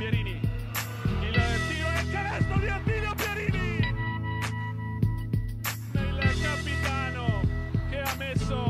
Pierini. 0.00 0.30
Il 0.30 1.34
tiro 1.68 1.88
e 1.90 2.00
il 2.00 2.10
canestro 2.10 2.58
di 2.58 2.68
Attilio 2.68 3.14
Pierini. 3.16 3.78
Il 5.92 6.40
capitano 6.40 7.42
che 7.90 8.00
ha 8.00 8.14
messo 8.16 8.66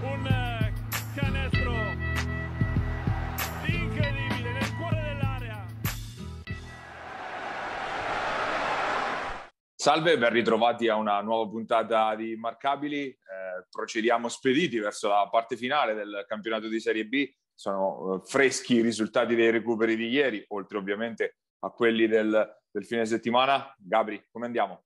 un 0.00 0.72
canestro 1.14 1.72
incredibile 3.66 4.52
nel 4.52 4.76
cuore 4.78 5.02
dell'area. 5.02 5.66
Salve, 9.74 10.16
ben 10.16 10.30
ritrovati 10.30 10.88
a 10.88 10.94
una 10.96 11.20
nuova 11.20 11.50
puntata 11.50 12.14
di 12.14 12.34
Marcabili. 12.36 13.08
Eh, 13.08 13.18
procediamo 13.68 14.28
spediti 14.28 14.78
verso 14.78 15.08
la 15.08 15.28
parte 15.30 15.58
finale 15.58 15.92
del 15.92 16.24
campionato 16.26 16.66
di 16.66 16.80
Serie 16.80 17.04
B. 17.04 17.30
Sono 17.60 18.14
eh, 18.14 18.20
freschi 18.24 18.76
i 18.76 18.80
risultati 18.80 19.34
dei 19.34 19.50
recuperi 19.50 19.94
di 19.94 20.08
ieri, 20.08 20.42
oltre 20.48 20.78
ovviamente 20.78 21.40
a 21.58 21.68
quelli 21.68 22.06
del, 22.06 22.58
del 22.70 22.86
fine 22.86 23.04
settimana. 23.04 23.74
Gabri, 23.76 24.28
come 24.30 24.46
andiamo? 24.46 24.84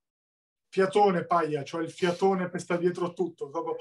Fiatone, 0.72 1.24
Paglia, 1.24 1.62
cioè 1.62 1.84
il 1.84 1.92
fiatone 1.92 2.50
per 2.50 2.60
sta 2.60 2.76
dietro 2.76 3.12
tutto, 3.12 3.46
dopo 3.46 3.76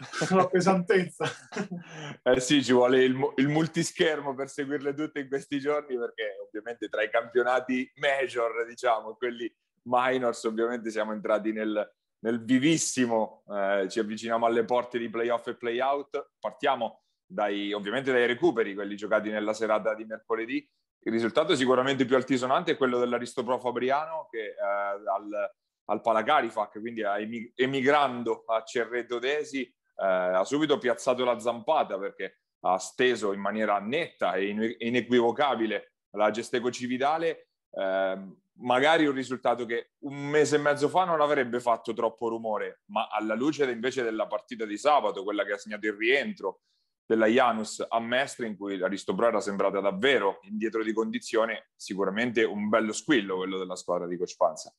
la 0.34 0.48
pesantezza. 0.48 1.26
eh 2.24 2.40
sì, 2.40 2.64
ci 2.64 2.72
vuole 2.72 3.04
il, 3.04 3.16
il, 3.36 3.46
multischermo 3.46 4.34
per 4.34 4.48
seguirle 4.48 4.94
tutte 4.94 5.20
in 5.20 5.28
questi 5.28 5.60
giorni, 5.60 5.96
perché 5.96 6.38
ovviamente 6.44 6.88
tra 6.88 7.04
i 7.04 7.10
campionati 7.10 7.88
major, 8.00 8.66
diciamo, 8.66 9.14
quelli 9.14 9.48
minors, 9.82 10.42
ovviamente 10.42 10.90
siamo 10.90 11.12
entrati 11.12 11.52
nel, 11.52 11.88
nel 12.24 12.44
vivissimo, 12.44 13.44
eh, 13.48 13.86
ci 13.88 14.00
avviciniamo 14.00 14.44
alle 14.44 14.64
porte 14.64 14.98
di 14.98 15.08
playoff 15.08 15.46
e 15.46 15.56
playout. 15.56 16.30
Partiamo 16.40 17.02
dai, 17.28 17.72
ovviamente 17.72 18.10
dai 18.10 18.26
recuperi, 18.26 18.74
quelli 18.74 18.96
giocati 18.96 19.28
nella 19.28 19.52
serata 19.52 19.94
di 19.94 20.04
mercoledì. 20.04 20.66
Il 21.00 21.12
risultato 21.12 21.54
sicuramente 21.54 22.04
più 22.04 22.16
altisonante 22.16 22.72
è 22.72 22.76
quello 22.76 22.98
dell'Aristopro 22.98 23.58
Fabriano 23.58 24.26
che 24.30 24.46
eh, 24.46 24.54
al, 24.58 25.52
al 25.84 26.00
Palacarifac, 26.00 26.80
quindi 26.80 27.02
emigrando 27.54 28.44
a 28.46 28.62
Cerreto 28.64 29.18
Desi, 29.18 29.62
eh, 29.62 29.74
ha 30.04 30.44
subito 30.44 30.78
piazzato 30.78 31.24
la 31.24 31.38
zampata 31.38 31.98
perché 31.98 32.40
ha 32.60 32.78
steso 32.78 33.32
in 33.32 33.40
maniera 33.40 33.78
netta 33.78 34.34
e 34.34 34.76
inequivocabile 34.78 35.92
la 36.16 36.30
Gesteco 36.30 36.70
Cividale. 36.70 37.50
Eh, 37.70 38.36
magari 38.60 39.06
un 39.06 39.14
risultato 39.14 39.64
che 39.66 39.92
un 40.00 40.16
mese 40.16 40.56
e 40.56 40.58
mezzo 40.58 40.88
fa 40.88 41.04
non 41.04 41.20
avrebbe 41.20 41.60
fatto 41.60 41.92
troppo 41.92 42.28
rumore, 42.28 42.80
ma 42.86 43.06
alla 43.08 43.34
luce 43.34 43.70
invece 43.70 44.02
della 44.02 44.26
partita 44.26 44.64
di 44.64 44.76
sabato, 44.76 45.22
quella 45.22 45.44
che 45.44 45.52
ha 45.52 45.58
segnato 45.58 45.86
il 45.86 45.92
rientro 45.92 46.62
della 47.08 47.26
Janus 47.26 47.82
a 47.88 47.98
Mestre, 48.00 48.46
in 48.46 48.54
cui 48.54 48.76
l'Aristobro 48.76 49.28
era 49.28 49.40
sembrata 49.40 49.80
davvero 49.80 50.40
indietro 50.42 50.84
di 50.84 50.92
condizione, 50.92 51.70
sicuramente 51.74 52.44
un 52.44 52.68
bello 52.68 52.92
squillo 52.92 53.36
quello 53.36 53.56
della 53.56 53.76
squadra 53.76 54.06
di 54.06 54.18
Coach 54.18 54.36
Panza. 54.36 54.74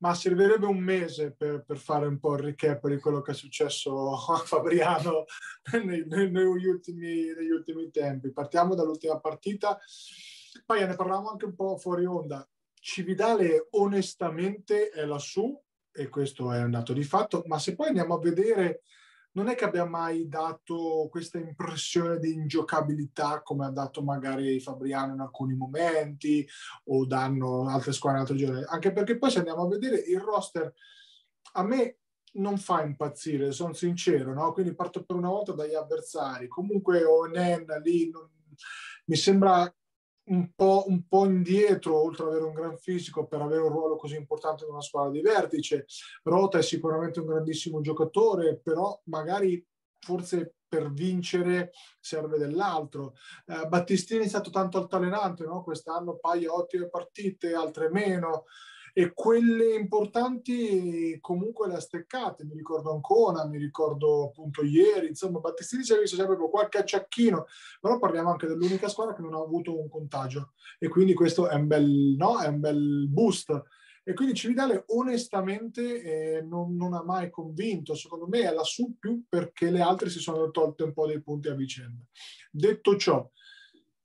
Ma 0.00 0.14
servirebbe 0.14 0.66
un 0.66 0.78
mese 0.78 1.34
per, 1.36 1.62
per, 1.64 1.78
fare 1.78 2.06
un 2.06 2.18
po' 2.18 2.34
il 2.34 2.40
recap 2.40 2.88
di 2.88 2.98
quello 2.98 3.20
che 3.20 3.30
è 3.30 3.34
successo 3.34 4.14
a 4.14 4.36
Fabriano 4.38 5.26
nei, 5.84 6.04
nei, 6.06 6.28
negli, 6.28 6.66
ultimi, 6.66 7.32
negli 7.32 7.50
ultimi 7.50 7.88
tempi. 7.92 8.32
Partiamo 8.32 8.74
dall'ultima 8.74 9.20
partita, 9.20 9.78
poi 10.66 10.84
ne 10.84 10.96
parlavamo 10.96 11.30
anche 11.30 11.44
un 11.44 11.54
po' 11.54 11.76
fuori 11.76 12.04
onda 12.04 12.44
Cividale 12.80 13.68
onestamente 13.72 14.90
è 14.90 15.04
lassù 15.04 15.56
e 15.92 16.08
questo 16.08 16.52
è 16.52 16.62
un 16.62 16.70
dato 16.70 16.92
di 16.92 17.02
fatto, 17.02 17.42
ma 17.46 17.58
se 17.58 17.74
poi 17.74 17.88
andiamo 17.88 18.14
a 18.14 18.20
vedere 18.20 18.82
non 19.38 19.48
è 19.48 19.54
che 19.54 19.64
abbia 19.64 19.84
mai 19.84 20.28
dato 20.28 21.06
questa 21.08 21.38
impressione 21.38 22.18
di 22.18 22.32
ingiocabilità 22.32 23.42
come 23.42 23.66
ha 23.66 23.70
dato 23.70 24.02
magari 24.02 24.58
Fabriano 24.58 25.14
in 25.14 25.20
alcuni 25.20 25.54
momenti 25.54 26.46
o 26.86 27.06
danno 27.06 27.68
altre 27.68 27.92
squadre 27.92 28.20
in 28.20 28.26
altri 28.26 28.44
giorni, 28.44 28.64
anche 28.66 28.92
perché 28.92 29.16
poi 29.16 29.30
se 29.30 29.38
andiamo 29.38 29.62
a 29.62 29.68
vedere 29.68 29.96
il 29.96 30.18
roster 30.18 30.74
a 31.52 31.62
me 31.62 31.98
non 32.32 32.58
fa 32.58 32.82
impazzire, 32.82 33.52
sono 33.52 33.72
sincero, 33.72 34.34
no? 34.34 34.52
quindi 34.52 34.74
parto 34.74 35.04
per 35.04 35.16
una 35.16 35.28
volta 35.28 35.52
dagli 35.52 35.74
avversari, 35.74 36.48
comunque 36.48 37.04
Onen 37.04 37.64
lì 37.82 38.10
non, 38.10 38.28
mi 39.06 39.16
sembra 39.16 39.72
un 40.28 40.52
po', 40.54 40.84
un 40.88 41.06
po', 41.06 41.26
indietro, 41.26 42.02
oltre 42.02 42.24
ad 42.24 42.30
avere 42.30 42.44
un 42.44 42.54
gran 42.54 42.76
fisico, 42.76 43.26
per 43.26 43.40
avere 43.40 43.62
un 43.62 43.70
ruolo 43.70 43.96
così 43.96 44.16
importante 44.16 44.64
in 44.64 44.70
una 44.70 44.80
squadra 44.80 45.10
di 45.10 45.20
vertice. 45.20 45.86
Rota 46.22 46.58
è 46.58 46.62
sicuramente 46.62 47.20
un 47.20 47.26
grandissimo 47.26 47.80
giocatore, 47.80 48.58
però 48.58 49.00
magari 49.04 49.64
forse 49.98 50.54
per 50.68 50.92
vincere 50.92 51.72
serve 51.98 52.38
dell'altro. 52.38 53.14
Eh, 53.46 53.66
Battistini 53.66 54.24
è 54.24 54.28
stato 54.28 54.50
tanto 54.50 54.78
altalenante, 54.78 55.44
no? 55.44 55.62
quest'anno 55.62 56.18
paia 56.18 56.52
ottime 56.52 56.88
partite, 56.88 57.54
altre 57.54 57.88
meno 57.90 58.44
e 58.98 59.12
quelle 59.14 59.76
importanti 59.76 61.18
comunque 61.20 61.68
le 61.68 61.74
ha 61.74 61.80
steccate. 61.80 62.44
Mi 62.44 62.56
ricordo 62.56 62.92
Ancona, 62.92 63.46
mi 63.46 63.56
ricordo 63.56 64.24
appunto 64.24 64.64
ieri, 64.64 65.06
insomma 65.06 65.38
Battistini 65.38 65.84
ci 65.84 65.92
ha 65.92 66.00
visto 66.00 66.16
sempre 66.16 66.36
con 66.36 66.50
qualche 66.50 66.78
acciacchino, 66.78 67.46
però 67.80 68.00
parliamo 68.00 68.30
anche 68.30 68.48
dell'unica 68.48 68.88
squadra 68.88 69.14
che 69.14 69.22
non 69.22 69.34
ha 69.34 69.38
avuto 69.40 69.78
un 69.78 69.88
contagio 69.88 70.54
e 70.80 70.88
quindi 70.88 71.14
questo 71.14 71.46
è 71.46 71.54
un 71.54 71.68
bel, 71.68 72.16
no? 72.18 72.40
è 72.40 72.48
un 72.48 72.58
bel 72.58 73.06
boost. 73.08 73.62
E 74.02 74.14
quindi 74.14 74.34
Cividale 74.34 74.82
onestamente 74.88 76.02
eh, 76.02 76.42
non, 76.42 76.74
non, 76.74 76.92
ha 76.94 77.04
mai 77.04 77.30
convinto, 77.30 77.94
secondo 77.94 78.26
me 78.26 78.40
è 78.40 78.52
lassù 78.52 78.96
più 78.98 79.22
perché 79.28 79.70
le 79.70 79.80
altre 79.80 80.10
si 80.10 80.18
sono 80.18 80.50
tolte 80.50 80.82
un 80.82 80.92
po' 80.92 81.06
dei 81.06 81.22
punti 81.22 81.46
a 81.46 81.54
vicenda. 81.54 82.02
Detto 82.50 82.96
ciò, 82.96 83.30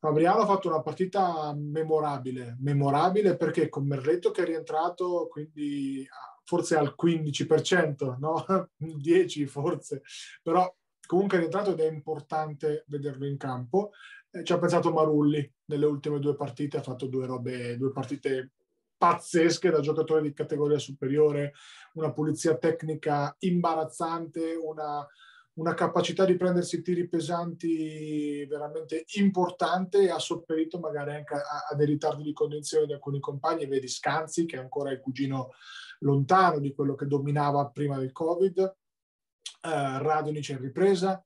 Fabriano 0.03 0.41
ha 0.41 0.45
fatto 0.45 0.67
una 0.67 0.81
partita 0.81 1.55
memorabile, 1.55 2.57
memorabile 2.59 3.37
perché 3.37 3.69
con 3.69 3.87
Merletto 3.87 4.31
che 4.31 4.41
è 4.41 4.45
rientrato, 4.45 5.29
quindi 5.31 6.05
forse 6.43 6.75
al 6.75 6.93
15%, 7.01 8.17
no? 8.19 8.43
10 8.75 9.45
forse, 9.45 10.01
però 10.41 10.69
comunque 11.07 11.37
è 11.37 11.39
rientrato 11.39 11.71
ed 11.71 11.79
è 11.79 11.89
importante 11.89 12.83
vederlo 12.87 13.25
in 13.25 13.37
campo. 13.37 13.91
Eh, 14.29 14.43
ci 14.43 14.51
ha 14.51 14.59
pensato 14.59 14.91
Marulli 14.91 15.49
nelle 15.67 15.85
ultime 15.85 16.19
due 16.19 16.35
partite, 16.35 16.75
ha 16.75 16.81
fatto 16.81 17.07
due 17.07 17.25
robe, 17.25 17.77
due 17.77 17.93
partite 17.93 18.51
pazzesche 18.97 19.69
da 19.69 19.79
giocatore 19.79 20.21
di 20.21 20.33
categoria 20.33 20.79
superiore, 20.79 21.53
una 21.93 22.11
pulizia 22.11 22.57
tecnica 22.57 23.33
imbarazzante, 23.39 24.53
una 24.61 25.07
una 25.55 25.73
capacità 25.73 26.25
di 26.25 26.35
prendersi 26.35 26.81
tiri 26.81 27.07
pesanti 27.07 28.45
veramente 28.45 29.05
importante 29.17 30.01
e 30.01 30.09
ha 30.09 30.17
sopperito 30.17 30.79
magari 30.79 31.15
anche 31.15 31.35
a, 31.35 31.67
a 31.69 31.75
dei 31.75 31.85
ritardi 31.85 32.23
di 32.23 32.33
condizione 32.33 32.87
di 32.87 32.93
alcuni 32.93 33.19
compagni, 33.19 33.67
vedi 33.67 33.87
Scanzi 33.87 34.45
che 34.45 34.55
è 34.55 34.59
ancora 34.59 34.91
il 34.91 34.99
cugino 34.99 35.51
lontano 35.99 36.59
di 36.59 36.73
quello 36.73 36.95
che 36.95 37.05
dominava 37.05 37.67
prima 37.67 37.97
del 37.97 38.11
Covid, 38.11 38.59
eh, 38.59 39.99
Radonic 39.99 40.49
in 40.49 40.59
ripresa, 40.59 41.23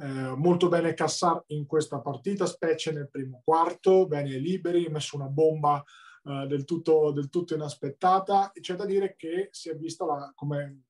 eh, 0.00 0.06
molto 0.36 0.68
bene 0.68 0.94
Cassar 0.94 1.42
in 1.48 1.66
questa 1.66 2.00
partita, 2.00 2.46
specie 2.46 2.92
nel 2.92 3.08
primo 3.10 3.42
quarto, 3.44 4.06
bene 4.06 4.36
liberi, 4.38 4.86
ha 4.86 4.90
messo 4.90 5.16
una 5.16 5.28
bomba 5.28 5.82
eh, 6.24 6.46
del, 6.46 6.64
tutto, 6.64 7.10
del 7.10 7.28
tutto 7.28 7.54
inaspettata. 7.54 8.52
E 8.52 8.60
c'è 8.60 8.74
da 8.74 8.84
dire 8.84 9.16
che 9.16 9.48
si 9.50 9.70
è 9.70 9.76
vista 9.76 10.04
la, 10.04 10.32
come 10.34 10.82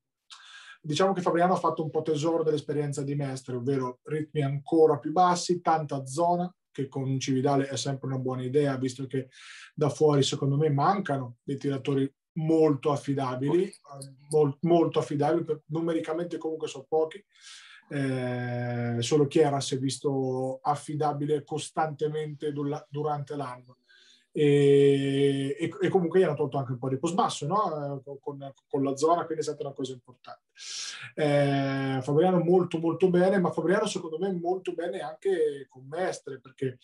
Diciamo 0.81 1.13
che 1.13 1.21
Fabriano 1.21 1.55
ha 1.55 1.59
fatto 1.59 1.83
un 1.83 1.91
po' 1.91 2.03
tesoro 2.03 2.43
dell'esperienza 2.43 3.03
di 3.03 3.15
Mestre, 3.15 3.57
ovvero 3.57 4.01
ritmi 4.05 4.43
ancora 4.43 4.99
più 4.99 5.13
bassi, 5.13 5.61
tanta 5.61 6.07
zona, 6.07 6.53
che 6.71 6.89
con 6.89 7.19
Cividale 7.19 7.69
è 7.69 7.77
sempre 7.77 8.07
una 8.07 8.19
buona 8.19 8.43
idea, 8.43 8.77
visto 8.77 9.07
che 9.07 9.29
da 9.75 9.89
fuori 9.89 10.23
secondo 10.23 10.57
me 10.57 10.71
mancano 10.71 11.39
dei 11.43 11.57
tiratori 11.57 12.11
molto 12.35 12.93
affidabili, 12.93 13.71
molto, 14.31 14.59
molto 14.63 14.99
affidabili, 15.01 15.45
numericamente 15.67 16.39
comunque 16.39 16.69
sono 16.69 16.87
pochi. 16.89 17.25
Eh, 17.91 18.97
solo 19.01 19.27
Chiara 19.27 19.61
si 19.61 19.75
è 19.75 19.79
visto 19.79 20.61
affidabile 20.63 21.43
costantemente 21.43 22.53
durante 22.53 23.35
l'anno 23.35 23.79
e, 24.41 25.57
e, 25.59 25.71
e, 25.81 25.89
comunque 25.89 26.21
gli 26.21 26.23
hanno 26.23 26.37
tolto 26.37 26.59
anche 26.59 26.71
un 26.71 26.79
po' 26.79 26.89
di 26.89 26.97
post 26.97 27.15
basso 27.15 27.45
no? 27.45 28.01
con, 28.21 28.53
con, 28.69 28.85
la 28.85 28.97
zona, 28.97 29.25
quindi 29.25 29.43
è 29.43 29.43
stata 29.43 29.65
una 29.65 29.75
cosa 29.75 29.93
importante. 29.93 30.43
Eh, 31.17 31.99
Fabriano 32.01 32.39
molto 32.39 32.79
molto 32.79 33.11
bene, 33.11 33.41
ma 33.41 33.51
Fabriano 33.51 33.87
secondo 33.87 34.17
me 34.17 34.31
molto 34.31 34.75
bene 34.75 35.01
anche 35.01 35.67
con 35.69 35.89
Mestre, 35.89 36.39
perché 36.39 36.69
è 36.69 36.77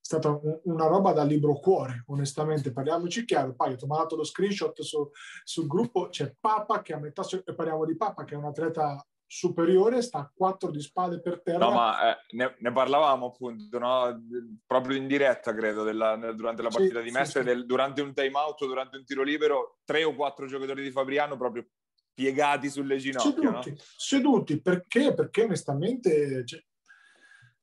stata 0.00 0.28
un, 0.28 0.60
una 0.64 0.86
roba 0.86 1.12
da 1.12 1.24
libro 1.24 1.54
cuore, 1.54 2.04
onestamente, 2.06 2.70
parliamoci 2.70 3.24
chiaro. 3.24 3.54
Poi 3.54 3.76
ho 3.76 3.86
mandato 3.88 4.14
lo 4.14 4.22
screenshot 4.22 4.80
su, 4.80 5.10
sul 5.42 5.66
gruppo, 5.66 6.10
c'è 6.10 6.32
Papa 6.38 6.80
che 6.80 6.92
a 6.92 6.98
metà, 6.98 7.24
parliamo 7.56 7.86
di 7.86 7.96
Papa 7.96 8.22
che 8.22 8.34
è 8.34 8.38
un 8.38 8.44
atleta 8.44 9.04
superiore, 9.32 10.02
sta 10.02 10.18
a 10.18 10.32
4 10.34 10.72
di 10.72 10.80
spade 10.80 11.20
per 11.20 11.40
terra. 11.40 11.58
No, 11.58 11.70
ma 11.70 12.10
eh, 12.10 12.24
ne, 12.32 12.56
ne, 12.58 12.72
parlavamo 12.72 13.26
appunto, 13.26 13.78
no? 13.78 14.24
proprio 14.66 14.96
in 14.96 15.06
diretta, 15.06 15.54
credo, 15.54 15.84
della, 15.84 16.16
durante 16.32 16.62
la 16.62 16.68
partita 16.68 16.98
sì, 16.98 17.04
di 17.04 17.10
Mestre, 17.12 17.42
sì, 17.42 17.46
del, 17.46 17.64
durante 17.64 18.02
un 18.02 18.12
time 18.12 18.36
out, 18.36 18.66
durante 18.66 18.96
un 18.96 19.04
tiro 19.04 19.22
libero, 19.22 19.78
tre 19.84 20.02
o 20.02 20.16
quattro 20.16 20.48
giocatori 20.48 20.82
di 20.82 20.90
Fabriano 20.90 21.36
proprio 21.36 21.64
piegati 22.12 22.68
sulle 22.68 22.96
ginocchia. 22.96 23.30
Seduti, 23.30 23.70
no? 23.70 23.76
seduti 23.96 24.60
perché? 24.60 25.14
Perché 25.14 25.44
onestamente... 25.44 26.44
Cioè, 26.44 26.64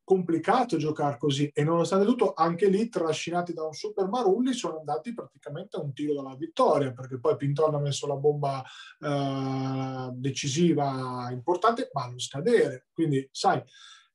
complicato 0.07 0.77
giocare 0.77 1.17
così 1.17 1.51
e 1.53 1.65
nonostante 1.65 2.05
tutto 2.05 2.31
anche 2.33 2.69
lì 2.69 2.87
trascinati 2.87 3.51
da 3.51 3.65
un 3.65 3.73
super 3.73 4.07
Marulli 4.07 4.53
sono 4.53 4.77
andati 4.77 5.13
praticamente 5.13 5.75
a 5.75 5.81
un 5.81 5.91
tiro 5.91 6.13
dalla 6.13 6.33
vittoria 6.33 6.93
perché 6.93 7.19
poi 7.19 7.35
Pinton 7.35 7.75
ha 7.75 7.79
messo 7.79 8.07
la 8.07 8.15
bomba 8.15 8.63
eh, 9.01 10.09
decisiva 10.13 11.27
importante 11.29 11.89
ma 11.91 12.05
non 12.05 12.19
scadere. 12.19 12.85
Quindi 12.93 13.27
sai 13.33 13.61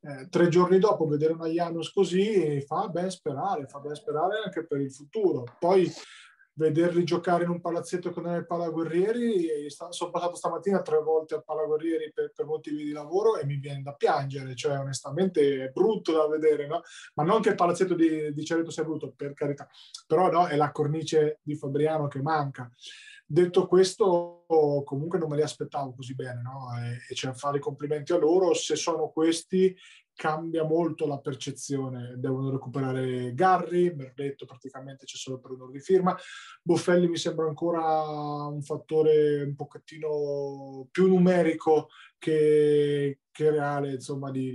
eh, 0.00 0.28
tre 0.30 0.48
giorni 0.48 0.78
dopo 0.78 1.06
vedere 1.06 1.34
una 1.34 1.48
Janus 1.48 1.92
così 1.92 2.62
fa 2.62 2.88
ben 2.88 3.10
sperare 3.10 3.66
fa 3.66 3.78
ben 3.78 3.94
sperare 3.94 4.40
anche 4.46 4.64
per 4.64 4.80
il 4.80 4.90
futuro. 4.90 5.44
Poi 5.58 5.92
vederli 6.54 7.04
giocare 7.04 7.44
in 7.44 7.50
un 7.50 7.60
palazzetto 7.60 8.10
con 8.10 8.26
il 8.26 8.46
Palaguerrieri. 8.46 9.68
Sono 9.68 10.10
passato 10.10 10.36
stamattina 10.36 10.82
tre 10.82 10.98
volte 11.00 11.34
al 11.34 11.44
Palaguerrieri 11.44 12.12
per, 12.12 12.32
per, 12.34 12.46
motivi 12.46 12.84
di 12.84 12.92
lavoro 12.92 13.36
e 13.36 13.44
mi 13.46 13.56
viene 13.56 13.82
da 13.82 13.94
piangere, 13.94 14.54
cioè 14.54 14.78
onestamente 14.78 15.64
è 15.64 15.68
brutto 15.70 16.12
da 16.12 16.26
vedere, 16.28 16.66
no? 16.66 16.82
ma 17.14 17.24
non 17.24 17.40
che 17.40 17.50
il 17.50 17.54
palazzetto 17.54 17.94
di, 17.94 18.32
di 18.32 18.44
Cereto 18.44 18.70
sia 18.70 18.84
brutto, 18.84 19.12
per 19.16 19.34
carità, 19.34 19.68
però 20.06 20.30
no, 20.30 20.46
è 20.46 20.56
la 20.56 20.72
cornice 20.72 21.38
di 21.42 21.56
Fabriano 21.56 22.08
che 22.08 22.20
manca. 22.20 22.70
Detto 23.24 23.66
questo, 23.66 24.44
comunque 24.84 25.18
non 25.18 25.30
me 25.30 25.36
li 25.36 25.42
aspettavo 25.42 25.94
così 25.94 26.14
bene, 26.14 26.42
no? 26.42 26.68
E, 26.78 26.98
e 27.08 27.26
da 27.26 27.32
fare 27.32 27.56
i 27.56 27.60
complimenti 27.60 28.12
a 28.12 28.18
loro. 28.18 28.52
Se 28.52 28.76
sono 28.76 29.08
questi, 29.08 29.74
cambia 30.14 30.64
molto 30.64 31.06
la 31.06 31.18
percezione. 31.18 32.14
Devono 32.16 32.50
recuperare 32.50 33.34
Garri, 33.34 33.94
Merletto 33.94 34.44
praticamente 34.44 35.04
c'è 35.04 35.16
solo 35.16 35.38
per 35.38 35.52
onore 35.52 35.72
di 35.72 35.80
firma. 35.80 36.16
Boffelli 36.62 37.08
mi 37.08 37.16
sembra 37.16 37.46
ancora 37.46 38.02
un 38.46 38.62
fattore 38.62 39.42
un 39.42 39.54
pochettino 39.54 40.86
più 40.90 41.08
numerico 41.08 41.88
che, 42.18 43.20
che 43.30 43.50
reale, 43.50 43.94
insomma, 43.94 44.30
di, 44.30 44.54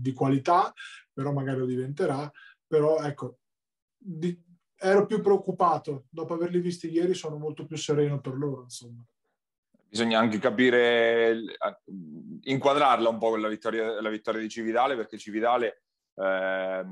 di, 0.00 0.12
qualità, 0.12 0.72
però 1.12 1.32
magari 1.32 1.58
lo 1.58 1.66
diventerà. 1.66 2.30
Però 2.66 3.00
ecco, 3.00 3.38
di, 3.96 4.36
ero 4.76 5.06
più 5.06 5.20
preoccupato. 5.20 6.06
Dopo 6.10 6.34
averli 6.34 6.60
visti 6.60 6.90
ieri 6.90 7.14
sono 7.14 7.36
molto 7.38 7.66
più 7.66 7.76
sereno 7.76 8.20
per 8.20 8.34
loro, 8.34 8.62
insomma 8.62 9.04
bisogna 9.88 10.18
anche 10.18 10.38
capire, 10.38 11.40
inquadrarla 12.42 13.08
un 13.08 13.18
po' 13.18 13.30
con 13.30 13.40
la 13.40 13.48
vittoria, 13.48 14.00
la 14.00 14.10
vittoria 14.10 14.40
di 14.40 14.48
Cividale, 14.48 14.96
perché 14.96 15.18
Cividale 15.18 15.82
eh, 16.14 16.84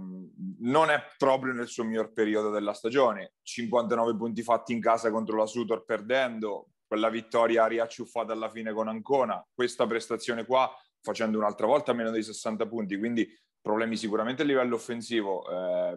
non 0.61 0.91
è 0.91 1.03
proprio 1.19 1.53
nel 1.53 1.69
suo 1.69 1.85
miglior 1.85 2.13
periodo 2.13 2.51
della 2.51 2.73
stagione. 2.73 3.35
59 3.43 4.17
punti 4.17 4.43
fatti 4.43 4.73
in 4.73 4.81
casa 4.81 5.11
contro 5.11 5.37
la 5.37 5.47
Sutor 5.47 5.85
perdendo, 5.85 6.69
quella 6.87 7.11
vittoria 7.11 7.67
riacciuffata 7.67 8.33
alla 8.33 8.49
fine 8.49 8.73
con 8.73 8.89
Ancona, 8.89 9.45
questa 9.53 9.87
prestazione 9.87 10.45
qua 10.45 10.71
facendo 11.01 11.39
un'altra 11.39 11.67
volta 11.67 11.93
meno 11.93 12.11
di 12.11 12.23
60 12.23 12.67
punti, 12.67 12.97
quindi 12.97 13.29
problemi 13.61 13.97
sicuramente 13.97 14.43
a 14.43 14.45
livello 14.45 14.77
offensivo. 14.77 15.49
Eh, 15.49 15.97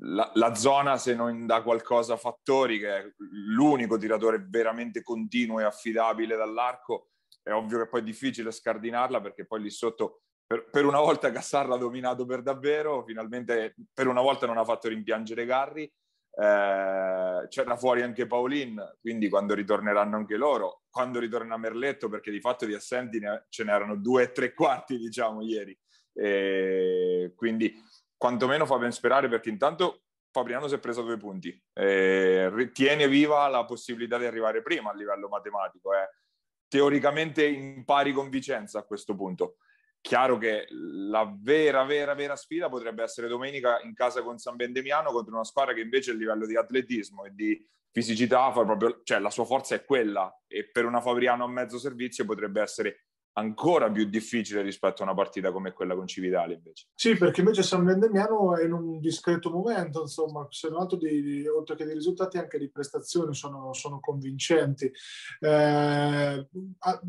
la, 0.00 0.30
la, 0.34 0.54
zona 0.54 0.98
se 0.98 1.14
non 1.14 1.46
dà 1.46 1.62
qualcosa 1.62 2.14
a 2.14 2.18
Fattori, 2.18 2.78
che 2.78 2.96
è 2.96 3.12
l'unico 3.54 3.96
tiratore 3.96 4.44
veramente 4.48 5.02
continuo 5.02 5.60
e 5.60 5.64
affidabile 5.64 6.36
dall'arco, 6.36 7.10
è 7.42 7.52
ovvio 7.52 7.78
che 7.78 7.88
poi 7.88 8.00
è 8.00 8.04
difficile 8.04 8.50
scardinarla 8.50 9.20
perché 9.20 9.46
poi 9.46 9.62
lì 9.62 9.70
sotto 9.70 10.22
per, 10.46 10.68
per 10.70 10.84
una 10.84 11.00
volta 11.00 11.32
Cassarra 11.32 11.74
ha 11.74 11.78
dominato 11.78 12.24
per 12.24 12.42
davvero, 12.42 13.04
finalmente 13.04 13.74
per 13.92 14.06
una 14.06 14.20
volta 14.20 14.46
non 14.46 14.58
ha 14.58 14.64
fatto 14.64 14.88
rimpiangere 14.88 15.44
Garri, 15.44 15.82
eh, 16.38 17.46
c'era 17.48 17.76
fuori 17.76 18.02
anche 18.02 18.26
Paolin, 18.26 18.96
quindi 19.00 19.28
quando 19.28 19.54
ritorneranno 19.54 20.16
anche 20.16 20.36
loro, 20.36 20.82
quando 20.88 21.18
ritorna 21.18 21.56
Merletto, 21.56 22.08
perché 22.08 22.30
di 22.30 22.40
fatto 22.40 22.64
di 22.64 22.74
assenti 22.74 23.20
ce 23.48 23.64
n'erano 23.64 23.96
due 23.96 24.24
e 24.24 24.32
tre 24.32 24.52
quarti, 24.52 24.98
diciamo, 24.98 25.42
ieri. 25.42 25.76
E 26.12 27.32
quindi 27.34 27.74
quantomeno 28.16 28.66
fa 28.66 28.78
ben 28.78 28.92
sperare 28.92 29.28
perché 29.28 29.50
intanto 29.50 30.02
Fabriano 30.30 30.68
si 30.68 30.74
è 30.74 30.78
preso 30.78 31.02
due 31.02 31.16
punti, 31.16 31.62
eh, 31.72 32.70
tiene 32.72 33.08
viva 33.08 33.48
la 33.48 33.64
possibilità 33.64 34.18
di 34.18 34.26
arrivare 34.26 34.60
prima 34.60 34.90
a 34.90 34.94
livello 34.94 35.28
matematico, 35.28 35.94
è 35.94 36.06
teoricamente 36.68 37.46
in 37.46 37.84
pari 37.84 38.12
con 38.12 38.28
Vicenza 38.28 38.80
a 38.80 38.84
questo 38.84 39.14
punto. 39.14 39.56
Chiaro 40.00 40.36
che 40.36 40.66
la 40.70 41.34
vera, 41.40 41.84
vera, 41.84 42.14
vera 42.14 42.36
sfida 42.36 42.68
potrebbe 42.68 43.02
essere 43.02 43.28
domenica 43.28 43.80
in 43.80 43.94
casa 43.94 44.22
con 44.22 44.38
San 44.38 44.56
Bendemiano 44.56 45.10
contro 45.10 45.34
una 45.34 45.44
squadra 45.44 45.72
che 45.72 45.80
invece 45.80 46.10
a 46.10 46.14
livello 46.14 46.46
di 46.46 46.56
atletismo 46.56 47.24
e 47.24 47.30
di 47.32 47.66
fisicità 47.90 48.52
fa 48.52 48.62
proprio, 48.64 49.00
cioè 49.04 49.18
la 49.18 49.30
sua 49.30 49.46
forza 49.46 49.74
è 49.74 49.84
quella 49.84 50.30
e 50.46 50.68
per 50.70 50.84
una 50.84 51.00
Fabriano 51.00 51.44
a 51.44 51.48
mezzo 51.48 51.78
servizio 51.78 52.26
potrebbe 52.26 52.60
essere 52.60 53.05
ancora 53.38 53.90
più 53.90 54.06
difficile 54.06 54.62
rispetto 54.62 55.02
a 55.02 55.04
una 55.04 55.14
partita 55.14 55.52
come 55.52 55.72
quella 55.72 55.94
con 55.94 56.06
Civitale 56.06 56.54
invece. 56.54 56.86
Sì, 56.94 57.16
perché 57.16 57.40
invece 57.40 57.62
San 57.62 57.84
Vendemiano 57.84 58.56
è 58.56 58.64
in 58.64 58.72
un 58.72 58.98
discreto 58.98 59.50
momento, 59.50 60.02
insomma, 60.02 60.46
se 60.50 60.68
non 60.68 60.80
altro 60.80 60.96
di, 60.96 61.46
oltre 61.46 61.76
che 61.76 61.84
di 61.84 61.92
risultati 61.92 62.38
anche 62.38 62.58
di 62.58 62.70
prestazioni 62.70 63.34
sono, 63.34 63.72
sono 63.74 64.00
convincenti. 64.00 64.90
Eh, 65.40 66.48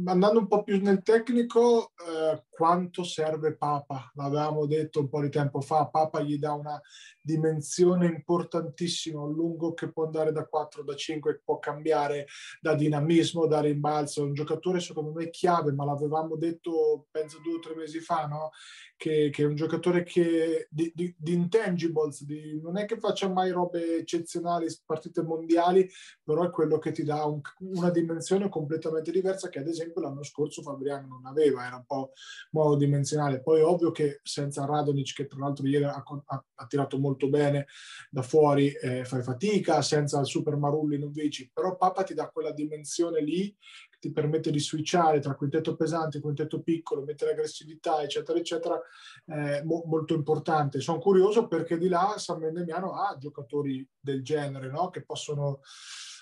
andando 0.06 0.40
un 0.40 0.48
po' 0.48 0.64
più 0.64 0.82
nel 0.82 1.02
tecnico, 1.02 1.94
eh, 2.06 2.44
quanto 2.50 3.04
serve 3.04 3.56
Papa? 3.56 4.12
L'avevamo 4.16 4.66
detto 4.66 5.00
un 5.00 5.10
po' 5.10 5.22
di 5.22 5.30
tempo 5.30 5.62
fa, 5.62 5.88
Papa 5.88 6.22
gli 6.22 6.38
dà 6.38 6.54
una 6.54 6.82
dimensione 7.22 8.08
importantissima, 8.08 9.22
un 9.22 9.34
lungo 9.34 9.74
che 9.74 9.92
può 9.92 10.06
andare 10.06 10.32
da 10.32 10.46
4, 10.46 10.84
da 10.84 10.96
5, 10.96 11.42
può 11.44 11.60
cambiare 11.60 12.28
da 12.62 12.74
dinamismo, 12.74 13.48
da 13.48 13.60
rimbalzo, 13.60 14.24
un 14.24 14.34
giocatore 14.34 14.80
secondo 14.80 15.12
me 15.12 15.30
chiave, 15.30 15.72
ma 15.74 15.86
l'avevamo 16.18 16.36
detto 16.36 17.08
penso 17.12 17.40
due 17.40 17.56
o 17.56 17.60
tre 17.60 17.76
mesi 17.76 18.00
fa, 18.00 18.26
no? 18.26 18.52
che, 18.98 19.30
che, 19.32 19.44
è 19.44 19.46
un 19.46 19.56
giocatore 19.56 20.04
che 20.04 20.68
di, 20.70 20.92
di, 20.94 21.14
di 21.18 21.34
intangibles, 21.34 22.24
di, 22.24 22.60
non 22.60 22.78
è 22.78 22.86
che 22.86 22.98
faccia 22.98 23.30
mai 23.30 23.52
robe 23.52 24.00
eccezionali, 24.00 24.68
partite 24.86 25.22
mondiali, 25.22 25.88
però 26.24 26.44
è 26.44 26.50
quello 26.50 26.80
che 26.80 26.92
ti 26.92 27.04
dà 27.04 27.24
un, 27.26 27.40
una 27.60 27.92
dimensione 27.92 28.50
completamente 28.50 29.12
diversa 29.12 29.50
che 29.50 29.60
ad 29.60 29.68
esempio 29.68 30.02
l'anno 30.02 30.24
scorso 30.24 30.64
Fabriano 30.64 31.08
non 31.08 31.26
aveva, 31.28 31.66
era 31.66 31.76
un 31.78 31.86
po' 31.86 32.12
monodimensionale. 32.52 33.42
Poi 33.42 33.62
ovvio 33.62 33.92
che 33.92 34.20
senza 34.24 34.66
Radonic, 34.66 35.14
che 35.14 35.28
tra 35.28 35.40
l'altro 35.40 35.68
ieri 35.68 35.86
ha, 35.86 36.04
ha, 36.26 36.46
ha 36.56 36.66
tirato 36.66 36.98
molto 36.98 37.30
bene 37.30 37.68
da 38.10 38.24
fuori, 38.24 38.72
eh, 38.72 39.06
fai 39.06 39.22
fatica, 39.22 39.82
senza 39.84 40.20
il 40.20 40.26
super 40.26 40.56
Marulli 40.56 40.98
non 40.98 41.12
vici, 41.12 41.50
però 41.54 41.78
Papa 41.78 42.04
ti 42.04 42.16
dà 42.16 42.30
quella 42.30 42.52
dimensione 42.52 43.22
lì 43.22 43.56
ti 44.00 44.12
permette 44.12 44.52
di 44.52 44.60
switchare 44.60 45.20
tra 45.20 45.36
quintetto 45.36 45.76
pesante 45.76 46.18
e 46.18 46.22
quintetto 46.22 46.62
piccolo, 46.62 47.04
mettere 47.04 47.32
aggressività, 47.32 48.02
eccetera, 48.02 48.38
eccetera, 48.38 48.80
eh, 49.26 49.64
mo- 49.64 49.84
molto 49.86 50.14
importante. 50.14 50.80
Sono 50.80 51.00
curioso 51.00 51.48
perché 51.48 51.78
di 51.78 51.88
là 51.88 52.16
San 52.18 52.40
Vendemiano 52.40 52.94
ha 52.94 53.18
giocatori 53.18 53.88
del 54.00 54.24
genere, 54.24 54.70
no? 54.70 54.90
che 54.90 55.04
possono, 55.04 55.62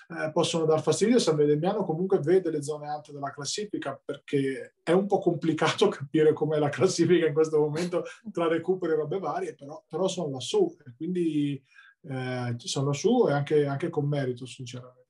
eh, 0.08 0.30
possono 0.32 0.64
dar 0.64 0.80
fastidio. 0.80 1.18
San 1.18 1.36
Vendemiano 1.36 1.84
comunque 1.84 2.18
vede 2.20 2.50
le 2.50 2.62
zone 2.62 2.88
alte 2.88 3.12
della 3.12 3.30
classifica 3.30 4.00
perché 4.02 4.74
è 4.82 4.92
un 4.92 5.06
po' 5.06 5.18
complicato 5.18 5.88
capire 5.88 6.32
com'è 6.32 6.58
la 6.58 6.70
classifica 6.70 7.26
in 7.26 7.34
questo 7.34 7.58
momento 7.58 8.04
tra 8.32 8.48
recuperi 8.48 8.92
e 8.92 8.96
robe 8.96 9.18
varie, 9.18 9.54
però, 9.54 9.84
però 9.86 10.08
sono 10.08 10.30
lassù 10.30 10.74
e 10.84 10.94
quindi 10.96 11.62
eh, 12.08 12.54
sono 12.56 12.86
lassù 12.86 13.26
e 13.28 13.32
anche, 13.32 13.66
anche 13.66 13.90
con 13.90 14.08
merito, 14.08 14.46
sinceramente. 14.46 15.05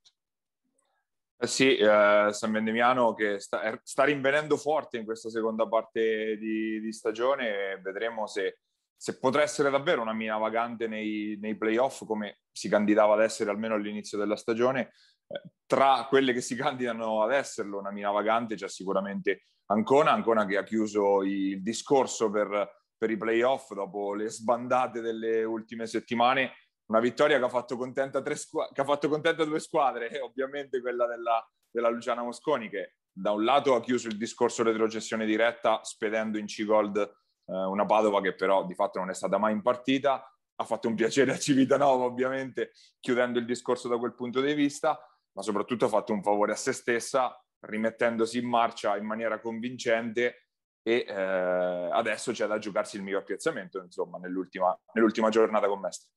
Eh 1.38 1.46
sì, 1.46 1.76
eh, 1.76 2.28
San 2.30 2.50
Vendemiano 2.50 3.12
che 3.12 3.38
sta, 3.40 3.78
sta, 3.82 4.04
rinvenendo 4.04 4.56
forte 4.56 4.96
in 4.96 5.04
questa 5.04 5.28
seconda 5.28 5.68
parte 5.68 6.38
di, 6.38 6.80
di 6.80 6.92
stagione 6.92 7.78
vedremo 7.82 8.26
se, 8.26 8.60
se, 8.96 9.18
potrà 9.18 9.42
essere 9.42 9.68
davvero 9.68 10.00
una 10.00 10.14
mina 10.14 10.38
vagante 10.38 10.88
nei, 10.88 11.36
nei, 11.38 11.58
playoff 11.58 12.06
come 12.06 12.38
si 12.50 12.70
candidava 12.70 13.12
ad 13.12 13.20
essere 13.20 13.50
almeno 13.50 13.74
all'inizio 13.74 14.16
della 14.16 14.36
stagione. 14.36 14.92
Eh, 15.26 15.42
tra 15.66 16.06
quelle 16.08 16.32
che 16.32 16.40
si 16.40 16.56
candidano 16.56 17.22
ad 17.22 17.32
esserlo 17.32 17.78
una 17.80 17.90
mina 17.90 18.10
vagante 18.10 18.54
c'è 18.54 18.68
sicuramente 18.68 19.48
Ancona, 19.66 20.12
Ancona 20.12 20.46
che 20.46 20.56
ha 20.56 20.62
chiuso 20.62 21.22
il 21.22 21.60
discorso 21.62 22.30
per, 22.30 22.80
per 22.96 23.10
i 23.10 23.16
playoff 23.18 23.74
dopo 23.74 24.14
le 24.14 24.30
sbandate 24.30 25.02
delle 25.02 25.44
ultime 25.44 25.86
settimane 25.86 26.52
una 26.86 27.00
vittoria 27.00 27.38
che 27.38 27.44
ha 27.44 27.48
fatto 27.48 27.76
contenta, 27.76 28.22
tre 28.22 28.36
squ- 28.36 28.72
che 28.72 28.80
ha 28.80 28.84
fatto 28.84 29.08
contenta 29.08 29.44
due 29.44 29.60
squadre, 29.60 30.20
ovviamente 30.20 30.80
quella 30.80 31.06
della, 31.06 31.44
della 31.70 31.88
Luciana 31.88 32.22
Mosconi 32.22 32.68
che 32.68 32.94
da 33.10 33.32
un 33.32 33.44
lato 33.44 33.74
ha 33.74 33.80
chiuso 33.80 34.08
il 34.08 34.16
discorso 34.16 34.62
retrocessione 34.62 35.24
diretta 35.24 35.80
spedendo 35.82 36.38
in 36.38 36.46
C-Gold 36.46 36.98
eh, 36.98 37.52
una 37.52 37.86
Padova 37.86 38.20
che 38.20 38.34
però 38.34 38.64
di 38.66 38.74
fatto 38.74 38.98
non 38.98 39.10
è 39.10 39.14
stata 39.14 39.38
mai 39.38 39.52
in 39.52 39.62
partita, 39.62 40.30
ha 40.58 40.64
fatto 40.64 40.88
un 40.88 40.94
piacere 40.94 41.32
a 41.32 41.38
Civitanova 41.38 42.04
ovviamente 42.04 42.72
chiudendo 43.00 43.38
il 43.38 43.46
discorso 43.46 43.88
da 43.88 43.98
quel 43.98 44.14
punto 44.14 44.40
di 44.40 44.54
vista, 44.54 44.98
ma 45.32 45.42
soprattutto 45.42 45.86
ha 45.86 45.88
fatto 45.88 46.12
un 46.12 46.22
favore 46.22 46.52
a 46.52 46.56
se 46.56 46.72
stessa 46.72 47.38
rimettendosi 47.60 48.38
in 48.38 48.48
marcia 48.48 48.96
in 48.96 49.06
maniera 49.06 49.40
convincente 49.40 50.48
e 50.82 51.04
eh, 51.08 51.12
adesso 51.12 52.32
c'è 52.32 52.46
da 52.46 52.58
giocarsi 52.58 52.96
il 52.96 53.02
miglior 53.02 53.24
piazzamento 53.24 53.82
insomma 53.82 54.18
nell'ultima, 54.18 54.78
nell'ultima 54.92 55.30
giornata 55.30 55.66
con 55.66 55.80
Mestre. 55.80 56.10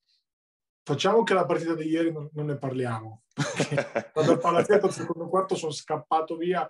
Facciamo 0.90 1.22
che 1.22 1.34
la 1.34 1.46
partita 1.46 1.74
di 1.74 1.86
ieri 1.86 2.10
non, 2.10 2.28
non 2.32 2.46
ne 2.46 2.56
parliamo. 2.56 3.22
Quando 4.12 4.32
al 4.34 4.40
palazzetto 4.40 4.86
al 4.86 4.92
secondo 4.92 5.28
quarto 5.28 5.54
sono 5.54 5.70
scappato 5.70 6.36
via, 6.36 6.68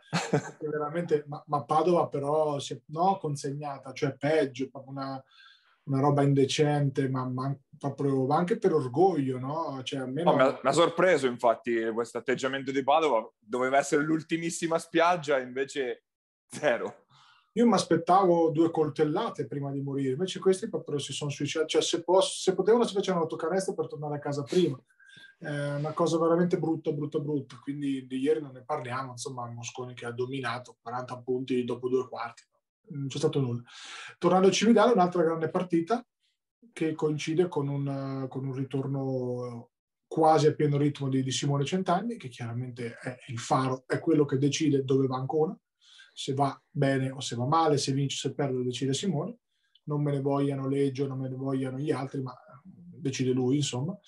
veramente, 0.60 1.24
ma, 1.26 1.42
ma, 1.46 1.64
Padova 1.64 2.06
però 2.06 2.58
si 2.58 2.74
è 2.74 2.80
no, 2.88 3.16
consegnata, 3.18 3.94
cioè 3.94 4.14
peggio, 4.18 4.68
una, 4.84 5.24
una 5.84 6.00
roba 6.00 6.20
indecente, 6.20 7.08
ma, 7.08 7.26
ma, 7.30 7.56
proprio 7.78 8.28
anche 8.28 8.58
per 8.58 8.74
orgoglio, 8.74 9.38
no? 9.38 9.80
Cioè, 9.82 10.00
almeno... 10.00 10.32
no 10.32 10.36
mi, 10.36 10.42
ha, 10.42 10.60
mi, 10.62 10.68
ha, 10.68 10.72
sorpreso 10.72 11.26
infatti 11.26 11.90
questo 11.94 12.18
atteggiamento 12.18 12.72
di 12.72 12.82
Padova, 12.82 13.26
doveva 13.38 13.78
essere 13.78 14.02
l'ultimissima 14.02 14.78
spiaggia, 14.78 15.38
invece 15.38 16.04
zero. 16.46 17.06
Io 17.52 17.66
mi 17.66 17.74
aspettavo 17.74 18.50
due 18.50 18.70
coltellate 18.70 19.46
prima 19.46 19.70
di 19.70 19.80
morire, 19.80 20.12
invece 20.12 20.38
questi 20.38 20.68
proprio 20.68 20.98
si 20.98 21.12
sono 21.12 21.30
suicidati, 21.30 21.70
cioè 21.70 21.82
se, 21.82 22.02
posso, 22.02 22.38
se 22.38 22.54
potevano 22.54 22.84
si 22.84 22.94
facevano 22.94 23.20
l'autocanestro 23.20 23.74
per 23.74 23.88
tornare 23.88 24.16
a 24.16 24.20
casa 24.20 24.42
prima. 24.42 24.80
È 25.38 25.74
una 25.74 25.92
cosa 25.92 26.18
veramente 26.18 26.58
brutta, 26.58 26.92
brutta, 26.92 27.18
brutta. 27.18 27.58
Quindi 27.62 28.06
di 28.06 28.18
ieri 28.18 28.40
non 28.40 28.52
ne 28.52 28.62
parliamo, 28.62 29.12
insomma, 29.12 29.50
Mosconi 29.50 29.94
che 29.94 30.06
ha 30.06 30.12
dominato 30.12 30.76
40 30.82 31.18
punti 31.18 31.64
dopo 31.64 31.88
due 31.88 32.06
quarti 32.08 32.42
non 32.90 33.08
c'è 33.08 33.18
stato 33.18 33.40
nulla. 33.40 33.62
Tornando 34.18 34.48
a 34.48 34.50
Cividale, 34.50 34.92
un'altra 34.92 35.22
grande 35.22 35.48
partita 35.48 36.04
che 36.72 36.94
coincide 36.94 37.48
con 37.48 37.68
un, 37.68 38.26
con 38.28 38.46
un 38.46 38.54
ritorno 38.54 39.70
quasi 40.06 40.46
a 40.46 40.54
pieno 40.54 40.76
ritmo 40.76 41.08
di, 41.08 41.22
di, 41.22 41.30
Simone 41.30 41.64
Centanni, 41.64 42.16
che 42.16 42.28
chiaramente 42.28 42.96
è 42.96 43.16
il 43.28 43.38
faro, 43.38 43.84
è 43.86 43.98
quello 44.00 44.24
che 44.24 44.38
decide 44.38 44.84
dove 44.84 45.06
va 45.06 45.16
Ancona, 45.16 45.56
se 46.20 46.34
va 46.34 46.62
bene 46.70 47.10
o 47.10 47.20
se 47.20 47.34
va 47.34 47.46
male, 47.46 47.78
se 47.78 47.92
vince 47.92 48.16
o 48.16 48.28
se 48.28 48.34
perde 48.34 48.62
decide 48.62 48.92
Simone. 48.92 49.38
Non 49.84 50.02
me 50.02 50.12
ne 50.12 50.20
vogliano 50.20 50.68
Leggio, 50.68 51.06
non 51.06 51.18
me 51.18 51.30
ne 51.30 51.34
vogliano 51.34 51.78
gli 51.78 51.90
altri, 51.90 52.20
ma 52.20 52.36
decide 52.62 53.30
lui, 53.30 53.56
insomma. 53.56 53.98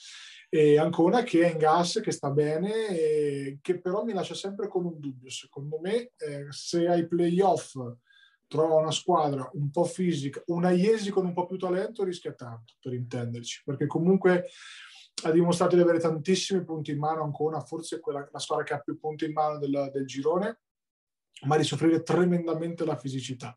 E 0.50 0.78
Ancona 0.78 1.22
che 1.22 1.42
è 1.42 1.52
in 1.52 1.56
gas, 1.56 2.00
che 2.02 2.10
sta 2.10 2.30
bene, 2.30 3.58
che 3.62 3.80
però 3.80 4.04
mi 4.04 4.12
lascia 4.12 4.34
sempre 4.34 4.68
con 4.68 4.84
un 4.84 5.00
dubbio. 5.00 5.30
Secondo 5.30 5.80
me, 5.80 6.12
eh, 6.18 6.48
se 6.50 6.86
ai 6.86 7.08
playoff 7.08 7.76
trova 8.46 8.74
una 8.74 8.90
squadra 8.90 9.48
un 9.54 9.70
po' 9.70 9.84
fisica, 9.84 10.42
una 10.48 10.70
Iesi 10.70 11.10
con 11.10 11.24
un 11.24 11.32
po' 11.32 11.46
più 11.46 11.56
talento 11.56 12.04
rischia 12.04 12.34
tanto, 12.34 12.74
per 12.78 12.92
intenderci, 12.92 13.62
perché 13.64 13.86
comunque 13.86 14.50
ha 15.24 15.30
dimostrato 15.30 15.76
di 15.76 15.80
avere 15.80 15.98
tantissimi 15.98 16.62
punti 16.62 16.90
in 16.90 16.98
mano 16.98 17.22
ancora, 17.22 17.58
forse 17.60 18.00
quella, 18.00 18.28
la 18.30 18.38
squadra 18.38 18.64
che 18.64 18.74
ha 18.74 18.80
più 18.80 18.98
punti 18.98 19.24
in 19.24 19.32
mano 19.32 19.56
del, 19.56 19.88
del 19.90 20.04
girone, 20.04 20.58
ma 21.42 21.56
di 21.56 21.64
soffrire 21.64 22.02
tremendamente 22.02 22.84
la 22.84 22.96
fisicità. 22.96 23.56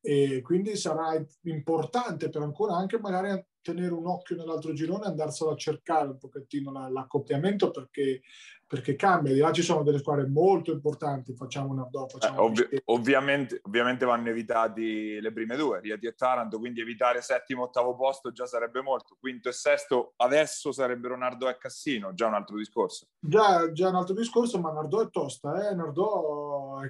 E 0.00 0.40
quindi 0.42 0.76
sarà 0.76 1.20
importante 1.42 2.28
per 2.28 2.42
ancora 2.42 2.76
anche 2.76 2.98
magari 2.98 3.44
tenere 3.66 3.92
un 3.92 4.06
occhio 4.06 4.36
nell'altro 4.36 4.72
girone 4.72 5.06
e 5.06 5.08
andarselo 5.08 5.50
a 5.50 5.56
cercare 5.56 6.06
un 6.06 6.18
pochettino 6.18 6.70
l'accoppiamento 6.88 7.72
perché, 7.72 8.20
perché 8.64 8.94
cambia. 8.94 9.32
Di 9.32 9.40
là 9.40 9.50
ci 9.50 9.62
sono 9.62 9.82
delle 9.82 9.98
squadre 9.98 10.28
molto 10.28 10.70
importanti, 10.70 11.34
facciamo 11.34 11.72
una 11.72 11.88
dopo. 11.90 12.18
Facciamo 12.18 12.38
eh, 12.38 12.44
ovvi- 12.44 12.82
ovviamente, 12.84 13.60
ovviamente, 13.64 14.04
vanno 14.04 14.28
evitati 14.28 15.20
le 15.20 15.32
prime 15.32 15.56
due, 15.56 15.80
Rieti 15.80 16.06
e 16.06 16.14
Taranto, 16.14 16.60
quindi 16.60 16.80
evitare 16.80 17.20
settimo 17.20 17.62
e 17.62 17.64
ottavo 17.64 17.96
posto 17.96 18.30
già 18.30 18.46
sarebbe 18.46 18.80
molto. 18.82 19.16
Quinto 19.18 19.48
e 19.48 19.52
sesto 19.52 20.12
adesso 20.18 20.70
sarebbero 20.70 21.16
Nardò 21.16 21.48
e 21.48 21.58
Cassino, 21.58 22.14
già 22.14 22.28
un 22.28 22.34
altro 22.34 22.56
discorso. 22.56 23.08
Già, 23.18 23.72
già 23.72 23.88
un 23.88 23.96
altro 23.96 24.14
discorso, 24.14 24.60
ma 24.60 24.70
Nardò 24.70 25.00
è 25.00 25.10
tosta, 25.10 25.68
eh? 25.68 25.74
Nardò 25.74 26.78
è 26.82 26.88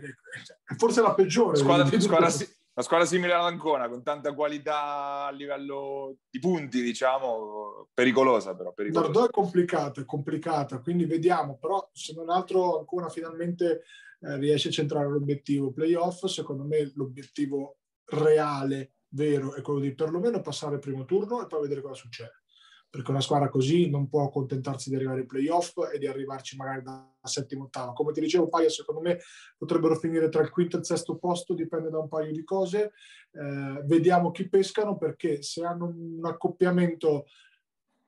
forse 0.76 1.00
la 1.00 1.14
peggiore. 1.14 1.56
Squadra, 1.56 1.86
squadra, 1.98 2.28
una 2.76 2.84
squadra 2.84 3.06
simile 3.06 3.32
ad 3.32 3.44
Ancona, 3.44 3.88
con 3.88 4.02
tanta 4.02 4.34
qualità 4.34 5.24
a 5.24 5.30
livello 5.30 6.18
di 6.28 6.38
punti, 6.38 6.82
diciamo, 6.82 7.88
pericolosa 7.94 8.54
però. 8.54 8.74
Pericolosa. 8.74 9.10
Nardò 9.10 9.26
è 9.26 9.30
complicata, 9.30 10.02
è 10.02 10.04
complicata, 10.04 10.80
quindi 10.80 11.06
vediamo, 11.06 11.56
però 11.56 11.88
se 11.92 12.12
non 12.12 12.28
altro 12.28 12.80
Ancona 12.80 13.08
finalmente 13.08 13.84
eh, 14.20 14.36
riesce 14.36 14.68
a 14.68 14.72
centrare 14.72 15.08
l'obiettivo 15.08 15.72
playoff, 15.72 16.26
secondo 16.26 16.64
me 16.64 16.92
l'obiettivo 16.94 17.78
reale, 18.10 18.92
vero, 19.08 19.54
è 19.54 19.62
quello 19.62 19.80
di 19.80 19.94
perlomeno 19.94 20.42
passare 20.42 20.74
il 20.74 20.80
primo 20.80 21.06
turno 21.06 21.42
e 21.42 21.46
poi 21.46 21.62
vedere 21.62 21.80
cosa 21.80 21.94
succede 21.94 22.42
perché 22.88 23.10
una 23.10 23.20
squadra 23.20 23.48
così 23.48 23.90
non 23.90 24.08
può 24.08 24.24
accontentarsi 24.24 24.88
di 24.88 24.96
arrivare 24.96 25.20
ai 25.20 25.26
playoff 25.26 25.74
e 25.92 25.98
di 25.98 26.06
arrivarci 26.06 26.56
magari 26.56 26.82
da 26.82 27.12
settima 27.22 27.64
ottava. 27.64 27.92
Come 27.92 28.12
ti 28.12 28.20
dicevo, 28.20 28.48
Paia 28.48 28.70
secondo 28.70 29.00
me 29.00 29.18
potrebbero 29.56 29.96
finire 29.96 30.28
tra 30.28 30.42
il 30.42 30.50
quinto 30.50 30.76
e 30.76 30.80
il 30.80 30.86
sesto 30.86 31.16
posto, 31.16 31.54
dipende 31.54 31.90
da 31.90 31.98
un 31.98 32.08
paio 32.08 32.32
di 32.32 32.44
cose. 32.44 32.92
Eh, 33.32 33.82
vediamo 33.84 34.30
chi 34.30 34.48
pescano 34.48 34.96
perché 34.96 35.42
se 35.42 35.64
hanno 35.64 35.86
un 35.86 36.24
accoppiamento 36.24 37.26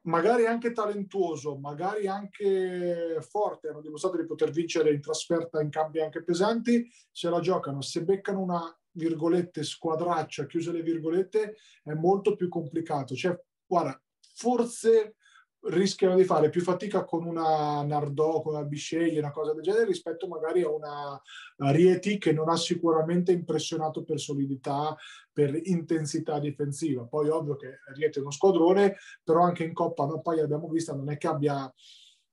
magari 0.02 0.46
anche 0.46 0.72
talentuoso, 0.72 1.56
magari 1.58 2.06
anche 2.06 3.18
forte, 3.20 3.68
hanno 3.68 3.82
dimostrato 3.82 4.16
di 4.16 4.26
poter 4.26 4.50
vincere 4.50 4.92
in 4.92 5.00
trasferta 5.00 5.60
in 5.60 5.68
campi 5.68 6.00
anche 6.00 6.24
pesanti, 6.24 6.90
se 7.12 7.28
la 7.28 7.40
giocano, 7.40 7.82
se 7.82 8.04
beccano 8.04 8.40
una 8.40 8.78
virgolette 8.92 9.62
squadraccia, 9.62 10.46
chiuse 10.46 10.72
le 10.72 10.82
virgolette, 10.82 11.56
è 11.82 11.92
molto 11.92 12.34
più 12.36 12.48
complicato. 12.48 13.14
Cioè, 13.14 13.38
guarda, 13.66 14.00
forse 14.38 15.16
rischiano 15.62 16.14
di 16.14 16.22
fare 16.22 16.48
più 16.48 16.60
fatica 16.60 17.04
con 17.04 17.26
una 17.26 17.82
Nardò, 17.82 18.40
con 18.40 18.54
una 18.54 18.64
Bisceglie, 18.64 19.18
una 19.18 19.32
cosa 19.32 19.52
del 19.52 19.62
genere, 19.62 19.86
rispetto 19.86 20.28
magari 20.28 20.62
a 20.62 20.70
una 20.70 21.20
Rieti 21.72 22.18
che 22.18 22.32
non 22.32 22.48
ha 22.48 22.56
sicuramente 22.56 23.32
impressionato 23.32 24.04
per 24.04 24.20
solidità, 24.20 24.96
per 25.32 25.58
intensità 25.64 26.38
difensiva. 26.38 27.02
Poi 27.04 27.28
ovvio 27.28 27.56
che 27.56 27.80
Rieti 27.92 28.18
è 28.18 28.22
uno 28.22 28.30
squadrone, 28.30 28.96
però 29.24 29.42
anche 29.42 29.64
in 29.64 29.72
Coppa, 29.72 30.06
no? 30.06 30.20
poi 30.20 30.38
abbiamo 30.38 30.68
visto, 30.68 30.94
non 30.94 31.10
è 31.10 31.18
che 31.18 31.26
abbia 31.26 31.72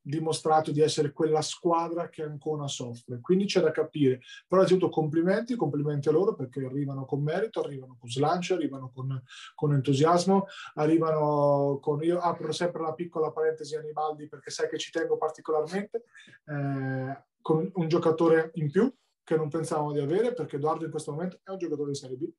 dimostrato 0.05 0.71
di 0.71 0.81
essere 0.81 1.11
quella 1.11 1.41
squadra 1.41 2.09
che 2.09 2.21
ancora 2.21 2.67
soffre. 2.67 3.19
Quindi 3.19 3.45
c'è 3.45 3.59
da 3.59 3.71
capire. 3.71 4.21
Però 4.47 4.61
innanzitutto 4.61 4.89
complimenti, 4.89 5.55
complimenti 5.55 6.09
a 6.09 6.11
loro 6.11 6.35
perché 6.35 6.63
arrivano 6.63 7.05
con 7.05 7.23
merito, 7.23 7.61
arrivano 7.61 7.97
con 7.99 8.07
slancio, 8.07 8.53
arrivano 8.53 8.91
con, 8.93 9.19
con 9.55 9.73
entusiasmo, 9.73 10.45
arrivano 10.75 11.79
con... 11.81 12.03
Io 12.03 12.19
apro 12.19 12.51
sempre 12.51 12.83
la 12.83 12.93
piccola 12.93 13.31
parentesi 13.31 13.75
Animaldi 13.75 14.27
perché 14.27 14.51
sai 14.51 14.69
che 14.69 14.77
ci 14.77 14.91
tengo 14.91 15.17
particolarmente, 15.17 16.03
eh, 16.45 17.23
con 17.41 17.69
un 17.73 17.87
giocatore 17.87 18.51
in 18.55 18.69
più 18.69 18.93
che 19.23 19.35
non 19.35 19.49
pensavamo 19.49 19.91
di 19.91 19.99
avere 19.99 20.33
perché 20.33 20.57
Edoardo 20.57 20.85
in 20.85 20.91
questo 20.91 21.11
momento 21.11 21.39
è 21.43 21.49
un 21.49 21.57
giocatore 21.57 21.89
di 21.89 21.97
Serie 21.97 22.17
B 22.17 22.29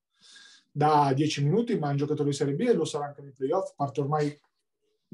da 0.70 1.12
10 1.12 1.42
minuti, 1.42 1.76
ma 1.78 1.88
è 1.88 1.90
un 1.92 1.96
giocatore 1.96 2.28
di 2.28 2.35
Serie 2.37 2.54
B 2.54 2.61
e 2.61 2.75
lo 2.75 2.85
sarà 2.85 3.06
anche 3.06 3.23
nei 3.23 3.32
playoff, 3.32 3.75
parte 3.75 4.00
ormai 4.00 4.38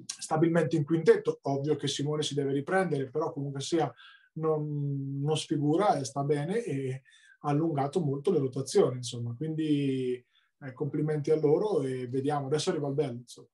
stabilmente 0.04 0.76
in 0.76 0.84
quintetto. 0.84 1.38
Ovvio 1.42 1.76
che 1.76 1.88
Simone 1.88 2.22
si 2.22 2.34
deve 2.34 2.52
riprendere, 2.52 3.10
però 3.10 3.32
comunque 3.32 3.60
sia 3.60 3.92
non, 4.34 5.20
non 5.20 5.36
sfigura 5.36 5.96
e 5.96 6.04
sta 6.04 6.22
bene 6.22 6.62
e 6.62 7.02
ha 7.40 7.50
allungato 7.50 8.00
molto 8.00 8.30
le 8.30 8.38
rotazioni, 8.38 8.96
insomma. 8.96 9.34
Quindi 9.36 10.24
eh, 10.60 10.72
complimenti 10.72 11.30
a 11.30 11.36
loro 11.36 11.82
e 11.82 12.08
vediamo. 12.08 12.46
Adesso 12.46 12.70
arriva 12.70 12.88
il 12.88 12.94
bello, 12.94 13.18
insomma. 13.18 13.48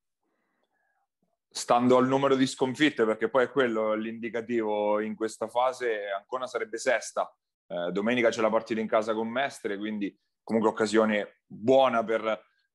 Stando 1.51 1.97
al 1.97 2.07
numero 2.07 2.37
di 2.37 2.47
sconfitte, 2.47 3.05
perché 3.05 3.29
poi 3.29 3.45
è 3.45 3.51
quello 3.51 3.95
l'indicativo 3.95 5.01
in 5.01 5.15
questa 5.15 5.49
fase, 5.49 6.11
Ancona 6.17 6.47
sarebbe 6.47 6.77
sesta. 6.77 7.35
Eh, 7.67 7.91
domenica 7.91 8.29
c'è 8.29 8.43
la 8.43 8.51
partita 8.51 8.81
in 8.81 8.87
casa 8.87 9.15
con 9.15 9.29
Mestre, 9.29 9.79
quindi 9.79 10.17
comunque 10.43 10.71
occasione 10.71 11.41
buona 11.47 12.05
per 12.05 12.23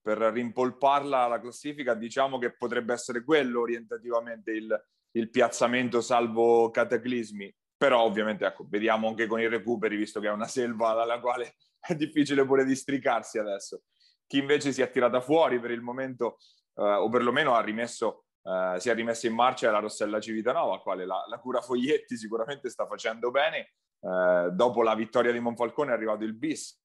per 0.04 0.18
rimpolparla 0.18 1.20
alla 1.20 1.40
classifica, 1.40 1.94
diciamo 1.94 2.38
che 2.38 2.54
potrebbe 2.58 2.92
essere 2.92 3.24
quello 3.24 3.62
orientativamente 3.62 4.52
il, 4.52 4.86
il 5.12 5.30
piazzamento 5.30 6.02
salvo 6.02 6.70
cataclismi. 6.70 7.56
Però 7.78 8.02
ovviamente 8.02 8.46
ecco, 8.46 8.66
vediamo 8.68 9.08
anche 9.08 9.28
con 9.28 9.40
i 9.40 9.48
recuperi, 9.48 9.96
visto 9.96 10.20
che 10.20 10.28
è 10.28 10.32
una 10.32 10.48
selva 10.48 10.94
dalla 10.94 11.22
quale 11.22 11.56
è 11.80 11.96
difficile 11.96 12.46
pure 12.46 12.66
districarsi 12.66 13.40
adesso. 13.40 13.84
Chi 14.28 14.40
invece 14.40 14.74
si 14.74 14.82
è 14.82 14.92
tirata 14.92 15.22
fuori 15.22 15.58
per 15.60 15.72
il 15.72 15.82
momento, 15.82 16.38
eh, 16.76 16.84
o 16.84 17.08
perlomeno 17.08 17.56
ha 17.56 17.62
rimesso, 17.62 18.26
eh, 18.44 18.76
si 18.80 18.90
è 18.90 18.94
rimessa 18.94 19.28
in 19.28 19.36
marcia, 19.36 19.70
è 19.70 19.72
la 19.72 19.80
Rossella 19.80 20.20
Civitanova, 20.20 20.82
quale 20.82 21.06
la, 21.06 21.24
la 21.30 21.40
cura 21.40 21.62
Foglietti 21.62 22.18
sicuramente 22.18 22.70
sta 22.70 22.86
facendo 22.88 23.32
bene. 23.32 23.74
Eh, 24.02 24.50
dopo 24.52 24.82
la 24.82 24.96
vittoria 24.96 25.32
di 25.32 25.40
Monfalcone 25.40 25.92
è 25.92 25.94
arrivato 25.94 26.26
il 26.26 26.36
bis, 26.36 26.78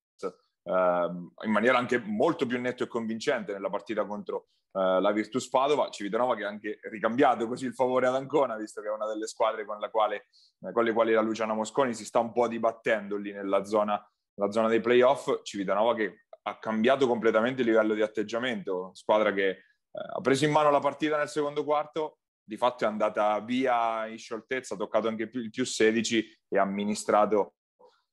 in 0.70 1.50
maniera 1.50 1.78
anche 1.78 1.98
molto 1.98 2.46
più 2.46 2.60
netto 2.60 2.84
e 2.84 2.88
convincente 2.88 3.52
nella 3.52 3.70
partita 3.70 4.04
contro 4.04 4.48
uh, 4.72 5.00
la 5.00 5.12
Virtus 5.12 5.48
Padova. 5.48 5.88
Civitanova 5.88 6.36
che 6.36 6.44
ha 6.44 6.48
anche 6.48 6.78
ricambiato 6.90 7.46
così 7.46 7.66
il 7.66 7.74
favore 7.74 8.06
ad 8.06 8.14
Ancona, 8.14 8.56
visto 8.56 8.80
che 8.80 8.88
è 8.88 8.92
una 8.92 9.06
delle 9.06 9.26
squadre 9.26 9.64
con, 9.64 9.78
quale, 9.90 10.26
eh, 10.60 10.72
con 10.72 10.84
le 10.84 10.92
quali 10.92 11.12
la 11.12 11.22
Luciana 11.22 11.54
Mosconi 11.54 11.94
si 11.94 12.04
sta 12.04 12.18
un 12.18 12.32
po' 12.32 12.48
dibattendo 12.48 13.16
lì 13.16 13.32
nella 13.32 13.64
zona, 13.64 14.00
nella 14.34 14.50
zona 14.50 14.68
dei 14.68 14.80
playoff. 14.80 15.42
Civitanova 15.42 15.94
che 15.94 16.24
ha 16.42 16.58
cambiato 16.58 17.06
completamente 17.06 17.62
il 17.62 17.68
livello 17.68 17.94
di 17.94 18.02
atteggiamento, 18.02 18.90
squadra 18.94 19.32
che 19.32 19.48
eh, 19.48 19.62
ha 19.90 20.20
preso 20.20 20.44
in 20.44 20.52
mano 20.52 20.70
la 20.70 20.80
partita 20.80 21.16
nel 21.16 21.28
secondo 21.28 21.64
quarto, 21.64 22.18
di 22.42 22.56
fatto 22.56 22.84
è 22.84 22.86
andata 22.86 23.38
via 23.40 24.06
in 24.06 24.18
scioltezza, 24.18 24.74
ha 24.74 24.78
toccato 24.78 25.08
anche 25.08 25.28
il 25.30 25.50
più 25.50 25.64
16 25.64 26.38
e 26.48 26.58
ha 26.58 26.62
amministrato 26.62 27.54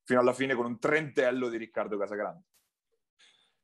fino 0.05 0.19
alla 0.19 0.33
fine 0.33 0.53
con 0.53 0.65
un 0.65 0.79
trentello 0.79 1.49
di 1.49 1.57
Riccardo 1.57 1.97
Casagrande. 1.97 2.43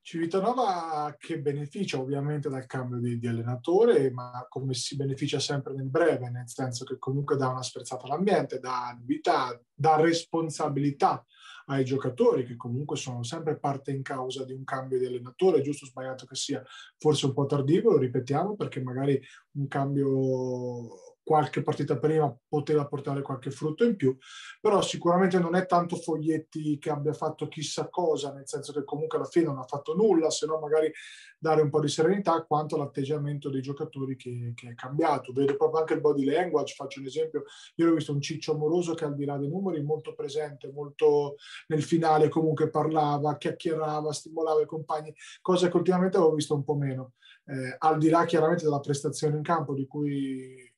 Civitanova 0.03 1.15
che 1.19 1.39
beneficia 1.39 1.99
ovviamente 1.99 2.49
dal 2.49 2.65
cambio 2.65 2.97
di, 2.97 3.19
di, 3.19 3.27
allenatore, 3.27 4.09
ma 4.09 4.47
come 4.49 4.73
si 4.73 4.95
beneficia 4.95 5.39
sempre 5.39 5.75
nel 5.75 5.89
breve, 5.89 6.31
nel 6.31 6.49
senso 6.49 6.83
che 6.83 6.97
comunque 6.97 7.37
dà 7.37 7.49
una 7.49 7.61
sperzata 7.61 8.05
all'ambiente, 8.05 8.59
dà 8.59 8.97
novità, 8.99 9.61
dà 9.71 9.97
responsabilità 9.97 11.23
ai 11.67 11.85
giocatori 11.85 12.43
che 12.43 12.55
comunque 12.55 12.97
sono 12.97 13.21
sempre 13.21 13.59
parte 13.59 13.91
in 13.91 14.01
causa 14.01 14.43
di 14.43 14.53
un 14.53 14.63
cambio 14.63 14.97
di 14.97 15.05
allenatore, 15.05 15.61
giusto 15.61 15.85
o 15.85 15.87
sbagliato 15.87 16.25
che 16.25 16.35
sia, 16.35 16.63
forse 16.97 17.27
un 17.27 17.33
po' 17.33 17.45
tardivo, 17.45 17.91
lo 17.91 17.99
ripetiamo 17.99 18.55
perché 18.55 18.81
magari 18.81 19.21
un 19.51 19.67
cambio 19.67 21.10
qualche 21.31 21.61
partita 21.61 21.97
prima 21.97 22.37
poteva 22.45 22.85
portare 22.85 23.21
qualche 23.21 23.51
frutto 23.51 23.85
in 23.85 23.95
più, 23.95 24.17
però 24.59 24.81
sicuramente 24.81 25.39
non 25.39 25.55
è 25.55 25.65
tanto 25.65 25.95
Foglietti 25.95 26.77
che 26.77 26.89
abbia 26.89 27.13
fatto 27.13 27.47
chissà 27.47 27.87
cosa, 27.87 28.33
nel 28.33 28.45
senso 28.49 28.73
che 28.73 28.83
comunque 28.83 29.17
alla 29.17 29.27
fine 29.27 29.45
non 29.45 29.57
ha 29.57 29.63
fatto 29.63 29.95
nulla, 29.95 30.29
se 30.29 30.45
no 30.45 30.59
magari 30.59 30.91
dare 31.39 31.61
un 31.61 31.69
po' 31.69 31.79
di 31.79 31.87
serenità, 31.87 32.43
quanto 32.43 32.75
l'atteggiamento 32.75 33.49
dei 33.49 33.61
giocatori 33.61 34.17
che, 34.17 34.51
che, 34.53 34.71
è 34.71 34.75
cambiato. 34.75 35.31
Vedo 35.31 35.55
proprio 35.55 35.79
anche 35.79 35.93
il 35.93 36.01
body 36.01 36.25
language, 36.25 36.73
faccio 36.75 36.99
un 36.99 37.05
esempio, 37.05 37.43
io 37.75 37.91
ho 37.91 37.93
visto 37.93 38.11
un 38.11 38.19
Ciccio 38.19 38.51
Amoroso 38.51 38.93
che 38.93 39.05
al 39.05 39.15
di 39.15 39.23
là 39.23 39.37
dei 39.37 39.47
numeri 39.47 39.81
molto 39.81 40.13
presente, 40.13 40.69
molto 40.69 41.35
nel 41.67 41.81
finale 41.81 42.27
comunque 42.27 42.69
parlava, 42.69 43.37
chiacchierava, 43.37 44.11
stimolava 44.11 44.61
i 44.61 44.65
compagni, 44.65 45.15
cosa 45.41 45.69
che 45.69 45.77
ultimamente 45.77 46.17
avevo 46.17 46.33
visto 46.33 46.55
un 46.55 46.65
po' 46.65 46.75
meno. 46.75 47.13
Eh, 47.45 47.75
al 47.79 47.97
di 47.97 48.09
là 48.09 48.25
chiaramente 48.25 48.65
della 48.65 48.81
prestazione 48.81 49.37
in 49.37 49.43
campo 49.43 49.73
di 49.73 49.87
cui 49.87 50.70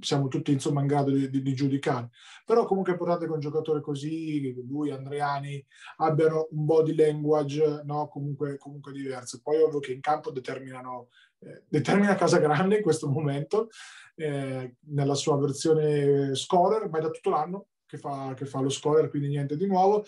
siamo 0.00 0.28
tutti 0.28 0.52
insomma 0.52 0.80
in 0.80 0.86
grado 0.86 1.10
di, 1.10 1.28
di, 1.28 1.42
di, 1.42 1.54
giudicare. 1.54 2.10
Però 2.44 2.64
comunque 2.64 2.92
è 2.92 2.94
importante 2.94 3.26
che 3.26 3.32
un 3.32 3.40
giocatore 3.40 3.80
così, 3.80 4.54
lui, 4.66 4.90
Andreani, 4.90 5.64
abbiano 5.96 6.48
un 6.52 6.64
body 6.64 6.94
language 6.94 7.82
no? 7.84 8.08
comunque, 8.08 8.56
comunque 8.58 8.92
diverso. 8.92 9.40
Poi 9.42 9.60
ovvio 9.60 9.80
che 9.80 9.92
in 9.92 10.00
campo 10.00 10.30
determinano, 10.30 11.08
eh, 11.40 11.64
determina 11.68 12.14
Casa 12.14 12.38
Grande 12.38 12.76
in 12.76 12.82
questo 12.82 13.08
momento, 13.08 13.68
eh, 14.14 14.76
nella 14.86 15.14
sua 15.14 15.36
versione 15.36 16.34
scorer, 16.34 16.88
ma 16.88 16.98
è 16.98 17.02
da 17.02 17.10
tutto 17.10 17.30
l'anno 17.30 17.66
che 17.86 17.98
fa, 17.98 18.34
che 18.34 18.46
fa 18.46 18.60
lo 18.60 18.68
scorer, 18.68 19.10
quindi 19.10 19.28
niente 19.28 19.56
di 19.56 19.66
nuovo. 19.66 20.04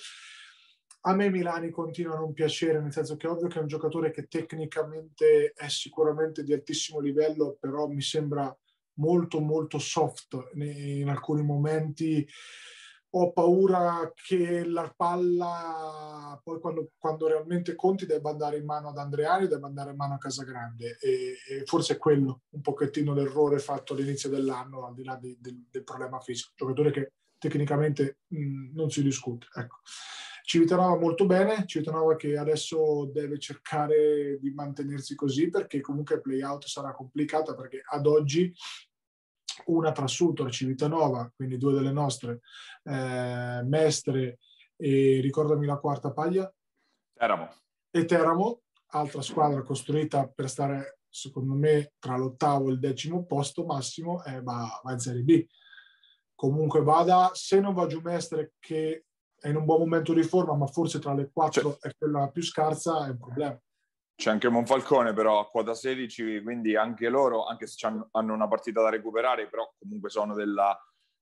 A 1.02 1.14
me 1.14 1.30
Milani 1.30 1.70
continua 1.70 2.16
a 2.16 2.18
non 2.18 2.32
piacere, 2.32 2.80
nel 2.80 2.92
senso 2.92 3.16
che 3.16 3.26
è 3.26 3.30
ovvio 3.30 3.48
che 3.48 3.58
è 3.58 3.62
un 3.62 3.68
giocatore 3.68 4.10
che 4.10 4.26
tecnicamente 4.26 5.52
è 5.54 5.68
sicuramente 5.68 6.42
di 6.42 6.52
altissimo 6.52 6.98
livello, 6.98 7.56
però 7.58 7.86
mi 7.86 8.02
sembra 8.02 8.54
molto 8.98 9.40
molto 9.40 9.78
soft 9.78 10.50
in 10.54 11.08
alcuni 11.08 11.42
momenti. 11.42 12.26
Ho 13.12 13.32
paura 13.32 14.12
che 14.14 14.66
la 14.66 14.92
palla 14.94 16.38
poi 16.44 16.60
quando, 16.60 16.90
quando, 16.98 17.26
realmente 17.26 17.74
conti 17.74 18.04
debba 18.04 18.30
andare 18.30 18.58
in 18.58 18.66
mano 18.66 18.88
ad 18.90 18.98
Andreani 18.98 19.46
debba 19.46 19.66
andare 19.66 19.90
in 19.90 19.96
mano 19.96 20.14
a 20.14 20.18
Casagrande. 20.18 20.98
E, 21.00 21.36
e 21.48 21.64
forse 21.64 21.94
è 21.94 21.96
quello 21.96 22.42
un 22.50 22.60
pochettino 22.60 23.14
l'errore 23.14 23.58
fatto 23.60 23.94
all'inizio 23.94 24.28
dell'anno 24.28 24.86
al 24.86 24.94
di 24.94 25.04
là 25.04 25.16
di, 25.16 25.36
del, 25.40 25.64
del, 25.70 25.84
problema 25.84 26.20
fisico. 26.20 26.52
Giocatore 26.54 26.90
che 26.90 27.12
tecnicamente 27.38 28.18
mh, 28.26 28.74
non 28.74 28.90
si 28.90 29.02
discute 29.02 29.46
ecco. 29.54 29.78
Civitanova 30.48 30.98
molto 30.98 31.26
bene, 31.26 31.66
Civitanova 31.66 32.16
che 32.16 32.38
adesso 32.38 33.10
deve 33.12 33.38
cercare 33.38 34.38
di 34.40 34.50
mantenersi 34.50 35.14
così 35.14 35.50
perché 35.50 35.82
comunque 35.82 36.14
il 36.14 36.20
play 36.22 36.40
out 36.40 36.64
sarà 36.64 36.92
complicata 36.92 37.54
perché 37.54 37.82
ad 37.86 38.06
oggi 38.06 38.50
una 39.66 39.92
tra 39.92 40.06
Sutor 40.06 40.48
e 40.48 40.52
Civitanova, 40.52 41.30
quindi 41.34 41.56
due 41.56 41.72
delle 41.72 41.92
nostre, 41.92 42.40
eh, 42.84 43.62
Mestre 43.64 44.38
e 44.76 45.20
ricordami 45.20 45.66
la 45.66 45.78
quarta 45.78 46.12
paglia? 46.12 46.52
Teramo. 47.14 47.48
E 47.90 48.04
Teramo, 48.04 48.62
altra 48.92 49.22
squadra 49.22 49.62
costruita 49.62 50.28
per 50.28 50.48
stare, 50.48 51.00
secondo 51.08 51.54
me, 51.54 51.92
tra 51.98 52.16
l'ottavo 52.16 52.68
e 52.68 52.72
il 52.72 52.78
decimo 52.78 53.24
posto 53.24 53.64
massimo, 53.64 54.22
eh, 54.24 54.40
va, 54.42 54.80
va 54.82 54.92
in 54.92 54.98
Serie 54.98 55.22
B. 55.22 55.46
Comunque 56.34 56.82
vada, 56.82 57.30
se 57.34 57.58
non 57.60 57.74
va 57.74 57.86
giù 57.86 58.00
Mestre 58.00 58.52
che 58.60 59.06
è 59.40 59.48
in 59.48 59.56
un 59.56 59.64
buon 59.64 59.80
momento 59.80 60.12
di 60.12 60.22
forma, 60.22 60.54
ma 60.54 60.66
forse 60.66 60.98
tra 60.98 61.14
le 61.14 61.30
quattro 61.32 61.78
cioè, 61.80 61.90
è 61.90 61.96
quella 61.96 62.28
più 62.30 62.42
scarsa, 62.42 63.06
è 63.06 63.10
un 63.10 63.18
problema. 63.18 63.60
C'è 64.18 64.30
anche 64.30 64.48
Monfalcone 64.48 65.12
però 65.12 65.38
a 65.38 65.48
quota 65.48 65.74
16, 65.74 66.42
quindi 66.42 66.74
anche 66.74 67.08
loro, 67.08 67.46
anche 67.46 67.68
se 67.68 67.86
hanno 67.86 68.34
una 68.34 68.48
partita 68.48 68.82
da 68.82 68.88
recuperare, 68.88 69.48
però 69.48 69.72
comunque 69.78 70.10
sono 70.10 70.34
della, 70.34 70.76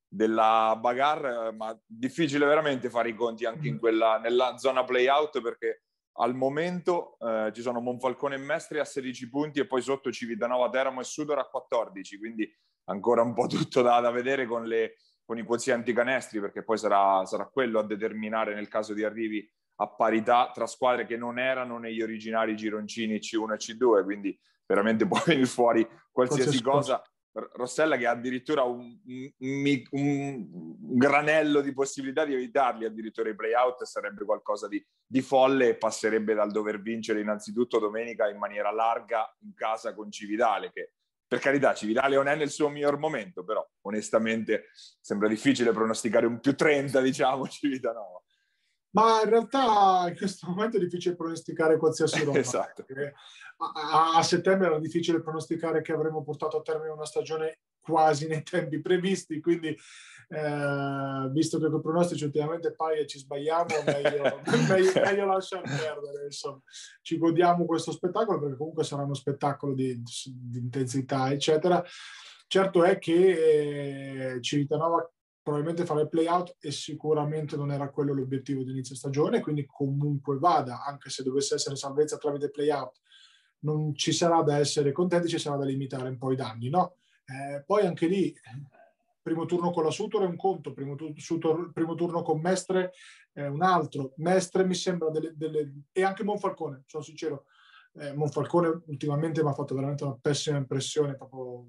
della 0.09 0.75
bagarre, 0.81 1.53
ma 1.53 1.79
difficile 1.85 2.47
veramente 2.47 2.89
fare 2.89 3.11
i 3.11 3.15
conti 3.15 3.45
anche 3.45 3.69
in 3.69 3.75
mm. 3.75 3.79
quella, 3.79 4.19
nella 4.19 4.57
zona 4.57 4.83
play-out 4.85 5.43
perché 5.43 5.83
al 6.21 6.35
momento 6.35 7.19
eh, 7.21 7.53
ci 7.53 7.61
sono 7.61 7.81
Monfalcone 7.81 8.37
e 8.37 8.39
Mestri 8.39 8.79
a 8.79 8.85
16 8.87 9.29
punti 9.29 9.61
e 9.61 9.67
poi 9.67 9.83
sotto 9.83 10.11
Civitanova, 10.11 10.71
Teramo 10.71 11.03
e 11.03 11.05
Sudor 11.05 11.39
a 11.39 11.45
14, 11.45 12.19
quindi 12.19 12.51
ancora 12.85 13.21
un 13.21 13.35
po' 13.35 13.47
tutto 13.47 13.83
da, 13.83 14.01
da 14.01 14.11
vedere 14.11 14.47
con, 14.47 14.65
le, 14.65 14.97
con, 15.23 15.37
i 15.37 15.43
quozienti 15.43 15.93
canestri 15.93 16.41
perché 16.41 16.65
poi 16.65 16.79
sarà, 16.79 17.27
sarà 17.27 17.47
quello 17.47 17.79
a 17.79 17.85
determinare 17.85 18.55
nel 18.55 18.69
caso 18.69 18.95
di 18.95 19.05
arrivi 19.05 19.47
a 19.77 19.89
parità 19.89 20.51
tra 20.53 20.67
squadre 20.67 21.07
che 21.07 21.17
non 21.17 21.39
erano 21.39 21.79
negli 21.79 22.01
originali 22.01 22.57
gironcini 22.57 23.17
C1 23.17 23.53
e 23.53 23.57
C2, 23.57 24.05
quindi 24.05 24.39
veramente 24.67 25.07
può 25.07 25.21
venire 25.25 25.47
fuori 25.47 25.87
qualsiasi 26.11 26.63
cosa. 26.63 27.03
Rossella 27.53 27.99
che 27.99 28.07
ha 28.07 28.13
addirittura 28.13 28.63
un, 28.63 28.99
un, 29.05 29.83
un, 29.91 30.97
granello 30.97 31.61
di 31.61 31.75
possibilità 31.75 32.25
di 32.25 32.33
evitarli 32.33 32.87
addirittura 32.87 33.29
i 33.29 33.37
playout 33.37 33.83
sarebbe 33.83 34.25
qualcosa 34.25 34.69
di, 34.69 34.83
di, 35.07 35.21
folle 35.21 35.69
e 35.69 35.77
passerebbe 35.77 36.33
dal 36.33 36.51
dover 36.51 36.81
vincere 36.81 37.21
innanzitutto 37.21 37.79
domenica 37.79 38.27
in 38.31 38.39
maniera 38.39 38.73
larga 38.73 39.31
in 39.41 39.53
casa 39.53 39.93
con 39.93 40.11
Cividale 40.11 40.73
che 40.73 40.93
per 41.27 41.39
carità 41.39 41.75
Cividale 41.75 42.15
non 42.15 42.29
è 42.29 42.37
nel 42.37 42.49
suo 42.49 42.71
miglior 42.71 42.97
momento 42.97 43.45
però 43.45 43.63
onestamente 43.83 44.71
sembra 44.99 45.29
difficile 45.29 45.73
pronosticare 45.73 46.25
un 46.25 46.41
più 46.41 46.55
30 46.55 47.03
diciamo 47.03 47.47
Civitanova 47.49 48.23
ma 48.97 49.21
in 49.23 49.29
realtà 49.29 50.07
in 50.09 50.17
questo 50.17 50.49
momento 50.49 50.79
è 50.79 50.81
difficile 50.81 51.15
pronosticare 51.15 51.77
qualsiasi 51.77 52.25
roba. 52.25 52.39
esatto. 52.39 52.87
A, 53.59 54.17
a, 54.17 54.23
settembre 54.23 54.69
era 54.69 54.79
difficile 54.79 55.21
pronosticare 55.21 55.83
che 55.83 55.93
avremmo 55.93 56.23
portato 56.23 56.57
a 56.57 56.63
termine 56.63 56.93
una 56.93 57.05
stagione 57.05 57.61
quasi 57.81 58.27
nei 58.27 58.43
tempi 58.43 58.81
previsti, 58.81 59.41
quindi 59.41 59.69
eh, 59.69 61.29
visto 61.31 61.59
che 61.59 61.69
con 61.69 61.79
i 61.79 61.83
pronostici 61.83 62.25
ultimamente 62.25 62.75
poi 62.75 63.07
ci 63.07 63.19
sbagliamo, 63.19 63.67
meglio, 63.85 64.41
meglio, 64.69 64.93
meglio 64.95 65.27
lasciar 65.27 65.61
perdere. 65.63 66.25
Insomma. 66.25 66.61
Ci 67.03 67.19
godiamo 67.19 67.67
questo 67.67 67.93
spettacolo 67.93 68.41
perché 68.41 68.57
comunque 68.57 68.85
sarà 68.85 69.03
uno 69.03 69.15
spettacolo 69.15 69.75
di, 69.75 70.03
di 70.03 70.59
intensità, 70.59 71.31
eccetera. 71.31 71.85
Certo 72.49 72.85
è 72.85 72.99
che 72.99 74.35
eh, 74.37 74.41
Civitanova 74.41 75.11
probabilmente 75.47 75.87
fare 75.87 76.01
il 76.01 76.09
play-out 76.09 76.57
e 76.59 76.73
sicuramente 76.73 77.55
non 77.55 77.71
era 77.71 77.89
quello 77.89 78.13
l'obiettivo 78.13 78.65
di 78.65 78.73
inizio 78.73 78.97
stagione, 78.97 79.41
quindi 79.41 79.65
comunque 79.65 80.39
vada, 80.39 80.85
anche 80.85 81.09
se 81.09 81.23
dovesse 81.23 81.55
essere 81.55 81.77
salvezza 81.77 82.17
tramite 82.17 82.51
play-out, 82.51 83.01
non 83.61 83.95
ci 83.95 84.11
sarà 84.11 84.43
da 84.43 84.59
essere 84.59 84.91
contenti, 84.91 85.29
ci 85.29 85.39
sarà 85.39 85.55
da 85.55 85.65
limitare 85.65 86.09
un 86.09 86.19
po' 86.19 86.33
i 86.33 86.37
danni, 86.37 86.69
no? 86.69 86.97
Eh, 87.27 87.63
poi 87.65 87.87
anche 87.87 88.09
lì, 88.09 88.35
primo 89.23 89.45
turno 89.45 89.71
con 89.71 89.85
la 89.85 89.93
Sutor 89.93 90.25
è 90.25 90.27
un 90.27 90.35
conto, 90.35 90.73
primo, 90.73 90.97
tu- 90.97 91.13
Sutor, 91.17 91.71
primo 91.73 91.95
turno 91.95 92.23
con 92.23 92.41
Mestre 92.41 92.91
è 93.33 93.47
un 93.47 93.63
altro. 93.63 94.15
Mestre 94.17 94.65
mi 94.65 94.75
sembra 94.75 95.11
delle, 95.11 95.33
delle... 95.37 95.83
e 95.93 96.03
anche 96.03 96.25
Monfalcone, 96.25 96.83
sono 96.87 97.05
sincero. 97.05 97.45
Eh, 97.95 98.13
Monfalcone 98.15 98.83
ultimamente 98.87 99.45
mi 99.45 99.51
ha 99.51 99.55
fatto 99.55 99.77
veramente 99.77 100.03
una 100.03 100.19
pessima 100.21 100.57
impressione, 100.57 101.15
proprio 101.15 101.67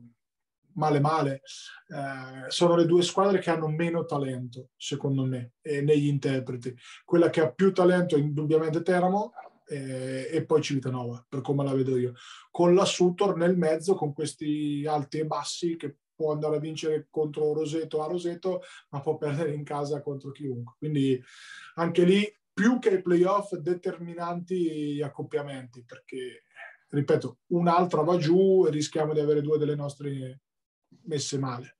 male 0.77 0.99
male, 0.99 1.41
eh, 1.87 2.49
sono 2.49 2.75
le 2.75 2.85
due 2.85 3.03
squadre 3.03 3.39
che 3.39 3.49
hanno 3.49 3.67
meno 3.67 4.05
talento, 4.05 4.69
secondo 4.77 5.25
me, 5.25 5.53
eh, 5.61 5.81
negli 5.81 6.07
interpreti. 6.07 6.75
Quella 7.03 7.29
che 7.29 7.41
ha 7.41 7.51
più 7.51 7.71
talento 7.73 8.15
è 8.15 8.19
indubbiamente 8.19 8.81
Teramo 8.81 9.33
eh, 9.67 10.29
e 10.31 10.45
poi 10.45 10.61
Civitanova, 10.61 11.23
per 11.27 11.41
come 11.41 11.63
la 11.63 11.73
vedo 11.73 11.97
io. 11.97 12.13
Con 12.51 12.73
la 12.73 12.85
Sutor 12.85 13.35
nel 13.35 13.57
mezzo, 13.57 13.95
con 13.95 14.13
questi 14.13 14.85
alti 14.87 15.19
e 15.19 15.25
bassi 15.25 15.75
che 15.75 15.97
può 16.15 16.31
andare 16.31 16.55
a 16.55 16.59
vincere 16.59 17.07
contro 17.09 17.53
Roseto 17.53 18.01
a 18.01 18.07
Roseto, 18.07 18.61
ma 18.89 19.01
può 19.01 19.17
perdere 19.17 19.53
in 19.53 19.63
casa 19.63 20.01
contro 20.01 20.31
chiunque. 20.31 20.75
Quindi 20.77 21.21
anche 21.75 22.03
lì, 22.03 22.35
più 22.53 22.79
che 22.79 22.89
i 22.89 23.01
playoff, 23.01 23.53
determinanti 23.55 24.95
gli 24.95 25.01
accoppiamenti, 25.01 25.83
perché 25.85 26.43
ripeto, 26.89 27.39
un'altra 27.47 28.01
va 28.01 28.17
giù 28.17 28.65
e 28.65 28.71
rischiamo 28.71 29.13
di 29.13 29.19
avere 29.19 29.41
due 29.41 29.57
delle 29.57 29.75
nostre 29.75 30.41
messe 31.03 31.37
male. 31.37 31.77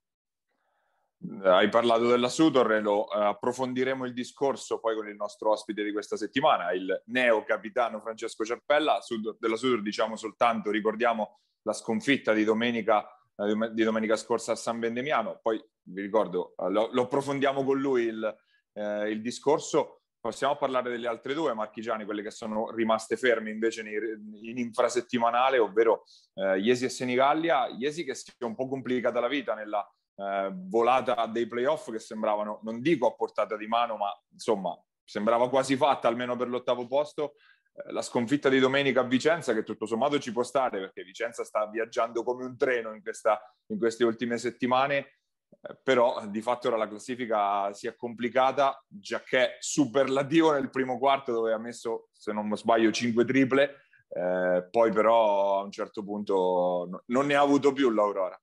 Hai 1.41 1.67
parlato 1.69 2.07
della 2.07 2.29
Sutor 2.29 2.73
e 2.73 2.79
lo 2.79 3.05
uh, 3.05 3.07
approfondiremo 3.11 4.05
il 4.05 4.13
discorso 4.13 4.79
poi 4.79 4.95
con 4.95 5.07
il 5.07 5.15
nostro 5.15 5.51
ospite 5.51 5.83
di 5.83 5.91
questa 5.91 6.15
settimana, 6.15 6.71
il 6.73 7.03
neo 7.07 7.43
capitano 7.43 7.99
Francesco 7.99 8.45
Cerpella. 8.45 8.99
Della 9.39 9.55
Sutor 9.55 9.81
diciamo 9.81 10.15
soltanto, 10.15 10.69
ricordiamo 10.69 11.39
la 11.63 11.73
sconfitta 11.73 12.33
di 12.33 12.43
domenica, 12.43 13.03
uh, 13.35 13.73
di 13.73 13.83
domenica 13.83 14.15
scorsa 14.15 14.51
a 14.51 14.55
San 14.55 14.79
Vendemiano, 14.79 15.39
poi 15.41 15.61
vi 15.83 16.01
ricordo, 16.01 16.53
uh, 16.55 16.69
lo, 16.69 17.01
approfondiamo 17.01 17.63
con 17.63 17.79
lui 17.79 18.03
il, 18.03 18.37
il 18.75 19.21
discorso. 19.21 20.03
Possiamo 20.27 20.57
parlare 20.57 20.89
delle 20.89 21.07
altre 21.07 21.33
due 21.33 21.53
marchigiani, 21.53 22.03
quelle 22.03 22.21
che 22.21 22.31
sono 22.31 22.69
rimaste 22.71 23.15
ferme 23.15 23.49
invece 23.49 23.79
in 23.79 24.57
infrasettimanale, 24.57 25.57
ovvero 25.57 26.03
eh, 26.33 26.59
Iesi 26.59 26.83
e 26.83 26.89
Senigallia. 26.89 27.67
Iesi 27.67 28.03
che 28.03 28.13
si 28.13 28.33
è 28.37 28.43
un 28.43 28.53
po' 28.53 28.67
complicata 28.67 29.21
la 29.21 29.29
vita 29.29 29.53
nella 29.53 29.89
eh, 30.17 30.51
volata 30.53 31.27
dei 31.27 31.47
playoff 31.47 31.89
che 31.91 31.99
sembravano, 31.99 32.59
non 32.63 32.81
dico 32.81 33.07
a 33.07 33.15
portata 33.15 33.55
di 33.55 33.67
mano, 33.67 33.95
ma 33.95 34.13
insomma 34.33 34.77
sembrava 35.01 35.47
quasi 35.47 35.77
fatta 35.77 36.09
almeno 36.09 36.35
per 36.35 36.49
l'ottavo 36.49 36.85
posto. 36.87 37.35
Eh, 37.73 37.93
la 37.93 38.01
sconfitta 38.01 38.49
di 38.49 38.59
domenica 38.59 38.99
a 38.99 39.05
Vicenza, 39.05 39.53
che 39.53 39.63
tutto 39.63 39.85
sommato 39.85 40.19
ci 40.19 40.33
può 40.33 40.43
stare 40.43 40.77
perché 40.77 41.03
Vicenza 41.03 41.45
sta 41.45 41.69
viaggiando 41.69 42.23
come 42.23 42.43
un 42.43 42.57
treno 42.57 42.93
in, 42.93 43.01
questa, 43.01 43.39
in 43.67 43.77
queste 43.77 44.03
ultime 44.03 44.37
settimane, 44.37 45.16
però 45.83 46.25
di 46.27 46.41
fatto 46.41 46.67
ora 46.67 46.77
la 46.77 46.87
classifica 46.87 47.73
si 47.73 47.87
è 47.87 47.95
complicata, 47.95 48.83
già 48.87 49.21
che 49.21 49.57
superlativo 49.59 50.51
nel 50.51 50.69
primo 50.69 50.97
quarto 50.97 51.31
dove 51.31 51.53
ha 51.53 51.57
messo, 51.57 52.09
se 52.11 52.31
non 52.31 52.55
sbaglio, 52.55 52.91
5 52.91 53.25
triple, 53.25 53.81
eh, 54.09 54.67
poi 54.69 54.91
però 54.91 55.59
a 55.59 55.63
un 55.63 55.71
certo 55.71 56.03
punto 56.03 57.03
non 57.07 57.25
ne 57.25 57.35
ha 57.35 57.41
avuto 57.41 57.73
più 57.73 57.89
l'Aurora 57.89 58.39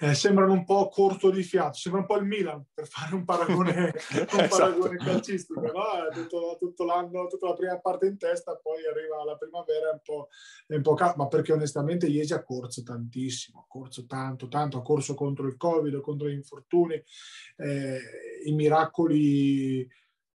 eh, 0.00 0.14
sembrano 0.14 0.52
un 0.52 0.64
po' 0.64 0.88
corto 0.88 1.30
di 1.30 1.42
fiato, 1.42 1.74
sembra 1.74 2.00
un 2.00 2.06
po' 2.06 2.16
il 2.16 2.24
Milan 2.24 2.64
per 2.72 2.86
fare 2.86 3.14
un 3.14 3.24
paragone, 3.24 3.92
un 4.32 4.40
esatto. 4.40 4.48
paragone 4.48 4.96
calcistico, 4.96 5.60
no? 5.60 6.08
tutto, 6.12 6.56
tutto, 6.58 6.84
l'anno, 6.84 7.26
tutta 7.26 7.48
la 7.48 7.54
prima 7.54 7.78
parte 7.78 8.06
in 8.06 8.16
testa, 8.16 8.56
poi 8.56 8.86
arriva 8.86 9.22
la 9.24 9.36
primavera 9.36 9.90
è 9.90 9.92
un 9.92 10.00
po', 10.02 10.28
un 10.68 10.82
po 10.82 10.94
cal- 10.94 11.14
ma 11.16 11.28
perché 11.28 11.52
onestamente 11.52 12.06
Iesi 12.06 12.32
ha 12.32 12.42
corso 12.42 12.82
tantissimo, 12.82 13.60
ha 13.60 13.64
corso 13.68 14.06
tanto, 14.06 14.48
tanto, 14.48 14.78
ha 14.78 14.82
corso 14.82 15.14
contro 15.14 15.46
il 15.46 15.58
Covid, 15.58 16.00
contro 16.00 16.28
gli 16.28 16.34
infortuni, 16.34 16.94
eh, 17.56 18.00
i 18.44 18.52
miracoli 18.52 19.86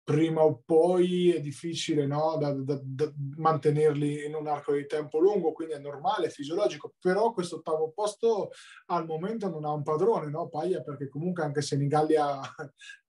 prima 0.05 0.43
o 0.43 0.61
poi 0.63 1.33
è 1.33 1.39
difficile 1.39 2.05
no? 2.05 2.37
da, 2.39 2.53
da, 2.53 2.79
da, 2.79 3.11
mantenerli 3.37 4.23
in 4.25 4.35
un 4.35 4.45
arco 4.45 4.73
di 4.73 4.85
tempo 4.85 5.17
lungo, 5.17 5.51
quindi 5.51 5.73
è 5.73 5.79
normale, 5.79 6.27
è 6.27 6.29
fisiologico, 6.29 6.93
però 6.99 7.33
questo 7.33 7.55
ottavo 7.55 7.91
posto 7.91 8.51
al 8.85 9.07
momento 9.07 9.49
non 9.49 9.65
ha 9.65 9.71
un 9.71 9.81
padrone, 9.81 10.29
no? 10.29 10.47
Paglia, 10.47 10.83
perché 10.83 11.09
comunque 11.09 11.43
anche 11.43 11.61
se 11.61 11.75
Senigallia 11.75 12.39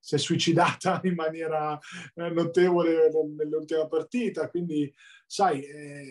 si 0.00 0.14
è 0.14 0.18
suicidata 0.18 1.00
in 1.04 1.14
maniera 1.14 1.78
eh, 2.14 2.30
notevole 2.30 3.10
nell'ultima 3.36 3.86
partita, 3.86 4.48
quindi 4.48 4.90
sai, 5.26 5.66
è, 5.66 6.02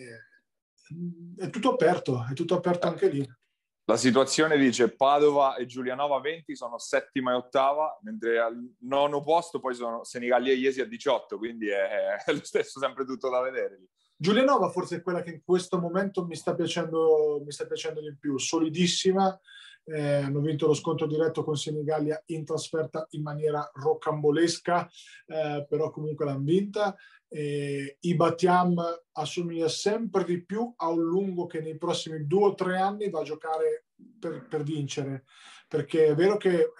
è 1.36 1.50
tutto 1.50 1.72
aperto, 1.72 2.24
è 2.30 2.32
tutto 2.32 2.54
aperto 2.54 2.86
anche 2.86 3.08
lì. 3.08 3.28
La 3.88 3.96
situazione 3.96 4.58
dice 4.58 4.92
Padova 4.92 5.54
e 5.54 5.64
Giulianova 5.64 6.18
20 6.18 6.56
sono 6.56 6.76
settima 6.76 7.30
e 7.30 7.34
ottava, 7.36 7.96
mentre 8.02 8.40
al 8.40 8.56
nono 8.80 9.22
posto 9.22 9.60
poi 9.60 9.76
sono 9.76 10.02
Senigallia 10.02 10.50
e 10.50 10.56
Iesi 10.56 10.80
a 10.80 10.86
18, 10.86 11.38
quindi 11.38 11.68
è, 11.68 12.16
è, 12.26 12.32
lo 12.32 12.44
stesso, 12.44 12.80
sempre 12.80 13.04
tutto 13.04 13.30
da 13.30 13.40
vedere. 13.40 13.78
Giulianova 14.16 14.70
forse 14.70 14.96
è 14.96 15.02
quella 15.02 15.22
che 15.22 15.30
in 15.30 15.40
questo 15.44 15.78
momento 15.78 16.26
mi 16.26 16.34
sta 16.34 16.52
piacendo, 16.56 17.40
mi 17.44 17.52
sta 17.52 17.64
piacendo 17.64 18.00
di 18.00 18.16
più, 18.18 18.36
solidissima, 18.38 19.38
eh, 19.86 20.16
hanno 20.16 20.40
vinto 20.40 20.66
lo 20.66 20.74
scontro 20.74 21.06
diretto 21.06 21.44
con 21.44 21.56
Senigallia 21.56 22.20
in 22.26 22.44
trasferta 22.44 23.06
in 23.10 23.22
maniera 23.22 23.68
rocambolesca, 23.72 24.88
eh, 25.26 25.66
però 25.68 25.90
comunque 25.90 26.24
l'hanno 26.24 26.44
vinta. 26.44 26.94
Eh, 27.28 27.96
I 28.00 28.14
Batiam 28.14 28.80
assomiglia 29.12 29.68
sempre 29.68 30.24
di 30.24 30.44
più 30.44 30.72
a 30.76 30.88
un 30.88 31.02
lungo 31.02 31.46
che 31.46 31.60
nei 31.60 31.76
prossimi 31.76 32.26
due 32.26 32.48
o 32.48 32.54
tre 32.54 32.78
anni 32.78 33.10
va 33.10 33.20
a 33.20 33.24
giocare 33.24 33.86
per, 34.18 34.46
per 34.48 34.62
vincere. 34.62 35.24
Perché 35.68 36.06
è 36.06 36.14
vero 36.14 36.36
che 36.36 36.60
eh, 36.60 36.70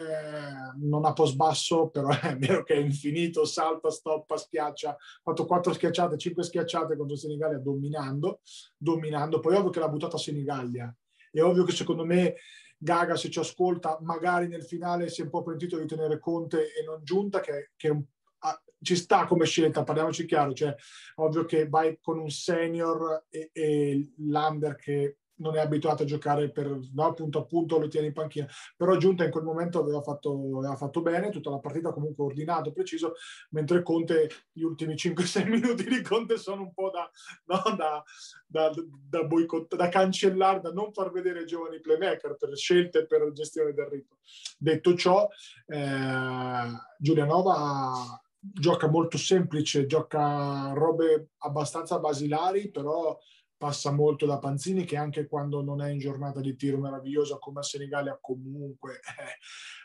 non 0.77 1.05
ha 1.05 1.12
post 1.12 1.35
basso, 1.35 1.88
però 1.88 2.09
è 2.21 2.37
vero 2.37 2.62
che 2.62 2.75
è 2.75 2.79
infinito, 2.79 3.45
salta, 3.45 3.90
stoppa, 3.90 4.37
schiaccia, 4.37 4.90
ha 4.90 4.97
fatto 5.23 5.45
quattro 5.45 5.73
schiacciate, 5.73 6.16
cinque 6.16 6.45
schiacciate 6.45 6.97
contro 6.97 7.16
Senigallia 7.16 7.59
dominando, 7.59 8.40
dominando, 8.77 9.40
poi 9.40 9.57
ovvio 9.57 9.71
che 9.71 9.81
l'ha 9.81 9.88
buttata 9.88 10.16
Senigallia, 10.19 10.95
è 11.38 11.44
ovvio 11.44 11.64
che 11.64 11.72
secondo 11.72 12.05
me 12.05 12.37
Gaga 12.79 13.16
se 13.16 13.31
ci 13.31 13.38
ascolta 13.38 13.99
magari 14.03 14.49
nel 14.49 14.64
finale 14.64 15.09
si 15.09 15.20
è 15.20 15.25
un 15.25 15.31
po' 15.31 15.42
pentito 15.42 15.79
di 15.79 15.87
tenere 15.87 16.18
Conte 16.18 16.75
e 16.75 16.85
non 16.85 17.03
Giunta 17.03 17.40
che, 17.40 17.70
che 17.77 17.88
un, 17.88 18.03
ah, 18.38 18.62
ci 18.81 18.96
sta 18.96 19.25
come 19.25 19.46
scelta, 19.46 19.83
parliamoci 19.83 20.27
chiaro, 20.27 20.53
cioè 20.53 20.75
ovvio 21.16 21.44
che 21.44 21.68
vai 21.68 21.99
con 22.01 22.18
un 22.18 22.31
senior 22.31 23.25
e, 23.31 23.51
e 23.53 24.12
l'under 24.18 24.77
che 24.77 25.18
non 25.38 25.57
è 25.57 25.61
abituato 25.61 26.03
a 26.03 26.07
giocare 26.07 26.51
per 26.51 26.79
no, 26.94 27.14
punto 27.14 27.40
a 27.40 27.44
punto, 27.44 27.79
lo 27.79 27.88
tiene 27.88 28.09
in 28.09 28.12
panchina. 28.12 28.46
Però 28.77 28.96
Giunta 28.96 29.25
in 29.25 29.31
quel 29.31 29.44
momento 29.44 29.81
aveva 29.81 30.01
fatto, 30.01 30.59
aveva 30.59 30.77
fatto 30.77 31.03
bene, 31.03 31.31
tutta 31.31 31.51
la 31.51 31.59
partita 31.59 31.92
comunque 31.92 32.25
ordinato, 32.25 32.72
preciso, 32.72 33.14
mentre 33.51 33.83
Conte, 33.83 34.31
gli 34.53 34.62
ultimi 34.62 34.94
5-6 34.94 35.46
minuti 35.49 35.85
di 35.85 36.01
Conte 36.03 36.37
sono 36.37 36.62
un 36.62 36.72
po' 36.72 36.90
da, 36.90 37.11
no, 37.46 37.77
da, 37.77 38.03
da, 38.46 38.72
da, 39.09 39.25
boicott- 39.25 39.75
da 39.75 39.88
cancellare, 39.88 40.61
da 40.61 40.72
non 40.72 40.92
far 40.92 41.11
vedere 41.11 41.44
giovani 41.44 41.81
playmaker 41.81 42.37
per 42.37 42.57
scelte 42.57 43.07
per 43.07 43.31
gestione 43.33 43.72
del 43.72 43.87
ritmo. 43.87 44.18
Detto 44.59 44.94
ciò, 44.94 45.29
eh, 45.66 46.70
Giulianova 46.99 48.20
gioca 48.38 48.88
molto 48.88 49.18
semplice, 49.18 49.87
gioca 49.87 50.72
robe 50.72 51.31
abbastanza 51.38 51.99
basilari, 51.99 52.70
però 52.70 53.18
passa 53.57 53.90
molto 53.90 54.27
da 54.27 54.38
Panzini 54.38 54.85
che 54.85 54.97
anche 54.97 55.27
quando 55.27 55.62
non 55.62 55.81
è 55.81 55.90
in 55.90 55.99
giornata 55.99 56.40
di 56.40 56.57
tiro 56.57 56.79
meravigliosa 56.79 57.38
come 57.38 57.61
a 57.61 57.62
Senigallia 57.62 58.19
comunque 58.21 59.01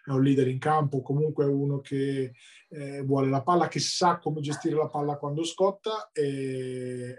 è 0.05 0.11
un 0.11 0.21
leader 0.21 0.47
in 0.47 0.59
campo, 0.59 1.01
comunque 1.01 1.45
è 1.45 1.47
uno 1.47 1.79
che 1.79 2.33
eh, 2.69 3.01
vuole 3.03 3.29
la 3.29 3.43
palla, 3.43 3.67
che 3.67 3.79
sa 3.79 4.19
come 4.19 4.41
gestire 4.41 4.75
la 4.75 4.89
palla 4.89 5.17
quando 5.17 5.43
scotta 5.43 6.09
e 6.11 7.15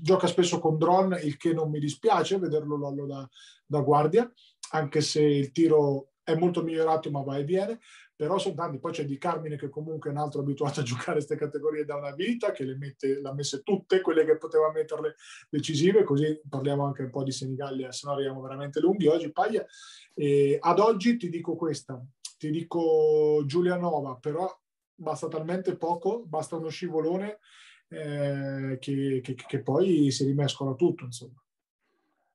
gioca 0.00 0.26
spesso 0.26 0.58
con 0.58 0.78
drone, 0.78 1.20
il 1.20 1.36
che 1.36 1.52
non 1.52 1.70
mi 1.70 1.78
dispiace 1.78 2.38
vederlo 2.38 3.06
da, 3.06 3.28
da 3.66 3.80
guardia, 3.80 4.30
anche 4.70 5.00
se 5.00 5.22
il 5.22 5.52
tiro 5.52 6.12
è 6.24 6.34
molto 6.34 6.62
migliorato 6.62 7.10
ma 7.10 7.22
va 7.22 7.36
e 7.36 7.44
viene, 7.44 7.80
però 8.22 8.38
sono 8.38 8.54
tanti. 8.54 8.78
Poi 8.78 8.92
c'è 8.92 9.04
Di 9.04 9.18
Carmine 9.18 9.56
che 9.56 9.68
comunque 9.68 10.08
è 10.08 10.12
un 10.12 10.20
altro 10.20 10.42
abituato 10.42 10.78
a 10.78 10.84
giocare 10.84 11.14
queste 11.14 11.34
categorie 11.34 11.84
da 11.84 11.96
una 11.96 12.14
vita, 12.14 12.52
che 12.52 12.62
le 12.62 12.76
mette, 12.76 13.20
le 13.20 13.28
ha 13.28 13.32
messe 13.32 13.64
tutte, 13.64 14.00
quelle 14.00 14.24
che 14.24 14.36
poteva 14.36 14.70
metterle 14.70 15.16
decisive, 15.50 16.04
così 16.04 16.40
parliamo 16.48 16.84
anche 16.84 17.02
un 17.02 17.10
po' 17.10 17.24
di 17.24 17.32
Senigallia, 17.32 17.90
se 17.90 18.06
no 18.06 18.12
arriviamo 18.12 18.40
veramente 18.40 18.78
lunghi 18.78 19.08
oggi. 19.08 19.32
Paglia. 19.32 19.66
E 20.14 20.56
ad 20.60 20.78
oggi 20.78 21.16
ti 21.16 21.28
dico 21.28 21.56
questa, 21.56 22.00
ti 22.38 22.50
dico 22.50 23.42
Giulianova, 23.44 24.14
però 24.20 24.48
basta 24.94 25.26
talmente 25.26 25.76
poco, 25.76 26.22
basta 26.24 26.54
uno 26.54 26.68
scivolone 26.68 27.40
eh, 27.88 28.78
che, 28.78 29.20
che, 29.20 29.34
che 29.34 29.62
poi 29.62 30.12
si 30.12 30.24
rimescola 30.26 30.74
tutto, 30.74 31.06
insomma. 31.06 31.41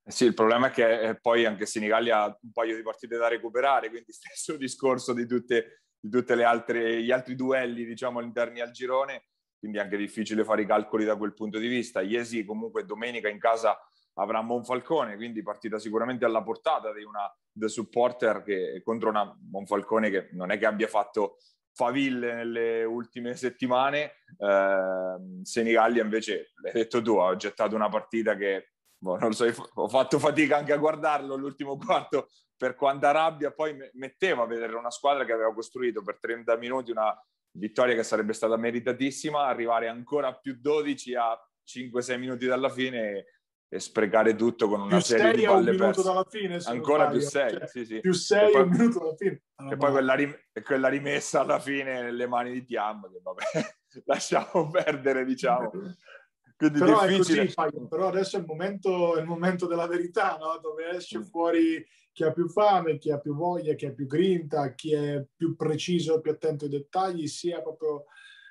Eh 0.07 0.11
sì, 0.11 0.23
il 0.23 0.33
problema 0.33 0.67
è 0.67 0.71
che 0.71 1.01
eh, 1.01 1.19
poi 1.19 1.43
anche 1.43 1.65
Senigallia 1.65 2.21
ha 2.21 2.39
un 2.41 2.51
paio 2.53 2.77
di 2.77 2.81
partite 2.81 3.17
da 3.17 3.27
recuperare, 3.27 3.89
quindi 3.89 4.13
stesso 4.13 4.55
discorso 4.55 5.11
di 5.11 5.27
tutte, 5.27 5.81
di 5.99 6.09
tutte 6.09 6.37
gli 6.37 7.11
altri 7.11 7.35
duelli, 7.35 7.83
diciamo, 7.83 8.21
interni 8.21 8.61
al 8.61 8.71
girone, 8.71 9.25
quindi 9.59 9.79
è 9.79 9.81
anche 9.81 9.97
difficile 9.97 10.45
fare 10.45 10.61
i 10.61 10.65
calcoli 10.65 11.03
da 11.03 11.17
quel 11.17 11.33
punto 11.33 11.59
di 11.59 11.67
vista. 11.67 11.99
Iesi 11.99 12.45
comunque 12.45 12.85
domenica 12.85 13.27
in 13.27 13.37
casa 13.37 13.77
avrà 14.13 14.41
Monfalcone, 14.41 15.17
quindi 15.17 15.43
partita 15.43 15.77
sicuramente 15.77 16.23
alla 16.23 16.41
portata 16.41 16.93
di 16.93 17.03
una 17.03 17.29
The 17.51 17.67
Supporter 17.67 18.43
che, 18.43 18.81
contro 18.85 19.09
una 19.09 19.37
Monfalcone 19.51 20.09
che 20.09 20.29
non 20.31 20.51
è 20.51 20.57
che 20.57 20.67
abbia 20.67 20.87
fatto 20.87 21.35
faville 21.73 22.33
nelle 22.33 22.85
ultime 22.85 23.35
settimane. 23.35 24.13
Eh, 24.37 25.43
Senigallia 25.43 26.01
invece, 26.01 26.53
l'hai 26.61 26.71
detto 26.71 27.01
tu, 27.01 27.17
ha 27.17 27.35
gettato 27.35 27.75
una 27.75 27.89
partita 27.89 28.37
che 28.37 28.69
boh, 28.97 29.17
non 29.17 29.33
so, 29.33 29.45
ho 29.75 29.87
fatto 29.87 30.19
fatica 30.19 30.57
anche 30.57 30.73
a 30.73 30.77
guardarlo 30.77 31.35
l'ultimo 31.35 31.77
quarto 31.77 32.29
per 32.55 32.75
quanta 32.75 33.11
rabbia 33.11 33.51
poi 33.51 33.77
metteva 33.93 34.43
a 34.43 34.47
vedere 34.47 34.75
una 34.75 34.89
squadra 34.89 35.23
che 35.25 35.31
aveva 35.31 35.53
costruito 35.53 36.01
per 36.01 36.17
30 36.19 36.57
minuti 36.57 36.91
una 36.91 37.15
vittoria 37.57 37.95
che 37.95 38.03
sarebbe 38.03 38.33
stata 38.33 38.55
meritatissima, 38.57 39.45
arrivare 39.45 39.87
ancora 39.87 40.33
più 40.33 40.57
12 40.59 41.15
a 41.15 41.37
5-6 41.65 42.17
minuti 42.17 42.45
dalla 42.45 42.69
fine 42.69 43.11
e, 43.11 43.25
e 43.69 43.79
sprecare 43.79 44.35
tutto 44.35 44.69
con 44.69 44.81
una 44.81 44.97
più 44.97 45.05
serie 45.05 45.33
di 45.33 45.45
palle 45.45 45.75
perse. 45.75 46.23
fine, 46.29 46.59
ancora 46.65 47.07
più 47.09 47.19
6, 47.19 47.51
cioè, 47.51 47.67
sì, 47.67 47.85
sì. 47.85 47.99
Più 47.99 48.13
6 48.13 48.55
un 48.55 48.69
minuto 48.69 48.99
dalla 48.99 49.15
fine. 49.15 49.41
Allora, 49.55 49.73
e 49.75 49.77
poi 49.77 49.91
quella, 49.91 50.13
rim- 50.13 50.39
quella, 50.63 50.87
rimessa 50.87 51.41
alla 51.41 51.59
fine 51.59 52.01
nelle 52.01 52.27
mani 52.27 52.51
di 52.51 52.63
Tiam, 52.63 53.09
che 53.11 53.19
vabbè, 53.21 53.43
lasciamo 54.05 54.69
perdere, 54.69 55.25
diciamo. 55.25 55.71
Quindi 56.57 56.79
però, 56.79 57.05
difficile. 57.05 57.53
Così, 57.53 57.87
però 57.87 58.07
adesso 58.07 58.37
è 58.37 58.39
il 58.39 58.45
momento, 58.47 59.15
è 59.15 59.21
il 59.21 59.27
momento 59.27 59.67
della 59.67 59.85
verità, 59.85 60.37
no? 60.37 60.57
dove 60.59 60.89
esce 60.89 61.19
mm. 61.19 61.23
fuori 61.23 61.85
chi 62.11 62.23
ha 62.23 62.31
più 62.31 62.49
fame, 62.49 62.97
chi 62.97 63.11
ha 63.11 63.19
più 63.19 63.35
voglia, 63.35 63.75
chi 63.75 63.85
ha 63.85 63.93
più 63.93 64.07
grinta, 64.07 64.73
chi 64.73 64.91
è 64.91 65.23
più 65.35 65.55
preciso, 65.55 66.19
più 66.19 66.31
attento 66.31 66.65
ai 66.65 66.71
dettagli, 66.71 67.27
sia 67.27 67.61
proprio 67.61 68.05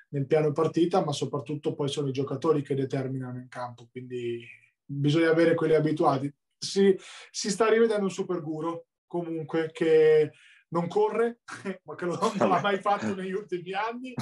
nel 0.09 0.25
piano 0.25 0.53
partita, 0.53 1.03
ma 1.03 1.11
soprattutto 1.11 1.75
poi 1.75 1.89
sono 1.89 2.07
i 2.07 2.13
giocatori 2.13 2.61
che 2.61 2.75
determinano 2.75 3.39
in 3.39 3.49
campo, 3.49 3.89
quindi 3.91 4.41
bisogna 4.85 5.29
avere 5.29 5.53
quelli 5.53 5.75
abituati. 5.75 6.33
Si, 6.57 6.97
si 7.29 7.49
sta 7.51 7.67
rivedendo 7.67 8.05
un 8.05 8.09
super 8.09 8.41
guru 8.41 8.85
comunque 9.05 9.69
che 9.73 10.31
non 10.69 10.87
corre, 10.87 11.41
ma 11.83 11.95
che 11.95 12.05
non 12.05 12.17
l'ha 12.37 12.61
mai 12.61 12.79
fatto 12.79 13.13
negli 13.13 13.33
ultimi 13.33 13.73
anni, 13.73 14.13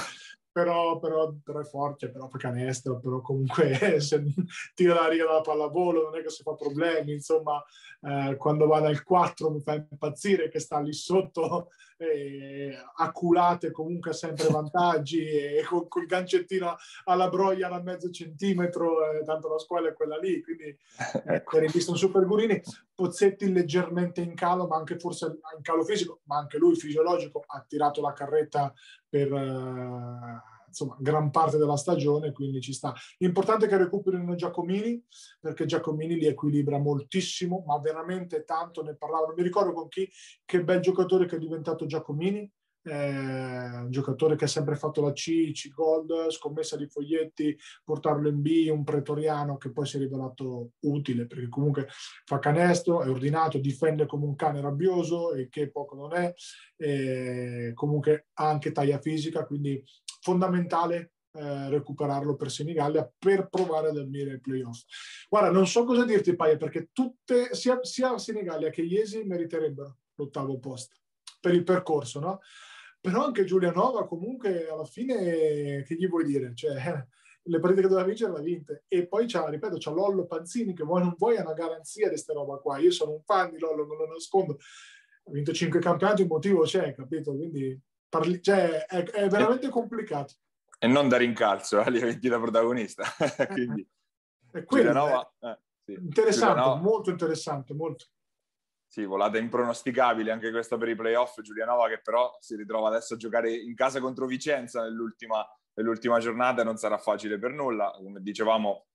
però, 0.55 0.99
però, 0.99 1.33
però, 1.43 1.59
è 1.59 1.65
forte, 1.65 2.09
però 2.09 2.29
fa 2.29 2.37
canestro, 2.37 2.97
però 3.01 3.19
comunque 3.19 3.99
se 3.99 4.23
tira 4.73 4.93
la 4.93 5.09
riga 5.09 5.25
dalla 5.25 5.41
pallavolo 5.41 6.03
non 6.03 6.15
è 6.17 6.21
che 6.21 6.29
si 6.29 6.43
fa 6.43 6.53
problemi, 6.53 7.11
insomma 7.11 7.61
eh, 7.99 8.37
quando 8.37 8.65
va 8.65 8.79
nel 8.79 9.03
4 9.03 9.49
mi 9.49 9.59
fa 9.59 9.73
impazzire 9.73 10.47
che 10.47 10.59
sta 10.59 10.79
lì 10.79 10.93
sotto 10.93 11.71
eh, 11.97 12.73
acculate 12.97 13.71
comunque 13.71 14.13
sempre 14.13 14.47
vantaggi 14.49 15.27
e 15.27 15.61
con, 15.67 15.89
col 15.89 16.05
gancettino 16.05 16.77
alla 17.03 17.27
broglia 17.27 17.67
da 17.67 17.81
mezzo 17.81 18.09
centimetro, 18.09 19.11
eh, 19.11 19.25
tanto 19.25 19.49
la 19.49 19.59
scuola 19.59 19.89
è 19.89 19.93
quella 19.93 20.17
lì, 20.17 20.41
quindi 20.41 20.67
eh, 21.25 21.43
per 21.43 21.63
il 21.63 21.71
visto 21.71 21.91
un 21.91 21.97
super 21.97 22.25
Gurini, 22.25 22.61
Pozzetti 22.95 23.51
leggermente 23.51 24.21
in 24.21 24.35
calo, 24.35 24.67
ma 24.67 24.77
anche 24.77 24.97
forse 24.97 25.25
in 25.25 25.61
calo 25.61 25.83
fisico, 25.83 26.21
ma 26.27 26.37
anche 26.37 26.57
lui 26.57 26.77
fisiologico, 26.77 27.43
ha 27.45 27.65
tirato 27.67 27.99
la 27.99 28.13
carretta 28.13 28.73
per 29.15 29.31
eh, 29.31 30.41
insomma, 30.67 30.97
gran 30.99 31.31
parte 31.31 31.57
della 31.57 31.77
stagione, 31.77 32.33
quindi 32.33 32.59
ci 32.59 32.73
sta. 32.73 32.93
L'importante 33.19 33.65
è 33.65 33.69
che 33.69 33.77
recuperino 33.77 34.35
Giacomini, 34.35 35.01
perché 35.39 35.65
Giacomini 35.65 36.15
li 36.15 36.25
equilibra 36.25 36.77
moltissimo, 36.77 37.63
ma 37.65 37.79
veramente 37.79 38.43
tanto, 38.43 38.83
ne 38.83 38.95
parlavo, 38.95 39.27
non 39.27 39.35
mi 39.37 39.43
ricordo 39.43 39.71
con 39.71 39.87
chi, 39.87 40.09
che 40.43 40.63
bel 40.65 40.81
giocatore 40.81 41.27
che 41.27 41.37
è 41.37 41.39
diventato 41.39 41.85
Giacomini, 41.85 42.51
eh, 42.85 43.79
un 43.81 43.87
giocatore 43.89 44.35
che 44.35 44.45
ha 44.45 44.47
sempre 44.47 44.75
fatto 44.75 45.01
la 45.01 45.11
C, 45.11 45.51
C 45.51 45.69
Gold, 45.69 46.29
scommessa 46.29 46.77
di 46.77 46.87
foglietti, 46.87 47.57
portarlo 47.83 48.29
in 48.29 48.41
B, 48.41 48.67
un 48.69 48.83
pretoriano 48.83 49.57
che 49.57 49.71
poi 49.71 49.85
si 49.85 49.97
è 49.97 49.99
rivelato 49.99 50.71
utile 50.81 51.25
perché 51.25 51.49
comunque 51.49 51.87
fa 52.25 52.39
canestro, 52.39 53.01
è 53.01 53.09
ordinato, 53.09 53.57
difende 53.57 54.05
come 54.05 54.25
un 54.25 54.35
cane 54.35 54.61
rabbioso 54.61 55.33
e 55.33 55.49
che 55.49 55.71
poco 55.71 55.95
non 55.95 56.13
è, 56.13 56.33
e 56.77 57.71
comunque 57.73 58.27
ha 58.33 58.47
anche 58.47 58.71
taglia 58.71 58.99
fisica, 58.99 59.45
quindi 59.45 59.83
fondamentale 60.21 61.13
eh, 61.33 61.69
recuperarlo 61.69 62.35
per 62.35 62.51
Senigallia 62.51 63.11
per 63.17 63.47
provare 63.49 63.89
ad 63.89 63.97
avvenire 63.97 64.31
ai 64.31 64.39
playoff. 64.39 64.83
Guarda, 65.27 65.49
non 65.49 65.67
so 65.67 65.83
cosa 65.83 66.05
dirti, 66.05 66.35
Paia, 66.35 66.55
perché 66.55 66.89
tutte, 66.93 67.53
sia, 67.53 67.79
sia 67.81 68.17
Senigallia 68.17 68.69
che 68.69 68.81
Iesi 68.81 69.23
meriterebbero 69.23 69.97
l'ottavo 70.15 70.59
posto 70.59 70.95
per 71.41 71.53
il 71.53 71.63
percorso, 71.63 72.19
no? 72.19 72.39
Però 73.05 73.23
anche 73.23 73.43
Giulianova 73.43 74.07
comunque 74.07 74.67
alla 74.67 74.83
fine 74.83 75.83
che 75.85 75.95
gli 75.95 76.07
vuoi 76.07 76.23
dire? 76.23 76.55
Cioè, 76.55 76.73
le 77.47 77.59
partite 77.59 77.83
che 77.83 77.87
doveva 77.87 78.07
vincere 78.07 78.31
l'ha 78.31 78.41
vinte 78.41 78.85
e 78.87 79.07
poi 79.07 79.27
c'ha, 79.27 79.47
ripeto, 79.47 79.77
c'ha 79.77 79.91
Lollo 79.91 80.25
Panzini 80.25 80.73
che 80.73 80.83
vuoi 80.83 81.01
non 81.01 81.13
vuoi 81.15 81.35
è 81.35 81.41
una 81.41 81.53
garanzia 81.53 82.05
di 82.05 82.13
questa 82.13 82.33
roba 82.33 82.57
qua 82.57 82.79
io 82.79 82.89
sono 82.89 83.11
un 83.11 83.21
fan 83.21 83.51
di 83.51 83.59
Lollo, 83.59 83.85
non 83.85 83.97
lo 83.97 84.07
nascondo 84.07 84.57
ha 85.27 85.31
vinto 85.31 85.53
cinque 85.53 85.79
campionati, 85.79 86.23
un 86.23 86.27
motivo 86.27 86.63
c'è, 86.63 86.93
capito? 86.95 87.35
Quindi 87.35 87.79
parli, 88.09 88.41
cioè, 88.41 88.85
è, 88.85 89.03
è, 89.03 89.27
veramente 89.27 89.69
complicato 89.69 90.33
e 90.79 90.87
non 90.87 91.07
da 91.07 91.17
rincalzo, 91.17 91.83
eh, 91.83 91.91
li 91.91 92.01
ha 92.01 92.05
vinti 92.07 92.27
da 92.27 92.39
protagonista 92.39 93.03
quindi 93.53 93.87
è 94.51 94.63
quello, 94.63 94.91
Giulianova, 94.91 95.33
eh. 95.41 95.49
Eh, 95.49 95.57
sì. 95.83 95.91
interessante, 95.93 96.55
Giulianova. 96.55 96.81
molto 96.81 97.09
interessante 97.11 97.73
molto 97.75 98.05
sì, 98.95 99.03
volata 99.03 99.37
impronosticabile 99.37 100.31
anche 100.31 100.51
questa 100.51 100.77
per 100.77 100.87
i 100.87 100.95
playoff. 100.95 101.41
Giulianova 101.41 101.89
che 101.89 101.99
però 102.01 102.33
si 102.39 102.55
ritrova 102.55 102.87
adesso 102.87 103.15
a 103.15 103.17
giocare 103.17 103.53
in 103.53 103.75
casa 103.75 103.99
contro 103.99 104.25
Vicenza 104.25 104.83
nell'ultima, 104.83 105.45
nell'ultima 105.73 106.17
giornata 106.19 106.63
non 106.63 106.77
sarà 106.77 106.97
facile 106.97 107.37
per 107.37 107.51
nulla. 107.51 107.91
Come 107.91 108.21
dicevamo, 108.21 108.85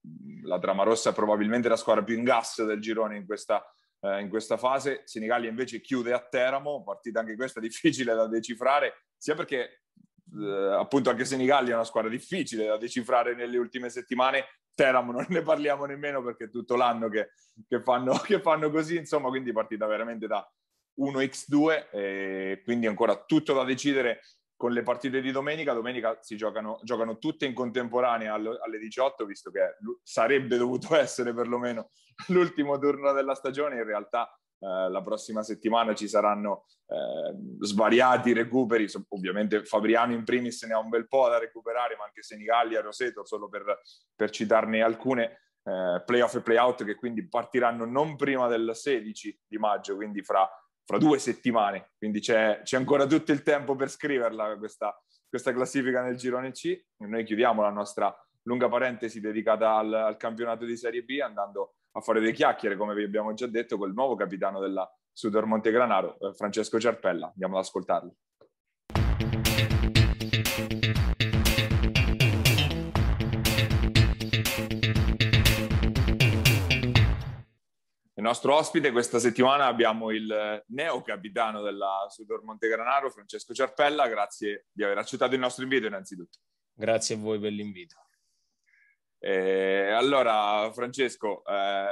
la 0.45 0.59
Trama 0.59 0.85
Rossa 0.85 1.11
è 1.11 1.13
probabilmente 1.13 1.69
la 1.69 1.77
squadra 1.77 2.03
più 2.03 2.17
in 2.17 2.25
gas 2.25 2.65
del 2.65 2.81
girone 2.81 3.19
in 3.19 3.27
questa, 3.27 3.63
eh, 4.01 4.23
in 4.23 4.31
questa 4.31 4.57
fase. 4.57 5.03
Senigallia 5.05 5.51
invece 5.51 5.83
chiude 5.83 6.15
a 6.15 6.27
Teramo, 6.27 6.83
partita 6.83 7.21
anche 7.21 7.37
questa 7.37 7.61
difficile 7.61 8.15
da 8.15 8.27
decifrare, 8.27 9.05
sia 9.19 9.35
perché 9.35 9.83
eh, 10.35 10.77
appunto 10.79 11.11
anche 11.11 11.27
Senigallia 11.27 11.73
è 11.73 11.75
una 11.75 11.85
squadra 11.85 12.09
difficile 12.09 12.65
da 12.65 12.79
decifrare 12.79 13.35
nelle 13.35 13.59
ultime 13.59 13.91
settimane, 13.91 14.47
Teramo 14.81 15.13
non 15.13 15.27
ne 15.29 15.43
parliamo 15.43 15.85
nemmeno 15.85 16.23
perché 16.23 16.45
è 16.45 16.51
tutto 16.51 16.75
l'anno 16.75 17.11
che, 17.11 17.33
che, 17.69 17.83
fanno, 17.83 18.17
che 18.25 18.41
fanno 18.41 18.71
così, 18.71 18.97
insomma, 18.97 19.29
quindi 19.29 19.53
partita 19.53 19.87
veramente 19.87 20.27
da 20.27 20.51
1x2 20.99 21.91
e 21.91 22.63
quindi 22.65 22.87
ancora 22.87 23.23
tutto 23.27 23.53
da 23.53 23.63
decidere 23.65 24.23
con 24.57 24.73
le 24.73 24.83
partite 24.83 25.21
di 25.21 25.33
domenica. 25.33 25.75
Domenica 25.75 26.17
si 26.23 26.35
giocano, 26.35 26.81
giocano 26.83 27.19
tutte 27.19 27.45
in 27.45 27.53
contemporanea 27.53 28.33
alle 28.33 28.79
18, 28.79 29.27
visto 29.27 29.51
che 29.51 29.77
sarebbe 30.03 30.57
dovuto 30.57 30.97
essere 30.97 31.35
perlomeno 31.35 31.91
l'ultimo 32.29 32.79
turno 32.79 33.13
della 33.13 33.35
stagione. 33.35 33.77
In 33.77 33.85
realtà 33.85 34.35
eh, 34.63 34.91
la 34.91 35.03
prossima 35.03 35.43
settimana 35.43 35.95
ci 35.95 36.07
saranno 36.07 36.67
eh, 36.87 37.35
svariati 37.61 38.35
recuperi, 38.35 38.87
ovviamente 39.09 39.65
Fabriano 39.65 40.13
in 40.13 40.23
primis 40.23 40.63
ne 40.65 40.75
ha 40.75 40.79
un 40.79 40.91
bel 40.91 41.09
po' 41.09 41.29
da 41.29 41.39
recuperare, 41.39 41.97
ma 41.97 42.05
anche 42.05 42.23
Senigallia, 42.23 42.83
Roseto, 42.83 43.25
solo 43.25 43.49
per, 43.49 43.81
per 44.15 44.29
citarne 44.29 44.83
alcune, 44.83 45.41
eh, 45.63 46.03
playoff 46.05 46.35
e 46.35 46.43
playout 46.43 46.85
che 46.85 46.95
quindi 46.95 47.27
partiranno 47.27 47.87
non 47.87 48.17
prima 48.17 48.49
del 48.49 48.73
16 48.75 49.41
di 49.47 49.57
maggio, 49.57 49.97
quindi 49.97 50.23
fra, 50.23 50.47
fra 50.85 50.99
due 50.99 51.19
settimane, 51.19 51.93
quindi 51.97 52.21
c'è, 52.21 52.61
c'è, 52.63 52.77
ancora 52.77 53.07
tutto 53.07 53.33
il 53.33 53.43
tempo 53.43 53.75
per 53.77 53.89
scriverla 53.89 54.59
questa, 54.59 54.95
questa 55.27 55.55
classifica 55.55 56.03
nel 56.03 56.17
girone 56.17 56.53
C. 56.53 56.85
Noi 56.99 57.25
chiudiamo 57.25 57.63
la 57.63 57.71
nostra 57.71 58.15
lunga 58.43 58.69
parentesi 58.69 59.21
dedicata 59.21 59.77
al, 59.77 59.93
al 59.93 60.17
campionato 60.17 60.65
di 60.65 60.77
Serie 60.77 61.03
B 61.03 61.19
andando 61.23 61.77
a 61.93 62.01
fare 62.01 62.21
due 62.21 62.33
chiacchiere, 62.33 62.77
come 62.77 62.95
vi 62.95 63.03
abbiamo 63.03 63.35
già 63.35 63.47
detto, 63.47 63.77
col 63.77 63.93
nuovo 63.93 64.15
capitano 64.15 64.61
della 64.61 64.89
Sudor 65.13 65.47
Montegranaro, 65.47 66.19
eh, 66.21 66.35
Francesco 66.35 66.79
Cerpella. 66.79 67.27
Andiamo 67.27 67.57
ad 67.57 67.65
ascoltarlo. 67.65 68.15
Il 78.15 78.27
nostro 78.27 78.55
ospite 78.55 78.93
questa 78.93 79.19
settimana 79.19 79.65
abbiamo 79.65 80.11
il 80.11 80.63
neo 80.69 81.01
capitano 81.01 81.63
della 81.63 82.07
Sudor 82.11 82.45
Montegranaro, 82.45 83.09
Francesco 83.09 83.55
Cerpella. 83.55 84.09
Grazie 84.09 84.67
di 84.71 84.85
aver 84.85 84.99
accettato 84.99 85.35
il 85.35 85.41
nostro 85.41 85.63
invito 85.65 85.87
innanzitutto. 85.87 86.39
Grazie 86.75 87.15
a 87.15 87.19
voi 87.19 87.41
per 87.41 87.53
l'invito. 87.53 87.97
Eh, 89.23 89.91
allora, 89.91 90.71
Francesco, 90.73 91.45
eh, 91.45 91.87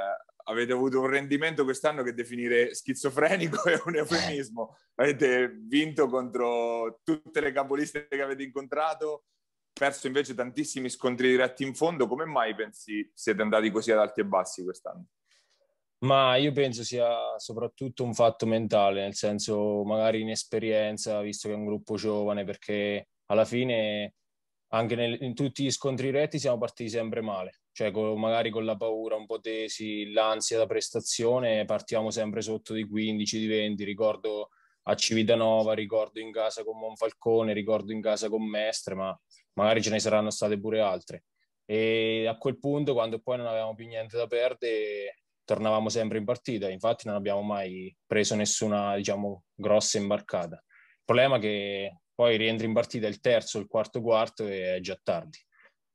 avete 0.45 0.73
avuto 0.73 0.99
un 0.99 1.07
rendimento 1.07 1.63
quest'anno 1.63 2.01
che 2.01 2.13
definire 2.13 2.73
schizofrenico 2.73 3.63
è 3.69 3.79
un 3.85 3.95
eufemismo. 3.95 4.75
Avete 4.95 5.55
vinto 5.61 6.07
contro 6.07 6.99
tutte 7.03 7.39
le 7.39 7.51
capoliste 7.51 8.07
che 8.07 8.21
avete 8.21 8.43
incontrato, 8.43 9.25
perso 9.71 10.07
invece 10.07 10.33
tantissimi 10.33 10.89
scontri 10.89 11.29
diretti 11.29 11.63
in 11.63 11.75
fondo. 11.75 12.07
Come 12.07 12.25
mai 12.25 12.55
pensi 12.55 13.09
siete 13.13 13.41
andati 13.41 13.69
così 13.69 13.91
ad 13.91 13.99
alti 13.99 14.21
e 14.21 14.25
bassi 14.25 14.63
quest'anno? 14.63 15.05
Ma 16.01 16.37
io 16.37 16.53
penso 16.53 16.83
sia 16.83 17.37
soprattutto 17.37 18.03
un 18.03 18.13
fatto 18.13 18.45
mentale, 18.45 19.01
nel 19.01 19.15
senso 19.15 19.83
magari 19.83 20.21
inesperienza, 20.21 21.21
visto 21.21 21.49
che 21.49 21.53
è 21.53 21.57
un 21.57 21.65
gruppo 21.65 21.95
giovane, 21.95 22.45
perché 22.45 23.09
alla 23.25 23.43
fine 23.43 24.13
anche 24.69 24.95
nel, 24.95 25.21
in 25.21 25.33
tutti 25.33 25.63
gli 25.63 25.71
scontri 25.71 26.11
retti 26.11 26.39
siamo 26.39 26.57
partiti 26.57 26.89
sempre 26.89 27.21
male, 27.21 27.61
cioè 27.71 27.91
con, 27.91 28.19
magari 28.19 28.49
con 28.49 28.65
la 28.65 28.75
paura 28.75 29.15
un 29.15 29.25
po' 29.25 29.39
tesi, 29.39 30.11
l'ansia 30.11 30.57
da 30.57 30.65
prestazione, 30.65 31.65
partiamo 31.65 32.11
sempre 32.11 32.41
sotto 32.41 32.73
di 32.73 32.87
15, 32.87 33.39
di 33.39 33.47
20, 33.47 33.83
ricordo 33.83 34.49
a 34.83 34.95
Civitanova, 34.95 35.73
ricordo 35.73 36.19
in 36.19 36.31
casa 36.31 36.63
con 36.63 36.77
Monfalcone, 36.77 37.53
ricordo 37.53 37.91
in 37.91 38.01
casa 38.01 38.29
con 38.29 38.43
Mestre, 38.47 38.95
ma 38.95 39.19
magari 39.53 39.81
ce 39.81 39.91
ne 39.91 39.99
saranno 39.99 40.29
state 40.29 40.59
pure 40.59 40.81
altre. 40.81 41.25
E 41.65 42.25
a 42.27 42.37
quel 42.37 42.57
punto, 42.59 42.93
quando 42.93 43.19
poi 43.19 43.37
non 43.37 43.45
avevamo 43.45 43.75
più 43.75 43.85
niente 43.85 44.17
da 44.17 44.25
perdere, 44.25 45.21
tornavamo 45.43 45.89
sempre 45.89 46.17
in 46.17 46.25
partita. 46.25 46.69
Infatti 46.69 47.07
non 47.07 47.15
abbiamo 47.15 47.41
mai 47.41 47.95
preso 48.05 48.35
nessuna, 48.35 48.95
diciamo, 48.95 49.43
grossa 49.53 49.99
imbarcata. 49.99 50.55
Il 50.55 51.03
problema 51.05 51.37
è 51.37 51.39
che 51.39 51.97
poi 52.19 52.35
rientri 52.35 52.65
in 52.65 52.73
partita 52.73 53.07
il 53.07 53.21
terzo, 53.21 53.59
il 53.59 53.67
quarto 53.67 54.01
quarto 54.01 54.45
e 54.45 54.75
è 54.75 54.79
già 54.81 54.99
tardi. 55.01 55.37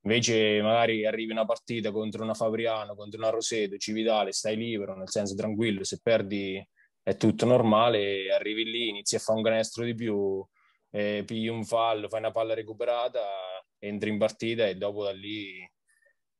Invece 0.05 0.59
magari 0.59 1.05
arrivi 1.05 1.31
una 1.31 1.45
partita 1.45 1.91
contro 1.91 2.23
una 2.23 2.33
Fabriano, 2.33 2.95
contro 2.95 3.19
una 3.19 3.29
Roseto, 3.29 3.77
Civitale, 3.77 4.31
stai 4.31 4.55
libero, 4.55 4.95
nel 4.95 5.07
senso 5.07 5.35
tranquillo, 5.35 5.83
se 5.83 5.99
perdi 6.01 6.67
è 7.03 7.15
tutto 7.15 7.45
normale, 7.45 8.33
arrivi 8.33 8.63
lì, 8.63 8.89
inizi 8.89 9.15
a 9.15 9.19
fare 9.19 9.37
un 9.37 9.43
canestro 9.43 9.83
di 9.83 9.93
più, 9.93 10.43
eh, 10.89 11.21
pigli 11.27 11.47
un 11.47 11.63
fallo, 11.63 12.09
fai 12.09 12.21
una 12.21 12.31
palla 12.31 12.55
recuperata, 12.55 13.21
entri 13.77 14.09
in 14.09 14.17
partita 14.17 14.65
e 14.65 14.77
dopo 14.77 15.03
da 15.03 15.11
lì 15.11 15.63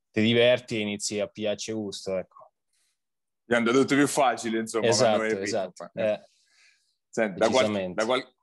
ti 0.10 0.22
diverti 0.24 0.78
e 0.78 0.80
inizi 0.80 1.20
a 1.20 1.28
piacere 1.28 1.78
gusto, 1.78 2.18
ecco. 2.18 2.54
È 3.46 3.54
andato 3.54 3.82
tutto 3.82 3.94
più 3.94 4.08
facile, 4.08 4.58
insomma. 4.58 4.88
Esatto, 4.88 5.38
esatto. 5.38 5.92
Eh, 5.94 6.20
Senti, 7.08 7.40
da, 7.40 7.50
qual- 7.50 7.94
da, 7.94 8.06
qual- 8.06 8.35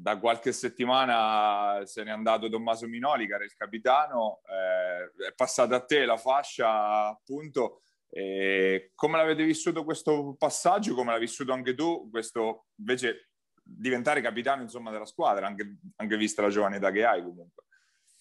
da 0.00 0.18
qualche 0.18 0.52
settimana 0.52 1.84
se 1.84 2.02
n'è 2.02 2.10
andato 2.10 2.48
Tommaso 2.48 2.86
Minoli, 2.86 3.26
che 3.26 3.34
era 3.34 3.44
il 3.44 3.54
capitano, 3.54 4.40
eh, 4.46 5.28
è 5.28 5.34
passata 5.34 5.76
a 5.76 5.84
te 5.84 6.06
la 6.06 6.16
fascia, 6.16 7.08
appunto. 7.08 7.82
E 8.08 8.92
come 8.94 9.18
l'avete 9.18 9.44
vissuto 9.44 9.84
questo 9.84 10.34
passaggio? 10.38 10.94
Come 10.94 11.10
l'hai 11.10 11.20
vissuto 11.20 11.52
anche 11.52 11.74
tu? 11.74 12.08
Questo 12.10 12.68
invece 12.76 13.28
diventare 13.62 14.22
capitano 14.22 14.62
insomma, 14.62 14.90
della 14.90 15.04
squadra, 15.04 15.46
anche, 15.46 15.76
anche 15.96 16.16
vista 16.16 16.40
la 16.42 16.48
giovane 16.48 16.76
età 16.76 16.90
che 16.90 17.04
hai 17.04 17.22
comunque. 17.22 17.64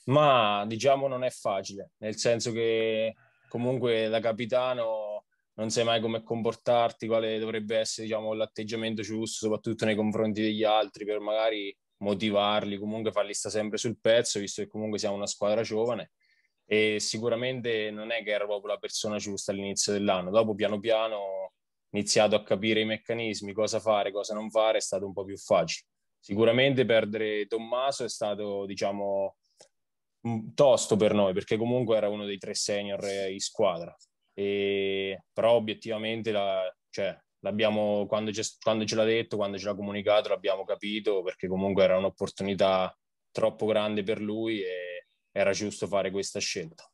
Ma 0.05 0.65
diciamo 0.67 1.07
non 1.07 1.23
è 1.23 1.29
facile, 1.29 1.91
nel 1.99 2.17
senso 2.17 2.51
che 2.51 3.15
comunque 3.47 4.09
da 4.09 4.19
capitano 4.19 5.25
non 5.59 5.69
sai 5.69 5.83
mai 5.83 5.99
come 5.99 6.23
comportarti, 6.23 7.05
quale 7.05 7.37
dovrebbe 7.37 7.77
essere 7.77 8.07
diciamo, 8.07 8.33
l'atteggiamento 8.33 9.01
giusto, 9.01 9.45
soprattutto 9.45 9.83
nei 9.83 9.95
confronti 9.95 10.41
degli 10.41 10.63
altri, 10.63 11.03
per 11.03 11.19
magari 11.19 11.75
motivarli, 11.97 12.77
comunque 12.77 13.11
farli 13.11 13.33
stare 13.33 13.55
sempre 13.55 13.77
sul 13.77 13.99
pezzo, 13.99 14.39
visto 14.39 14.61
che 14.61 14.69
comunque 14.69 14.99
siamo 14.99 15.15
una 15.15 15.27
squadra 15.27 15.61
giovane 15.61 16.11
e 16.65 16.99
sicuramente 16.99 17.91
non 17.91 18.11
è 18.11 18.23
che 18.23 18.31
ero 18.31 18.45
proprio 18.45 18.73
la 18.73 18.79
persona 18.79 19.17
giusta 19.17 19.51
all'inizio 19.51 19.91
dell'anno. 19.91 20.29
Dopo 20.29 20.55
piano 20.55 20.79
piano 20.79 21.15
ho 21.15 21.53
iniziato 21.89 22.35
a 22.35 22.43
capire 22.43 22.79
i 22.81 22.85
meccanismi, 22.85 23.51
cosa 23.51 23.79
fare, 23.79 24.11
cosa 24.13 24.33
non 24.33 24.49
fare, 24.49 24.77
è 24.77 24.81
stato 24.81 25.05
un 25.05 25.11
po' 25.11 25.25
più 25.25 25.35
facile. 25.35 25.87
Sicuramente 26.19 26.85
perdere 26.85 27.47
Tommaso 27.47 28.05
è 28.05 28.09
stato, 28.09 28.65
diciamo, 28.65 29.35
tosto 30.53 30.95
per 30.95 31.13
noi 31.13 31.33
perché 31.33 31.57
comunque 31.57 31.97
era 31.97 32.07
uno 32.07 32.25
dei 32.25 32.37
tre 32.37 32.53
senior 32.53 33.03
in 33.29 33.39
squadra. 33.39 33.93
E, 34.39 35.25
però 35.33 35.51
obiettivamente 35.51 36.31
la, 36.31 36.73
cioè, 36.89 37.13
l'abbiamo, 37.39 38.05
quando, 38.07 38.31
quando 38.61 38.85
ce 38.85 38.95
l'ha 38.95 39.03
detto, 39.03 39.35
quando 39.35 39.57
ce 39.57 39.65
l'ha 39.65 39.75
comunicato, 39.75 40.29
l'abbiamo 40.29 40.63
capito 40.63 41.21
perché 41.23 41.49
comunque 41.49 41.83
era 41.83 41.97
un'opportunità 41.97 42.97
troppo 43.31 43.65
grande 43.65 44.01
per 44.01 44.21
lui 44.21 44.61
e 44.61 45.07
era 45.33 45.51
giusto 45.51 45.87
fare 45.87 46.09
questa 46.09 46.39
scelta. 46.39 46.89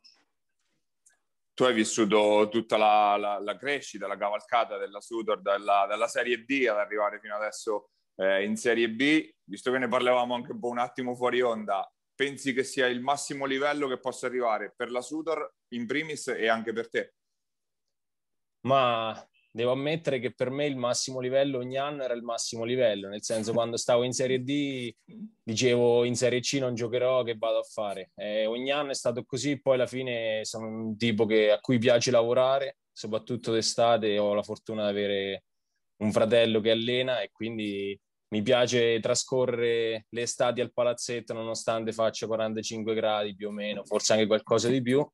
Tu 1.53 1.63
hai 1.65 1.73
vissuto 1.75 2.49
tutta 2.49 2.77
la, 2.77 3.15
la, 3.15 3.39
la 3.39 3.55
crescita, 3.57 4.07
la 4.07 4.17
cavalcata 4.17 4.77
della 4.77 4.99
Sudor 4.99 5.39
dalla, 5.39 5.85
dalla, 5.87 6.07
Serie 6.07 6.43
D 6.43 6.65
ad 6.67 6.77
arrivare 6.77 7.19
fino 7.19 7.35
adesso 7.35 7.91
eh, 8.15 8.43
in 8.43 8.57
Serie 8.57 8.89
B. 8.89 9.29
Visto 9.43 9.71
che 9.71 9.77
ne 9.77 9.87
parlavamo 9.87 10.33
anche 10.33 10.51
un 10.51 10.59
po' 10.59 10.69
un 10.69 10.79
attimo 10.79 11.15
fuori 11.15 11.41
onda, 11.41 11.87
pensi 12.15 12.53
che 12.53 12.63
sia 12.63 12.87
il 12.87 13.01
massimo 13.01 13.45
livello 13.45 13.87
che 13.87 13.99
possa 13.99 14.25
arrivare 14.25 14.73
per 14.75 14.89
la 14.89 15.01
Sudor 15.01 15.47
in 15.73 15.85
primis 15.85 16.27
e 16.29 16.47
anche 16.47 16.73
per 16.73 16.89
te? 16.89 17.13
Ma 18.65 19.27
devo 19.51 19.71
ammettere 19.71 20.19
che 20.19 20.33
per 20.33 20.49
me 20.49 20.65
il 20.65 20.75
massimo 20.75 21.19
livello 21.19 21.59
ogni 21.59 21.77
anno 21.77 22.03
era 22.03 22.13
il 22.13 22.23
massimo 22.23 22.65
livello, 22.65 23.07
nel 23.07 23.23
senso 23.23 23.53
quando 23.53 23.77
stavo 23.77 24.03
in 24.03 24.11
Serie 24.11 24.43
D 24.43 24.93
dicevo 25.41 26.03
in 26.03 26.15
Serie 26.15 26.41
C 26.41 26.57
non 26.59 26.73
giocherò, 26.73 27.23
che 27.23 27.35
vado 27.37 27.59
a 27.59 27.63
fare. 27.63 28.11
E 28.15 28.45
ogni 28.45 28.71
anno 28.71 28.91
è 28.91 28.95
stato 28.95 29.23
così, 29.23 29.61
poi 29.61 29.75
alla 29.75 29.87
fine 29.87 30.43
sono 30.43 30.67
un 30.67 30.97
tipo 30.97 31.25
che, 31.25 31.51
a 31.51 31.59
cui 31.59 31.77
piace 31.77 32.11
lavorare, 32.11 32.77
soprattutto 32.91 33.51
d'estate, 33.51 34.17
ho 34.17 34.33
la 34.33 34.43
fortuna 34.43 34.83
di 34.83 34.89
avere 34.89 35.43
un 35.97 36.11
fratello 36.11 36.59
che 36.59 36.71
allena 36.71 37.21
e 37.21 37.29
quindi 37.31 37.97
mi 38.29 38.41
piace 38.41 38.99
trascorrere 38.99 40.07
le 40.09 40.21
estati 40.21 40.59
al 40.59 40.73
palazzetto 40.73 41.33
nonostante 41.33 41.93
faccia 41.93 42.27
45 42.27 42.93
gradi 42.93 43.35
più 43.35 43.47
o 43.47 43.51
meno, 43.51 43.85
forse 43.85 44.13
anche 44.13 44.25
qualcosa 44.27 44.67
di 44.67 44.81
più. 44.81 45.07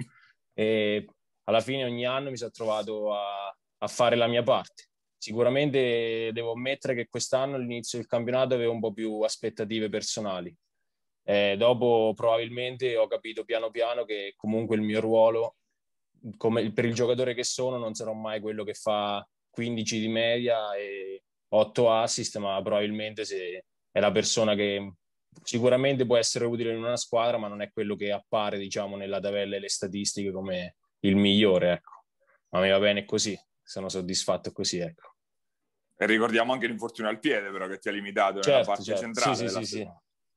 E 0.53 1.05
alla 1.45 1.61
fine 1.61 1.85
ogni 1.85 2.05
anno 2.05 2.29
mi 2.29 2.37
sono 2.37 2.51
trovato 2.51 3.13
a, 3.13 3.55
a 3.77 3.87
fare 3.87 4.15
la 4.15 4.27
mia 4.27 4.43
parte. 4.43 4.89
Sicuramente 5.17 6.31
devo 6.33 6.53
ammettere 6.53 6.95
che 6.95 7.07
quest'anno 7.07 7.55
all'inizio 7.55 7.99
del 7.99 8.07
campionato 8.07 8.55
avevo 8.55 8.71
un 8.71 8.79
po' 8.79 8.93
più 8.93 9.21
aspettative 9.21 9.89
personali. 9.89 10.55
Eh, 11.23 11.55
dopo 11.57 12.13
probabilmente 12.15 12.97
ho 12.97 13.07
capito 13.07 13.43
piano 13.43 13.69
piano 13.69 14.03
che 14.03 14.33
comunque 14.35 14.75
il 14.75 14.81
mio 14.81 14.99
ruolo, 14.99 15.57
come 16.37 16.71
per 16.71 16.85
il 16.85 16.93
giocatore 16.93 17.33
che 17.33 17.43
sono, 17.43 17.77
non 17.77 17.93
sarò 17.93 18.13
mai 18.13 18.39
quello 18.39 18.63
che 18.63 18.73
fa 18.73 19.25
15 19.51 19.99
di 19.99 20.07
media 20.07 20.73
e 20.75 21.23
8 21.49 21.91
assist, 21.91 22.37
ma 22.37 22.59
probabilmente 22.61 23.23
se 23.25 23.65
è 23.91 23.99
la 23.99 24.11
persona 24.11 24.55
che 24.55 24.93
sicuramente 25.43 26.05
può 26.05 26.17
essere 26.17 26.45
utile 26.45 26.71
in 26.71 26.77
una 26.77 26.97
squadra, 26.97 27.37
ma 27.37 27.47
non 27.47 27.61
è 27.61 27.71
quello 27.71 27.95
che 27.95 28.11
appare, 28.11 28.57
diciamo, 28.57 28.95
nella 28.95 29.19
tabella 29.19 29.55
e 29.55 29.59
le 29.59 29.69
statistiche 29.69 30.31
come 30.31 30.77
il 31.01 31.15
migliore, 31.15 31.73
ecco. 31.73 32.03
Ma 32.49 32.61
mi 32.61 32.69
va 32.69 32.79
bene 32.79 33.05
così, 33.05 33.37
sono 33.61 33.89
soddisfatto 33.89 34.51
così, 34.51 34.79
ecco. 34.79 35.15
E 35.95 36.05
ricordiamo 36.05 36.51
anche 36.51 36.67
l'infortunio 36.67 37.11
al 37.11 37.19
piede, 37.19 37.51
però, 37.51 37.67
che 37.67 37.77
ti 37.77 37.87
ha 37.87 37.91
limitato 37.91 38.41
certo, 38.41 38.49
nella 38.49 38.63
parte 38.65 38.83
certo. 38.83 39.01
centrale. 39.01 39.35
Sì, 39.35 39.47
sì, 39.47 39.65
sì, 39.65 39.87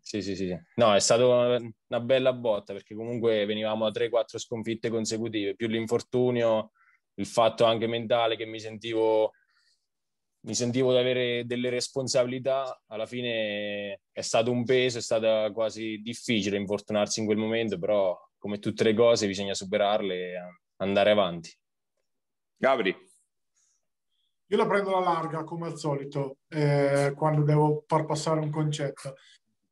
sì, 0.00 0.22
sì, 0.22 0.36
sì, 0.36 0.58
No, 0.74 0.94
è 0.94 1.00
stata 1.00 1.24
una 1.24 2.00
bella 2.00 2.32
botta, 2.34 2.74
perché 2.74 2.94
comunque 2.94 3.46
venivamo 3.46 3.86
a 3.86 3.90
3-4 3.90 4.38
sconfitte 4.38 4.90
consecutive, 4.90 5.54
più 5.54 5.66
l'infortunio, 5.66 6.72
il 7.14 7.26
fatto 7.26 7.64
anche 7.64 7.86
mentale 7.86 8.36
che 8.36 8.44
mi 8.44 8.60
sentivo 8.60 9.32
mi 10.44 10.54
sentivo 10.54 10.92
di 10.92 10.98
avere 10.98 11.46
delle 11.46 11.70
responsabilità, 11.70 12.82
alla 12.88 13.06
fine 13.06 14.00
è 14.12 14.20
stato 14.20 14.50
un 14.50 14.64
peso, 14.64 14.98
è 14.98 15.00
stato 15.00 15.50
quasi 15.54 16.02
difficile 16.02 16.58
infortunarsi 16.58 17.20
in 17.20 17.24
quel 17.26 17.38
momento, 17.38 17.78
però 17.78 18.14
come 18.44 18.58
tutte 18.58 18.84
le 18.84 18.92
cose 18.92 19.26
bisogna 19.26 19.54
superarle 19.54 20.14
e 20.14 20.34
andare 20.76 21.10
avanti. 21.12 21.50
Gabri. 22.58 22.94
Io 24.48 24.56
la 24.58 24.66
prendo 24.66 24.94
alla 24.94 25.12
larga, 25.12 25.44
come 25.44 25.68
al 25.68 25.78
solito, 25.78 26.40
eh, 26.48 27.14
quando 27.16 27.42
devo 27.42 27.84
far 27.86 28.04
passare 28.04 28.40
un 28.40 28.50
concetto. 28.50 29.14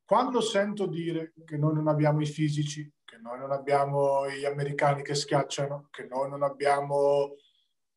Quando 0.03 0.41
sento 0.41 0.87
dire 0.87 1.33
che 1.45 1.55
noi 1.55 1.75
non 1.75 1.87
abbiamo 1.87 2.21
i 2.21 2.25
fisici, 2.25 2.91
che 3.05 3.17
noi 3.17 3.37
non 3.37 3.51
abbiamo 3.51 4.27
gli 4.27 4.43
americani 4.43 5.03
che 5.03 5.13
schiacciano, 5.13 5.89
che 5.91 6.07
noi 6.09 6.27
non 6.27 6.41
abbiamo 6.41 7.35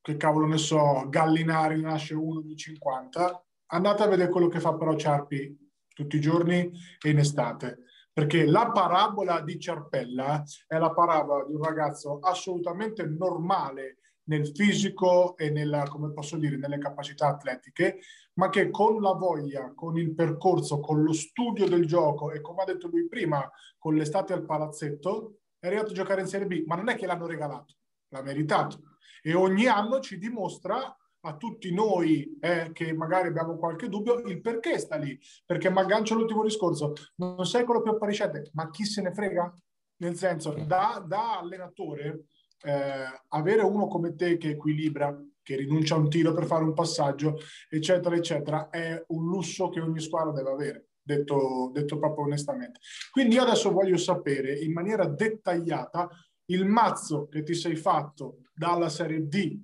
che 0.02 0.18
cavolo 0.18 0.44
ne 0.44 0.58
so, 0.58 1.08
Gallinari 1.08 1.80
nasce 1.80 2.12
uno 2.12 2.42
di 2.42 2.54
50, 2.54 3.44
andate 3.68 4.02
a 4.02 4.08
vedere 4.08 4.30
quello 4.30 4.48
che 4.48 4.60
fa 4.60 4.74
però 4.74 4.94
Ciarpi 4.94 5.56
tutti 5.94 6.16
i 6.16 6.20
giorni 6.20 6.70
e 7.02 7.08
in 7.08 7.16
estate. 7.16 7.78
Perché 8.16 8.46
la 8.46 8.70
parabola 8.70 9.42
di 9.42 9.58
Ciarpella 9.58 10.42
è 10.66 10.78
la 10.78 10.90
parabola 10.90 11.44
di 11.44 11.52
un 11.52 11.62
ragazzo 11.62 12.18
assolutamente 12.20 13.04
normale 13.04 13.98
nel 14.28 14.50
fisico 14.54 15.36
e 15.36 15.50
nella, 15.50 15.82
come 15.82 16.14
posso 16.14 16.38
dire, 16.38 16.56
nelle 16.56 16.78
capacità 16.78 17.26
atletiche, 17.26 17.98
ma 18.38 18.48
che 18.48 18.70
con 18.70 19.02
la 19.02 19.12
voglia, 19.12 19.70
con 19.74 19.98
il 19.98 20.14
percorso, 20.14 20.80
con 20.80 21.02
lo 21.02 21.12
studio 21.12 21.68
del 21.68 21.84
gioco 21.84 22.30
e 22.30 22.40
come 22.40 22.62
ha 22.62 22.64
detto 22.64 22.88
lui 22.88 23.06
prima, 23.06 23.46
con 23.76 23.94
l'estate 23.94 24.32
al 24.32 24.46
palazzetto, 24.46 25.40
è 25.58 25.66
arrivato 25.66 25.90
a 25.90 25.94
giocare 25.94 26.22
in 26.22 26.26
Serie 26.26 26.46
B, 26.46 26.64
ma 26.64 26.74
non 26.74 26.88
è 26.88 26.96
che 26.96 27.04
l'hanno 27.04 27.26
regalato, 27.26 27.74
l'ha 28.08 28.22
meritato. 28.22 28.80
E 29.20 29.34
ogni 29.34 29.66
anno 29.66 30.00
ci 30.00 30.16
dimostra 30.16 30.96
a 31.26 31.36
tutti 31.36 31.72
noi 31.74 32.38
eh, 32.40 32.70
che 32.72 32.92
magari 32.92 33.28
abbiamo 33.28 33.56
qualche 33.56 33.88
dubbio 33.88 34.20
il 34.20 34.40
perché 34.40 34.78
sta 34.78 34.96
lì. 34.96 35.18
Perché 35.44 35.70
mi 35.70 35.78
aggancio 35.78 36.14
all'ultimo 36.14 36.44
discorso, 36.44 36.92
non 37.16 37.44
sei 37.44 37.64
quello 37.64 37.82
più 37.82 37.92
appariscente, 37.92 38.50
ma 38.52 38.70
chi 38.70 38.84
se 38.84 39.02
ne 39.02 39.12
frega? 39.12 39.52
Nel 39.98 40.14
senso, 40.14 40.52
da, 40.66 41.02
da 41.06 41.38
allenatore, 41.38 42.26
eh, 42.62 43.04
avere 43.28 43.62
uno 43.62 43.88
come 43.88 44.14
te 44.14 44.36
che 44.36 44.50
equilibra, 44.50 45.18
che 45.42 45.56
rinuncia 45.56 45.94
a 45.94 45.98
un 45.98 46.08
tiro 46.08 46.32
per 46.32 46.44
fare 46.44 46.64
un 46.64 46.74
passaggio, 46.74 47.38
eccetera, 47.68 48.14
eccetera, 48.14 48.68
è 48.68 49.02
un 49.08 49.26
lusso 49.26 49.68
che 49.68 49.80
ogni 49.80 50.00
squadra 50.00 50.32
deve 50.32 50.50
avere. 50.50 50.88
Detto, 51.06 51.70
detto 51.72 51.98
proprio 51.98 52.24
onestamente. 52.24 52.80
Quindi 53.12 53.36
io 53.36 53.42
adesso 53.42 53.70
voglio 53.70 53.96
sapere 53.96 54.58
in 54.58 54.72
maniera 54.72 55.06
dettagliata 55.06 56.08
il 56.46 56.66
mazzo 56.66 57.28
che 57.28 57.44
ti 57.44 57.54
sei 57.54 57.76
fatto 57.76 58.38
dalla 58.52 58.88
Serie 58.88 59.28
D, 59.28 59.56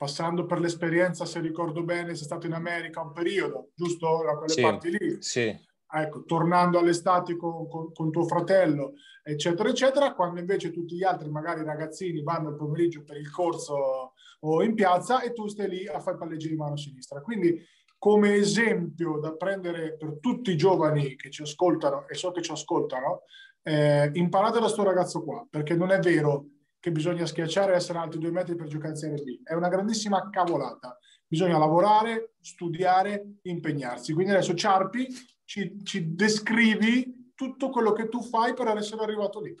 passando 0.00 0.46
per 0.46 0.60
l'esperienza, 0.60 1.26
se 1.26 1.40
ricordo 1.40 1.82
bene, 1.82 2.14
sei 2.14 2.24
stato 2.24 2.46
in 2.46 2.54
America 2.54 3.02
un 3.02 3.12
periodo, 3.12 3.72
giusto? 3.74 4.22
Da 4.24 4.34
quelle 4.34 4.54
sì, 4.54 4.62
parti 4.62 4.90
lì. 4.90 5.16
Sì. 5.20 5.54
Ecco, 5.92 6.24
tornando 6.24 6.78
all'estate 6.78 7.36
con, 7.36 7.68
con, 7.68 7.92
con, 7.92 8.10
tuo 8.10 8.24
fratello, 8.24 8.94
eccetera, 9.22 9.68
eccetera, 9.68 10.14
quando 10.14 10.40
invece 10.40 10.70
tutti 10.70 10.96
gli 10.96 11.04
altri, 11.04 11.28
magari 11.28 11.62
ragazzini, 11.62 12.22
vanno 12.22 12.48
il 12.48 12.56
pomeriggio 12.56 13.02
per 13.04 13.18
il 13.18 13.30
corso 13.30 14.14
o 14.40 14.62
in 14.62 14.74
piazza 14.74 15.20
e 15.20 15.34
tu 15.34 15.48
stai 15.48 15.68
lì 15.68 15.86
a 15.86 16.00
fare 16.00 16.16
palleggi 16.16 16.48
di 16.48 16.56
mano 16.56 16.78
sinistra. 16.78 17.20
Quindi 17.20 17.62
come 17.98 18.36
esempio 18.36 19.18
da 19.18 19.34
prendere 19.34 19.98
per 19.98 20.16
tutti 20.18 20.52
i 20.52 20.56
giovani 20.56 21.14
che 21.14 21.28
ci 21.28 21.42
ascoltano 21.42 22.08
e 22.08 22.14
so 22.14 22.30
che 22.30 22.40
ci 22.40 22.52
ascoltano, 22.52 23.24
eh, 23.62 24.10
imparate 24.14 24.54
da 24.54 24.60
questo 24.60 24.82
ragazzo 24.82 25.22
qua, 25.22 25.46
perché 25.50 25.74
non 25.74 25.90
è 25.90 25.98
vero 25.98 26.46
che 26.80 26.90
bisogna 26.90 27.26
schiacciare 27.26 27.72
e 27.72 27.76
essere 27.76 27.98
alti 27.98 28.18
due 28.18 28.30
metri 28.30 28.56
per 28.56 28.66
giocare 28.66 28.90
in 28.90 28.96
Serie 28.96 29.22
B. 29.22 29.42
È 29.44 29.52
una 29.52 29.68
grandissima 29.68 30.30
cavolata. 30.30 30.98
Bisogna 31.26 31.58
lavorare, 31.58 32.32
studiare, 32.40 33.34
impegnarsi. 33.42 34.14
Quindi 34.14 34.32
adesso 34.32 34.54
Ciarpi 34.54 35.06
ci, 35.44 35.84
ci 35.84 36.14
descrivi 36.14 37.32
tutto 37.34 37.68
quello 37.68 37.92
che 37.92 38.08
tu 38.08 38.22
fai 38.22 38.54
per 38.54 38.68
essere 38.76 39.02
arrivato 39.02 39.40
lì. 39.40 39.54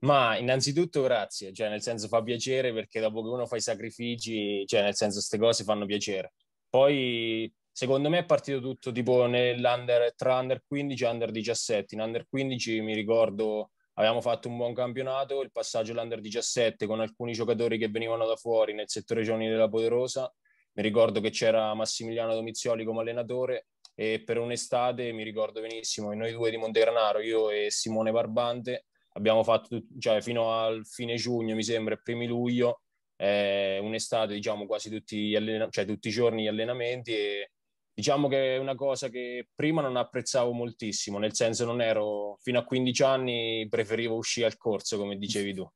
Ma 0.00 0.36
innanzitutto 0.36 1.02
grazie, 1.02 1.52
cioè 1.52 1.68
nel 1.68 1.82
senso 1.82 2.06
fa 2.06 2.22
piacere 2.22 2.72
perché 2.72 3.00
dopo 3.00 3.22
che 3.22 3.28
uno 3.28 3.46
fa 3.46 3.56
i 3.56 3.60
sacrifici, 3.60 4.64
cioè 4.66 4.82
nel 4.82 4.94
senso 4.94 5.16
queste 5.16 5.38
cose 5.38 5.64
fanno 5.64 5.86
piacere. 5.86 6.34
Poi 6.68 7.52
secondo 7.72 8.08
me 8.08 8.18
è 8.18 8.24
partito 8.24 8.60
tutto 8.60 8.92
tipo 8.92 9.26
nell'under 9.26 10.14
tra 10.14 10.38
under 10.38 10.62
15 10.66 11.04
e 11.04 11.06
under 11.08 11.30
17. 11.30 11.94
In 11.94 12.00
under 12.00 12.26
15 12.28 12.80
mi 12.80 12.94
ricordo 12.94 13.70
Abbiamo 13.98 14.20
fatto 14.20 14.48
un 14.48 14.56
buon 14.56 14.74
campionato, 14.74 15.42
il 15.42 15.50
passaggio 15.50 15.90
all'Under 15.90 16.20
17 16.20 16.86
con 16.86 17.00
alcuni 17.00 17.32
giocatori 17.32 17.78
che 17.78 17.88
venivano 17.88 18.26
da 18.26 18.36
fuori 18.36 18.72
nel 18.72 18.88
settore 18.88 19.24
giovani 19.24 19.48
della 19.48 19.68
Poderosa. 19.68 20.32
Mi 20.74 20.84
ricordo 20.84 21.20
che 21.20 21.30
c'era 21.30 21.74
Massimiliano 21.74 22.32
Domizioli 22.32 22.84
come 22.84 23.00
allenatore 23.00 23.66
e 23.96 24.22
per 24.24 24.38
un'estate 24.38 25.10
mi 25.10 25.24
ricordo 25.24 25.60
benissimo, 25.60 26.14
noi 26.14 26.30
due 26.30 26.50
di 26.50 26.56
Montegranaro, 26.56 27.18
io 27.18 27.50
e 27.50 27.72
Simone 27.72 28.12
Barbante, 28.12 28.84
abbiamo 29.14 29.42
fatto, 29.42 29.82
cioè 29.98 30.20
fino 30.20 30.52
al 30.52 30.86
fine 30.86 31.16
giugno, 31.16 31.56
mi 31.56 31.64
sembra, 31.64 31.96
primi 31.96 32.28
luglio, 32.28 32.82
eh, 33.16 33.80
un'estate, 33.82 34.32
diciamo, 34.32 34.66
quasi 34.66 34.90
tutti, 34.90 35.34
allena- 35.34 35.66
cioè, 35.70 35.84
tutti 35.84 36.06
i 36.06 36.12
giorni 36.12 36.44
gli 36.44 36.46
allenamenti 36.46 37.16
e 37.16 37.50
diciamo 37.98 38.28
che 38.28 38.54
è 38.54 38.58
una 38.58 38.76
cosa 38.76 39.08
che 39.08 39.48
prima 39.56 39.82
non 39.82 39.96
apprezzavo 39.96 40.52
moltissimo, 40.52 41.18
nel 41.18 41.34
senso 41.34 41.64
non 41.64 41.80
ero, 41.80 42.38
fino 42.42 42.60
a 42.60 42.64
15 42.64 43.02
anni 43.02 43.66
preferivo 43.68 44.14
uscire 44.14 44.46
al 44.46 44.56
corso, 44.56 44.98
come 44.98 45.16
dicevi 45.16 45.52
tu. 45.52 45.68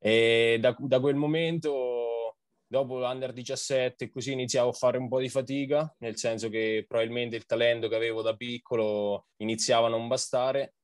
E 0.00 0.58
da, 0.60 0.74
da 0.76 0.98
quel 0.98 1.14
momento, 1.14 2.38
dopo 2.66 2.98
l'Under 2.98 3.32
17, 3.32 4.10
così 4.10 4.32
iniziavo 4.32 4.70
a 4.70 4.72
fare 4.72 4.98
un 4.98 5.06
po' 5.06 5.20
di 5.20 5.28
fatica, 5.28 5.94
nel 6.00 6.16
senso 6.16 6.48
che 6.48 6.84
probabilmente 6.88 7.36
il 7.36 7.46
talento 7.46 7.86
che 7.86 7.94
avevo 7.94 8.22
da 8.22 8.34
piccolo 8.34 9.28
iniziava 9.36 9.86
a 9.86 9.90
non 9.90 10.08
bastare 10.08 10.74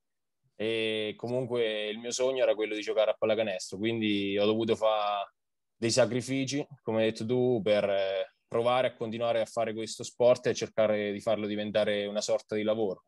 e 0.55 1.13
comunque 1.17 1.89
il 1.89 1.97
mio 1.97 2.11
sogno 2.11 2.43
era 2.43 2.55
quello 2.55 2.73
di 2.73 2.81
giocare 2.81 3.11
a 3.11 3.15
pallacanestro, 3.19 3.77
quindi 3.77 4.37
ho 4.39 4.45
dovuto 4.45 4.77
fare 4.77 5.33
dei 5.75 5.91
sacrifici, 5.91 6.65
come 6.81 6.99
hai 7.03 7.11
detto 7.11 7.25
tu, 7.25 7.59
per 7.61 7.83
eh, 7.83 8.38
provare 8.49 8.87
a 8.87 8.93
continuare 8.95 9.39
a 9.39 9.45
fare 9.45 9.73
questo 9.73 10.03
sport 10.03 10.47
e 10.47 10.53
cercare 10.53 11.13
di 11.13 11.21
farlo 11.21 11.47
diventare 11.47 12.05
una 12.07 12.19
sorta 12.19 12.55
di 12.55 12.63
lavoro. 12.63 13.05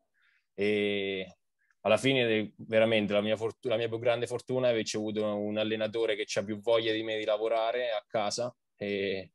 E 0.54 1.36
alla 1.80 1.96
fine, 1.96 2.54
veramente, 2.56 3.12
la 3.12 3.20
mia, 3.20 3.36
fortuna, 3.36 3.74
la 3.74 3.80
mia 3.80 3.88
più 3.88 3.98
grande 3.98 4.26
fortuna 4.26 4.68
è 4.68 4.70
aver 4.70 4.84
avuto 4.94 5.36
un 5.36 5.58
allenatore 5.58 6.14
che 6.14 6.26
ha 6.38 6.44
più 6.44 6.60
voglia 6.60 6.92
di 6.92 7.02
me 7.02 7.18
di 7.18 7.24
lavorare 7.24 7.90
a 7.90 8.02
casa 8.06 8.54
e 8.76 9.32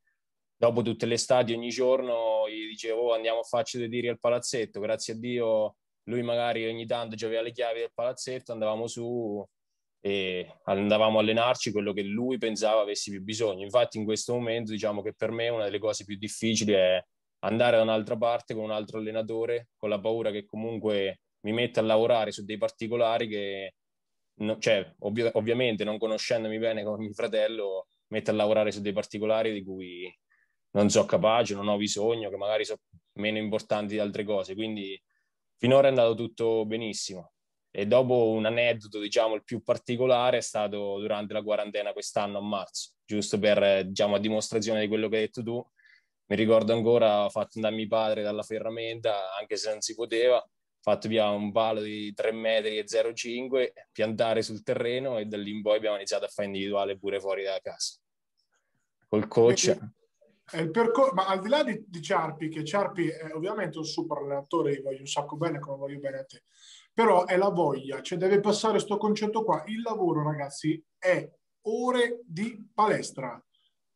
dopo 0.55 0.81
tutte 0.81 1.05
le 1.05 1.15
estati 1.15 1.53
ogni 1.53 1.69
giorno 1.69 2.49
gli 2.49 2.67
dicevo 2.67 3.09
oh, 3.09 3.13
andiamo 3.13 3.39
a 3.39 3.43
farci 3.43 3.77
dei 3.77 3.89
tiri 3.89 4.07
al 4.07 4.19
palazzetto, 4.19 4.79
grazie 4.79 5.13
a 5.13 5.17
Dio 5.17 5.75
lui 6.03 6.23
magari 6.23 6.65
ogni 6.65 6.85
tanto 6.85 7.23
aveva 7.25 7.41
le 7.41 7.51
chiavi 7.51 7.79
del 7.79 7.91
palazzetto, 7.93 8.53
andavamo 8.53 8.87
su 8.87 9.45
e 9.99 10.59
andavamo 10.63 11.17
a 11.17 11.21
allenarci 11.21 11.71
quello 11.71 11.93
che 11.93 12.03
lui 12.03 12.37
pensava 12.37 12.81
avessi 12.81 13.11
più 13.11 13.21
bisogno. 13.21 13.63
Infatti 13.63 13.97
in 13.97 14.05
questo 14.05 14.33
momento 14.33 14.71
diciamo 14.71 15.01
che 15.01 15.13
per 15.13 15.31
me 15.31 15.49
una 15.49 15.65
delle 15.65 15.79
cose 15.79 16.05
più 16.05 16.17
difficili 16.17 16.73
è 16.73 17.03
andare 17.39 17.77
da 17.77 17.83
un'altra 17.83 18.17
parte 18.17 18.53
con 18.53 18.63
un 18.63 18.71
altro 18.71 18.99
allenatore, 18.99 19.69
con 19.77 19.89
la 19.89 19.99
paura 19.99 20.31
che 20.31 20.45
comunque 20.45 21.21
mi 21.41 21.51
metta 21.53 21.79
a 21.79 21.83
lavorare 21.83 22.31
su 22.31 22.43
dei 22.43 22.57
particolari 22.57 23.27
che, 23.27 23.73
no, 24.41 24.57
cioè, 24.59 24.93
ovvi- 24.99 25.29
ovviamente 25.33 25.83
non 25.83 25.97
conoscendomi 25.97 26.57
bene 26.57 26.83
come 26.83 26.97
mio 26.99 27.13
fratello, 27.13 27.87
mette 28.07 28.31
a 28.31 28.33
lavorare 28.33 28.71
su 28.71 28.81
dei 28.81 28.93
particolari 28.93 29.53
di 29.53 29.63
cui 29.63 30.13
non 30.71 30.89
so 30.89 31.05
capace, 31.05 31.55
non 31.55 31.67
ho 31.67 31.77
bisogno, 31.77 32.29
che 32.29 32.37
magari 32.37 32.65
sono 32.65 32.79
meno 33.13 33.37
importanti 33.37 33.93
di 33.93 33.99
altre 33.99 34.23
cose. 34.23 34.53
Quindi 34.55 35.01
finora 35.57 35.87
è 35.87 35.89
andato 35.89 36.15
tutto 36.15 36.65
benissimo. 36.65 37.31
E 37.71 37.85
dopo 37.85 38.29
un 38.29 38.45
aneddoto, 38.45 38.99
diciamo, 38.99 39.35
il 39.35 39.43
più 39.43 39.61
particolare 39.61 40.37
è 40.37 40.41
stato 40.41 40.99
durante 40.99 41.33
la 41.33 41.43
quarantena 41.43 41.93
quest'anno 41.93 42.39
a 42.39 42.41
marzo, 42.41 42.93
giusto 43.05 43.37
per, 43.37 43.85
diciamo, 43.85 44.15
a 44.15 44.19
dimostrazione 44.19 44.81
di 44.81 44.87
quello 44.87 45.09
che 45.09 45.15
hai 45.17 45.21
detto 45.23 45.43
tu. 45.43 45.65
Mi 46.29 46.35
ricordo 46.35 46.73
ancora, 46.73 47.25
ho 47.25 47.29
fatto 47.29 47.51
andare 47.55 47.75
mio 47.75 47.87
padre 47.87 48.21
dalla 48.21 48.43
ferramenta, 48.43 49.35
anche 49.39 49.55
se 49.55 49.69
non 49.69 49.81
si 49.81 49.95
poteva, 49.95 50.45
fatto 50.81 51.07
via 51.07 51.29
un 51.29 51.51
palo 51.51 51.81
di 51.81 52.13
3 52.13 52.31
metri 52.31 52.77
e 52.77 52.85
0,5, 52.85 53.71
piantare 53.91 54.41
sul 54.41 54.63
terreno 54.63 55.17
e 55.17 55.25
da 55.25 55.37
lì 55.37 55.51
in 55.51 55.61
poi 55.61 55.75
abbiamo 55.75 55.97
iniziato 55.97 56.25
a 56.25 56.29
fare 56.29 56.47
individuale 56.47 56.97
pure 56.97 57.19
fuori 57.19 57.43
da 57.43 57.59
casa. 57.61 57.97
Col 59.07 59.27
coach. 59.27 59.77
Percor- 60.49 61.13
ma 61.13 61.27
al 61.27 61.41
di 61.41 61.49
là 61.49 61.61
di, 61.61 61.83
di 61.85 62.01
Ciarpi, 62.01 62.47
che 62.47 62.63
Ciarpi 62.63 63.09
è 63.09 63.33
ovviamente 63.33 63.77
un 63.77 63.83
super 63.83 64.19
allenatore, 64.19 64.73
io 64.73 64.81
voglio 64.81 65.01
un 65.01 65.07
sacco 65.07 65.35
bene 65.35 65.59
come 65.59 65.75
voglio 65.75 65.99
bene 65.99 66.19
a 66.19 66.23
te, 66.23 66.43
però 66.97 67.25
è 67.25 67.37
la 67.37 67.49
voglia, 67.49 68.01
cioè 68.01 68.17
deve 68.17 68.39
passare 68.39 68.73
questo 68.73 68.97
concetto 68.97 69.43
qua. 69.43 69.63
Il 69.67 69.83
lavoro, 69.83 70.23
ragazzi, 70.23 70.83
è 70.97 71.31
ore 71.67 72.21
di 72.25 72.71
palestra. 72.73 73.39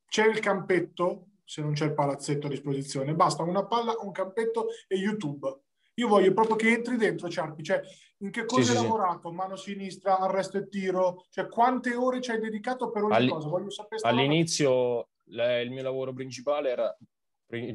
C'è 0.06 0.28
il 0.28 0.40
campetto, 0.40 1.30
se 1.44 1.64
non 1.64 1.74
c'è 1.74 1.86
il 1.86 1.96
palazzetto 1.96 2.46
a 2.46 2.50
disposizione, 2.52 3.16
basta 3.16 3.42
una 3.42 3.66
palla, 3.66 3.96
un 4.02 4.12
campetto 4.12 4.68
e 4.88 4.98
YouTube. 4.98 5.62
Io 5.96 6.08
voglio 6.08 6.32
proprio 6.32 6.56
che 6.56 6.72
entri 6.72 6.96
dentro, 6.96 7.28
Ciarpi, 7.28 7.64
cioè 7.64 7.82
in 8.20 8.30
che 8.30 8.46
cosa 8.46 8.66
sì, 8.66 8.70
hai 8.70 8.78
sì, 8.78 8.84
lavorato? 8.84 9.30
Sì. 9.30 9.36
Mano 9.36 9.56
sinistra, 9.56 10.20
arresto 10.20 10.60
e 10.60 10.70
tiro, 10.70 11.26
cioè 11.32 11.48
quante 11.48 11.96
ore 11.96 12.22
ci 12.22 12.30
hai 12.30 12.40
dedicato 12.40 12.92
per 12.92 13.02
ogni 13.02 13.16
All- 13.16 13.30
cosa? 13.30 13.48
Voglio 13.48 13.72
sapere. 13.72 14.08
All'inizio 14.08 15.10
il 15.26 15.72
mio 15.72 15.82
lavoro 15.82 16.14
principale 16.14 16.70
era 16.70 16.98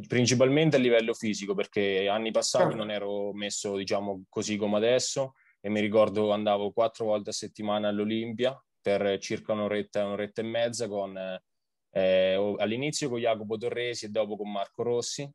principalmente 0.07 0.77
a 0.77 0.79
livello 0.79 1.13
fisico 1.13 1.55
perché 1.55 2.09
anni 2.09 2.31
passati 2.31 2.71
certo. 2.71 2.79
non 2.79 2.91
ero 2.91 3.33
messo 3.35 3.77
diciamo 3.77 4.25
così 4.29 4.57
come 4.57 4.77
adesso 4.77 5.35
e 5.61 5.69
mi 5.69 5.81
ricordo 5.81 6.31
andavo 6.33 6.73
quattro 6.73 7.07
volte 7.07 7.31
a 7.31 7.33
settimana 7.35 7.89
all'Olimpia 7.89 8.59
per 8.81 9.19
circa 9.19 9.53
un'oretta, 9.53 10.05
un'oretta 10.05 10.41
e 10.41 10.45
mezza 10.45 10.89
con, 10.89 11.19
eh, 11.91 12.55
all'inizio 12.59 13.09
con 13.09 13.19
Jacopo 13.19 13.57
Torresi 13.57 14.07
e 14.07 14.11
dopo 14.11 14.37
con 14.37 14.51
Marco 14.51 14.83
Rossi 14.83 15.29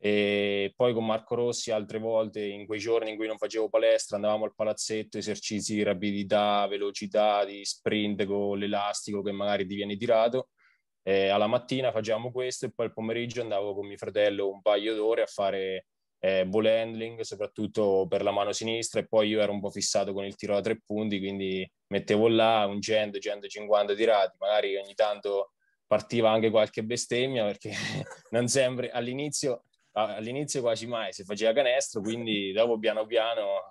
e 0.00 0.72
poi 0.76 0.92
con 0.92 1.06
Marco 1.06 1.34
Rossi 1.34 1.70
altre 1.70 1.98
volte 1.98 2.44
in 2.44 2.66
quei 2.66 2.78
giorni 2.78 3.10
in 3.10 3.16
cui 3.16 3.26
non 3.26 3.38
facevo 3.38 3.68
palestra 3.68 4.16
andavamo 4.16 4.44
al 4.44 4.54
palazzetto 4.54 5.16
esercizi 5.16 5.74
di 5.74 5.82
rapidità, 5.82 6.66
velocità, 6.68 7.44
di 7.44 7.64
sprint 7.64 8.24
con 8.24 8.58
l'elastico 8.58 9.22
che 9.22 9.32
magari 9.32 9.66
ti 9.66 9.74
viene 9.74 9.96
tirato 9.96 10.48
eh, 11.02 11.28
alla 11.28 11.46
mattina 11.46 11.92
facevamo 11.92 12.30
questo 12.30 12.66
e 12.66 12.72
poi 12.72 12.86
al 12.86 12.92
pomeriggio 12.92 13.40
andavo 13.40 13.74
con 13.74 13.86
mio 13.86 13.96
fratello 13.96 14.48
un 14.48 14.60
paio 14.60 14.94
d'ore 14.94 15.22
a 15.22 15.26
fare 15.26 15.86
eh, 16.20 16.46
ball 16.46 16.66
handling, 16.66 17.20
soprattutto 17.20 18.06
per 18.08 18.22
la 18.22 18.30
mano 18.30 18.52
sinistra, 18.52 19.00
e 19.00 19.06
poi 19.06 19.28
io 19.28 19.40
ero 19.40 19.52
un 19.52 19.60
po' 19.60 19.70
fissato 19.70 20.12
con 20.12 20.24
il 20.24 20.34
tiro 20.34 20.54
da 20.54 20.60
tre 20.60 20.80
punti, 20.84 21.18
quindi 21.18 21.68
mettevo 21.88 22.28
là 22.28 22.66
un 22.66 22.80
100, 22.80 23.18
150 23.18 23.94
tirati, 23.94 24.36
magari 24.38 24.76
ogni 24.76 24.94
tanto 24.94 25.52
partiva 25.86 26.30
anche 26.30 26.50
qualche 26.50 26.84
bestemmia 26.84 27.44
perché 27.44 27.72
non 28.30 28.48
sempre 28.48 28.90
all'inizio, 28.90 29.64
all'inizio 29.92 30.60
quasi 30.60 30.86
mai 30.86 31.12
si 31.12 31.24
faceva 31.24 31.52
canestro, 31.52 32.00
quindi 32.00 32.52
dopo 32.52 32.78
piano 32.78 33.06
piano 33.06 33.70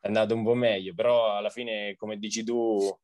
è 0.00 0.06
andato 0.06 0.34
un 0.34 0.44
po' 0.44 0.54
meglio, 0.54 0.94
però 0.94 1.36
alla 1.36 1.50
fine, 1.50 1.94
come 1.96 2.18
dici 2.18 2.42
tu, 2.42 2.98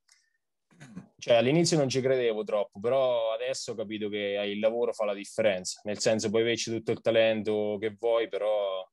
cioè 1.18 1.36
all'inizio 1.36 1.76
non 1.76 1.88
ci 1.88 2.00
credevo 2.00 2.44
troppo, 2.44 2.78
però 2.78 3.32
adesso 3.32 3.72
ho 3.72 3.74
capito 3.74 4.08
che 4.08 4.40
il 4.46 4.58
lavoro 4.58 4.92
fa 4.92 5.04
la 5.04 5.14
differenza, 5.14 5.80
nel 5.84 5.98
senso 5.98 6.30
puoi 6.30 6.42
averci 6.42 6.70
tutto 6.70 6.92
il 6.92 7.00
talento 7.00 7.76
che 7.80 7.94
vuoi, 7.98 8.28
però 8.28 8.86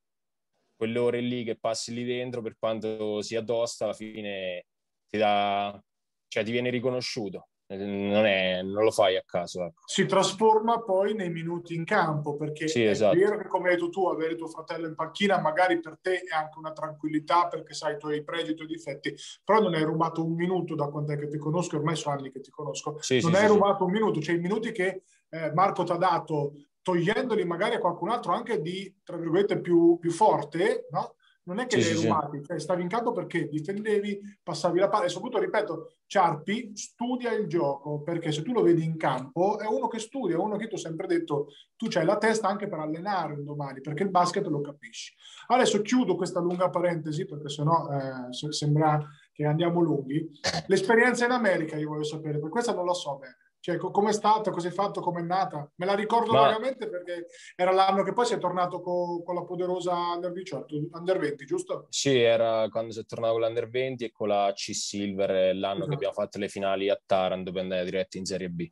quelle 0.76 1.00
ore 1.00 1.20
lì 1.22 1.44
che 1.44 1.58
passi 1.58 1.94
lì 1.94 2.04
dentro, 2.04 2.42
per 2.42 2.58
quanto 2.58 3.22
sia 3.22 3.44
tosta, 3.44 3.86
alla 3.86 3.94
fine 3.94 4.66
ti 5.08 5.18
dà, 5.18 5.80
cioè 6.28 6.44
ti 6.44 6.52
viene 6.52 6.70
riconosciuto 6.70 7.50
non, 7.78 8.26
è, 8.26 8.62
non, 8.62 8.84
lo 8.84 8.92
fai 8.92 9.18
a 9.18 9.24
caso. 9.26 9.64
Ecco. 9.64 9.82
Si 9.86 10.06
trasforma 10.06 10.82
poi 10.82 11.14
nei 11.14 11.30
minuti 11.30 11.76
in 11.76 11.86
campo, 11.86 12.36
perché 12.36 12.68
sì, 12.68 12.84
è 12.84 12.90
esatto. 12.90 13.18
vero 13.18 13.38
che 13.38 13.48
come 13.48 13.70
hai 13.70 13.76
detto 13.76 13.90
tu, 13.90 14.08
avere 14.08 14.36
tuo 14.36 14.48
fratello 14.48 14.88
in 14.88 14.96
panchina 14.96 15.40
magari 15.40 15.80
per 15.80 15.98
te 16.02 16.22
è 16.22 16.36
anche 16.36 16.58
una 16.58 16.72
tranquillità 16.72 17.48
perché 17.48 17.74
sai 17.74 17.96
i 17.96 17.98
tuoi 17.98 18.24
pregi, 18.24 18.52
i 18.52 18.56
tuoi 18.56 18.68
difetti, 18.68 19.16
però 19.44 19.62
non 19.62 19.74
hai 19.74 19.84
rubato 19.84 20.24
un 20.24 20.34
minuto 20.34 20.76
da 20.76 20.88
quando 20.88 21.14
è 21.14 21.18
che 21.18 21.28
ti 21.28 21.38
conosco, 21.38 21.78
ormai 21.78 21.96
sono 21.96 22.16
anni 22.16 22.32
che 22.32 22.42
ti 22.42 22.52
conosco, 22.52 22.98
sì, 23.00 23.22
non 23.22 23.34
sì, 23.34 23.38
hai 23.38 23.48
rubato 23.48 23.86
un 23.86 23.92
minuto, 23.92 24.22
cioè 24.22 24.36
i 24.36 24.40
minuti 24.40 24.72
che 24.72 25.04
eh, 25.30 25.52
Marco 25.54 25.84
ti 25.84 25.92
ha 25.92 25.98
dato 25.98 26.54
togliendoli 26.84 27.46
magari 27.46 27.76
a 27.76 27.80
qualcun 27.80 28.10
altro 28.10 28.34
anche 28.34 28.62
di, 28.62 28.94
tra 29.04 29.18
virgolette, 29.18 29.60
più, 29.62 29.98
più 30.00 30.12
forte, 30.12 30.88
no? 30.92 31.16
Non 31.46 31.60
è 31.60 31.68
che 31.68 31.82
sì, 31.82 31.90
li 31.90 31.94
hai 31.94 31.98
sì, 32.02 32.08
rubati, 32.08 32.38
sì. 32.38 32.44
Cioè, 32.46 32.60
stavi 32.60 32.82
in 32.82 32.88
campo 32.88 33.12
perché 33.12 33.48
difendevi, 33.48 34.20
passavi 34.42 34.80
la 34.80 34.90
palla 34.90 35.06
e 35.06 35.10
soprattutto, 35.10 35.42
ripeto, 35.42 35.94
Ciarpi 36.06 36.72
studia 36.76 37.32
il 37.34 37.48
gioco 37.48 38.02
perché 38.02 38.32
se 38.32 38.44
tu 38.44 38.54
lo 38.54 38.62
vedi 38.62 38.84
in 38.84 38.98
campo 38.98 39.58
è 39.58 39.66
uno 39.66 39.88
che 39.88 40.00
studia, 40.00 40.36
è 40.36 40.40
uno 40.40 40.58
che 40.58 40.68
tu 40.68 40.76
hai 40.76 40.82
sempre 40.82 41.08
detto 41.08 41.48
tu 41.76 41.88
c'hai 41.90 42.06
la 42.06 42.18
testa 42.18 42.48
anche 42.48 42.68
per 42.68 42.80
allenare 42.80 43.34
un 43.34 43.44
domani 43.44 43.82
perché 43.82 44.04
il 44.04 44.10
basket 44.10 44.46
lo 44.46 44.62
capisci. 44.62 45.14
Adesso 45.48 45.82
chiudo 45.82 46.16
questa 46.16 46.40
lunga 46.40 46.70
parentesi 46.70 47.26
perché 47.26 47.50
sennò 47.50 47.90
eh, 47.90 48.52
sembra 48.52 49.04
che 49.32 49.46
andiamo 49.46 49.82
lunghi. 49.82 50.30
L'esperienza 50.68 51.26
in 51.26 51.32
America 51.32 51.78
io 51.78 51.90
voglio 51.90 52.04
sapere, 52.04 52.40
per 52.40 52.50
questa 52.50 52.74
non 52.74 52.86
la 52.86 52.94
so 52.94 53.18
bene. 53.18 53.38
Cioè, 53.64 53.78
come 53.78 54.10
è 54.10 54.14
stato, 54.14 54.52
cosa 54.52 54.68
hai 54.68 54.74
fatto, 54.74 55.00
come 55.00 55.22
è 55.22 55.24
nata? 55.24 55.72
Me 55.76 55.86
la 55.86 55.96
ricordo 55.96 56.34
Ma... 56.34 56.42
vagamente 56.42 56.90
perché 56.90 57.28
era 57.56 57.72
l'anno 57.72 58.04
che 58.04 58.12
poi 58.12 58.26
si 58.26 58.34
è 58.34 58.38
tornato 58.38 58.82
con, 58.82 59.24
con 59.24 59.36
la 59.36 59.46
poderosa 59.46 59.94
Under 59.94 60.34
18, 60.34 60.90
Under 60.92 61.18
20, 61.18 61.46
giusto? 61.46 61.86
Sì, 61.88 62.20
era 62.20 62.68
quando 62.68 62.92
si 62.92 63.00
è 63.00 63.06
tornato 63.06 63.32
con 63.32 63.42
l'Under 63.44 63.70
20 63.70 64.04
e 64.04 64.12
con 64.12 64.28
la 64.28 64.52
C-Silver 64.54 65.56
l'anno 65.56 65.76
esatto. 65.76 65.88
che 65.88 65.94
abbiamo 65.94 66.14
fatto 66.14 66.40
le 66.40 66.50
finali 66.50 66.90
a 66.90 67.02
Taranto 67.06 67.54
per 67.54 67.62
andare 67.62 67.86
diretti 67.86 68.18
in 68.18 68.26
Serie 68.26 68.50
B. 68.50 68.70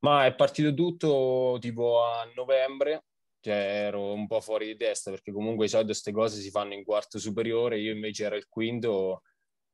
Ma 0.00 0.26
è 0.26 0.34
partito 0.34 0.74
tutto 0.74 1.58
tipo 1.60 2.02
a 2.02 2.28
novembre, 2.34 3.04
cioè 3.38 3.54
ero 3.54 4.12
un 4.12 4.26
po' 4.26 4.40
fuori 4.40 4.66
di 4.66 4.76
testa 4.76 5.12
perché 5.12 5.30
comunque 5.30 5.66
di 5.66 5.70
solito 5.70 5.90
queste 5.90 6.10
cose 6.10 6.40
si 6.40 6.50
fanno 6.50 6.74
in 6.74 6.82
quarto 6.82 7.20
superiore, 7.20 7.78
io 7.78 7.92
invece 7.92 8.24
ero 8.24 8.34
il 8.34 8.48
quinto. 8.48 9.22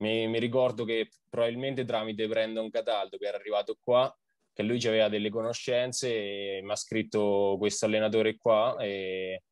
Mi, 0.01 0.29
mi 0.29 0.39
ricordo 0.39 0.85
che 0.85 1.09
probabilmente 1.27 1.87
tramite 1.87 2.29
Brandon 2.29 2.69
Cataldo 2.69 3.16
che 3.16 3.25
era 3.25 3.39
arrivato 3.39 3.79
qua 3.83 4.14
che 4.59 4.65
lui 4.65 4.85
aveva 4.89 5.09
delle 5.09 5.31
conoscenze 5.31 6.57
e 6.57 6.61
mi 6.65 6.73
ha 6.73 6.77
scritto 6.77 7.55
questo 7.59 7.87
allenatore 7.87 8.37
qua 8.37 8.75
e 8.81 9.43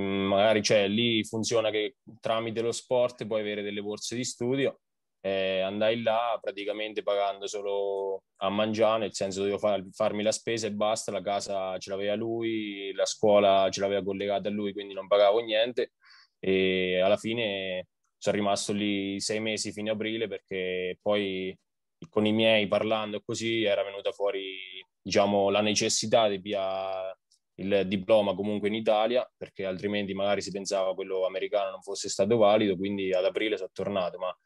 Mm, 0.00 0.26
magari 0.26 0.62
cioè, 0.62 0.88
lì 0.88 1.22
funziona 1.24 1.70
che 1.70 1.96
tramite 2.20 2.62
lo 2.62 2.72
sport 2.72 3.26
puoi 3.26 3.40
avere 3.40 3.62
delle 3.62 3.82
borse 3.82 4.16
di 4.16 4.24
studio. 4.24 4.80
Eh, 5.20 5.60
andai 5.60 6.02
là 6.02 6.36
praticamente 6.40 7.02
pagando 7.02 7.46
solo 7.46 8.24
a 8.38 8.48
mangiare, 8.48 9.00
nel 9.00 9.14
senso 9.14 9.40
dovevo 9.40 9.58
far, 9.58 9.84
farmi 9.92 10.22
la 10.22 10.32
spesa 10.32 10.66
e 10.66 10.72
basta, 10.72 11.12
la 11.12 11.22
casa 11.22 11.78
ce 11.78 11.90
l'aveva 11.90 12.14
lui, 12.16 12.92
la 12.94 13.04
scuola 13.04 13.68
ce 13.70 13.80
l'aveva 13.80 14.02
collegata 14.02 14.48
a 14.48 14.52
lui, 14.52 14.72
quindi 14.72 14.94
non 14.94 15.06
pagavo 15.06 15.40
niente 15.40 15.92
e 16.40 17.00
alla 17.00 17.16
fine 17.16 17.86
sono 18.18 18.36
rimasto 18.36 18.72
lì 18.72 19.20
sei 19.20 19.40
mesi 19.40 19.72
fino 19.72 19.90
a 19.92 19.94
aprile 19.94 20.26
perché 20.26 20.98
poi 21.00 21.56
con 22.08 22.26
i 22.26 22.32
miei 22.32 22.66
parlando 22.68 23.22
così 23.24 23.64
era 23.64 23.82
venuta 23.82 24.12
fuori 24.12 24.58
diciamo 25.00 25.50
la 25.50 25.60
necessità 25.60 26.28
di 26.28 26.38
via 26.38 27.14
il 27.56 27.86
diploma 27.86 28.34
comunque 28.34 28.68
in 28.68 28.74
Italia, 28.74 29.30
perché 29.36 29.64
altrimenti 29.64 30.14
magari 30.14 30.40
si 30.40 30.50
pensava 30.50 30.94
quello 30.94 31.26
americano 31.26 31.70
non 31.70 31.82
fosse 31.82 32.08
stato 32.08 32.36
valido, 32.36 32.76
quindi 32.76 33.12
ad 33.12 33.24
aprile 33.24 33.56
sono 33.56 33.70
tornato, 33.72 34.18
ma 34.18 34.36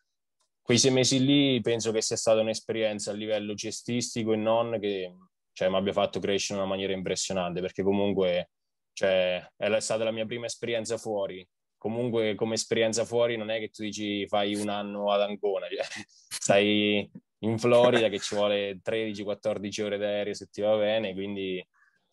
quei 0.61 0.79
sei 0.79 0.91
mesi 0.91 1.25
lì 1.25 1.61
penso 1.61 1.93
che 1.93 2.03
sia 2.03 2.17
stata 2.17 2.41
un'esperienza 2.41 3.13
a 3.13 3.15
livello 3.15 3.55
cestistico 3.55 4.33
e 4.33 4.37
non 4.37 4.79
che 4.81 5.15
cioè, 5.53 5.69
mi 5.71 5.77
abbia 5.77 5.93
fatto 5.93 6.19
crescere 6.21 6.59
in 6.59 6.65
una 6.65 6.75
maniera 6.75 6.93
impressionante, 6.93 7.61
perché 7.61 7.83
comunque 7.83 8.51
cioè, 8.93 9.43
è 9.57 9.81
stata 9.81 10.05
la 10.05 10.11
mia 10.11 10.27
prima 10.27 10.47
esperienza 10.47 10.99
fuori. 10.99 11.47
Comunque 11.79 12.35
come 12.35 12.55
esperienza 12.55 13.05
fuori 13.05 13.37
non 13.37 13.51
è 13.51 13.59
che 13.59 13.69
tu 13.69 13.83
dici 13.83 14.27
fai 14.27 14.55
un 14.55 14.69
anno 14.69 15.13
ad 15.13 15.23
Ancona, 15.23 15.67
cioè, 15.69 15.85
stai 16.29 17.09
in 17.41 17.59
Florida 17.59 18.09
che 18.09 18.19
ci 18.19 18.35
vuole 18.35 18.81
13-14 18.83 19.83
ore 19.83 19.99
d'aereo 19.99 20.35
se 20.35 20.49
ti 20.51 20.61
va 20.61 20.77
bene, 20.77 21.13
quindi 21.13 21.59
è 21.59 21.67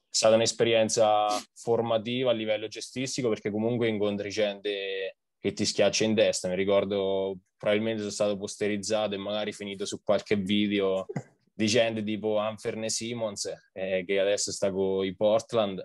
stata 0.09 0.35
un'esperienza 0.35 1.27
formativa 1.53 2.31
a 2.31 2.33
livello 2.33 2.67
gestistico 2.67 3.29
perché 3.29 3.49
comunque 3.49 3.87
incontri 3.87 4.29
gente 4.29 5.17
che 5.39 5.53
ti 5.53 5.65
schiaccia 5.65 6.03
in 6.03 6.15
testa. 6.15 6.47
Mi 6.47 6.55
ricordo, 6.55 7.37
probabilmente 7.57 7.99
sono 7.99 8.11
stato 8.11 8.37
posterizzato 8.37 9.15
e 9.15 9.17
magari 9.17 9.51
finito 9.53 9.85
su 9.85 10.01
qualche 10.03 10.35
video 10.35 11.05
di 11.53 11.67
gente 11.67 12.03
tipo 12.03 12.37
Anferne 12.37 12.89
Simons, 12.89 13.51
eh, 13.73 14.03
che 14.05 14.19
adesso 14.19 14.51
sta 14.51 14.71
con 14.71 15.05
i 15.05 15.15
Portland, 15.15 15.83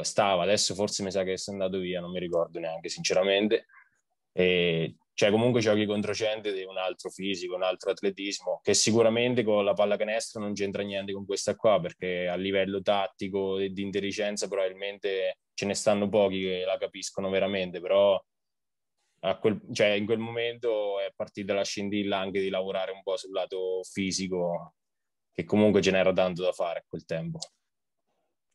stava, 0.00 0.42
adesso 0.42 0.74
forse 0.74 1.02
mi 1.02 1.10
sa 1.10 1.22
che 1.22 1.34
è 1.34 1.50
andato 1.50 1.78
via, 1.78 2.00
non 2.00 2.10
mi 2.10 2.18
ricordo 2.18 2.58
neanche 2.58 2.88
sinceramente. 2.88 3.66
E 4.32 4.96
cioè 5.14 5.30
comunque 5.30 5.60
giochi 5.60 5.84
contro 5.84 6.12
gente 6.12 6.52
di 6.52 6.64
un 6.64 6.78
altro 6.78 7.10
fisico, 7.10 7.54
un 7.54 7.62
altro 7.62 7.90
atletismo, 7.90 8.60
che 8.62 8.74
sicuramente 8.74 9.44
con 9.44 9.64
la 9.64 9.74
pallacanestro 9.74 10.40
non 10.40 10.54
c'entra 10.54 10.82
niente 10.82 11.12
con 11.12 11.26
questa 11.26 11.54
qua, 11.54 11.80
perché 11.80 12.28
a 12.28 12.34
livello 12.34 12.80
tattico 12.80 13.58
e 13.58 13.70
di 13.70 13.82
intelligenza 13.82 14.48
probabilmente 14.48 15.38
ce 15.54 15.66
ne 15.66 15.74
stanno 15.74 16.08
pochi 16.08 16.40
che 16.40 16.64
la 16.64 16.78
capiscono 16.78 17.28
veramente, 17.28 17.80
però 17.80 18.20
quel, 19.38 19.60
cioè 19.72 19.88
in 19.88 20.06
quel 20.06 20.18
momento 20.18 20.98
è 20.98 21.12
partita 21.14 21.54
la 21.54 21.62
scintilla 21.62 22.18
anche 22.18 22.40
di 22.40 22.48
lavorare 22.48 22.90
un 22.90 23.02
po' 23.02 23.16
sul 23.16 23.32
lato 23.32 23.82
fisico, 23.84 24.74
che 25.30 25.44
comunque 25.44 25.80
ce 25.82 25.90
n'era 25.90 26.12
tanto 26.12 26.42
da 26.42 26.52
fare 26.52 26.80
a 26.80 26.84
quel 26.88 27.04
tempo. 27.04 27.38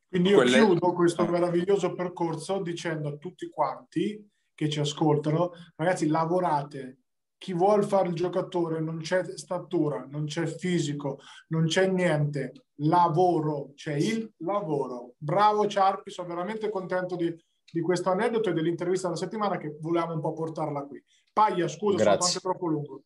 Quindi 0.09 0.29
io 0.29 0.37
Quelle... 0.37 0.57
chiudo 0.57 0.93
questo 0.93 1.25
meraviglioso 1.25 1.93
percorso 1.93 2.61
dicendo 2.61 3.09
a 3.09 3.17
tutti 3.17 3.49
quanti 3.49 4.25
che 4.57 4.69
ci 4.69 4.79
ascoltano, 4.79 5.51
ragazzi, 5.75 6.07
lavorate. 6.07 7.01
Chi 7.37 7.53
vuole 7.53 7.83
fare 7.83 8.07
il 8.07 8.15
giocatore 8.15 8.79
non 8.79 9.01
c'è 9.01 9.23
statura, 9.37 10.07
non 10.09 10.25
c'è 10.25 10.47
fisico, 10.47 11.19
non 11.49 11.67
c'è 11.67 11.85
niente. 11.85 12.65
Lavoro, 12.77 13.73
c'è 13.75 13.93
il 13.93 14.33
lavoro. 14.37 15.13
Bravo 15.19 15.67
Ciarpi, 15.67 16.09
sono 16.09 16.29
veramente 16.29 16.71
contento 16.71 17.15
di, 17.15 17.31
di 17.71 17.81
questo 17.81 18.09
aneddoto 18.09 18.49
e 18.49 18.53
dell'intervista 18.53 19.07
della 19.09 19.19
settimana 19.19 19.57
che 19.57 19.77
volevamo 19.79 20.15
un 20.15 20.21
po' 20.21 20.33
portarla 20.33 20.85
qui. 20.85 21.03
Paglia, 21.31 21.67
scusa, 21.67 21.99
sono 21.99 22.25
anche 22.25 22.39
troppo 22.39 22.65
lungo. 22.65 23.03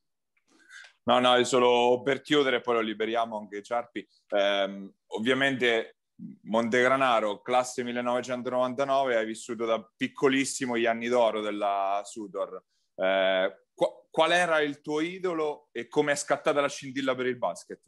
No, 1.04 1.20
no, 1.20 1.36
è 1.36 1.44
solo 1.44 2.02
per 2.02 2.22
chiudere, 2.22 2.62
poi 2.62 2.76
lo 2.76 2.82
liberiamo 2.82 3.38
anche 3.38 3.62
Ciarpi. 3.62 4.08
Eh, 4.30 4.94
ovviamente 5.08 5.98
Montegranaro, 6.44 7.42
classe 7.42 7.84
1999, 7.84 9.16
hai 9.16 9.26
vissuto 9.26 9.66
da 9.66 9.82
piccolissimo 9.96 10.78
gli 10.78 10.86
anni 10.86 11.08
d'oro 11.08 11.42
della 11.42 12.02
Sudor. 12.04 12.64
Eh, 12.96 13.66
qu- 13.74 14.08
qual 14.10 14.32
era 14.32 14.60
il 14.60 14.82
tuo 14.82 15.00
idolo 15.00 15.70
e 15.72 15.88
come 15.88 16.12
è 16.12 16.16
scattata 16.16 16.62
la 16.62 16.68
scintilla 16.68 17.16
per 17.16 17.26
il 17.26 17.38
basket? 17.38 17.82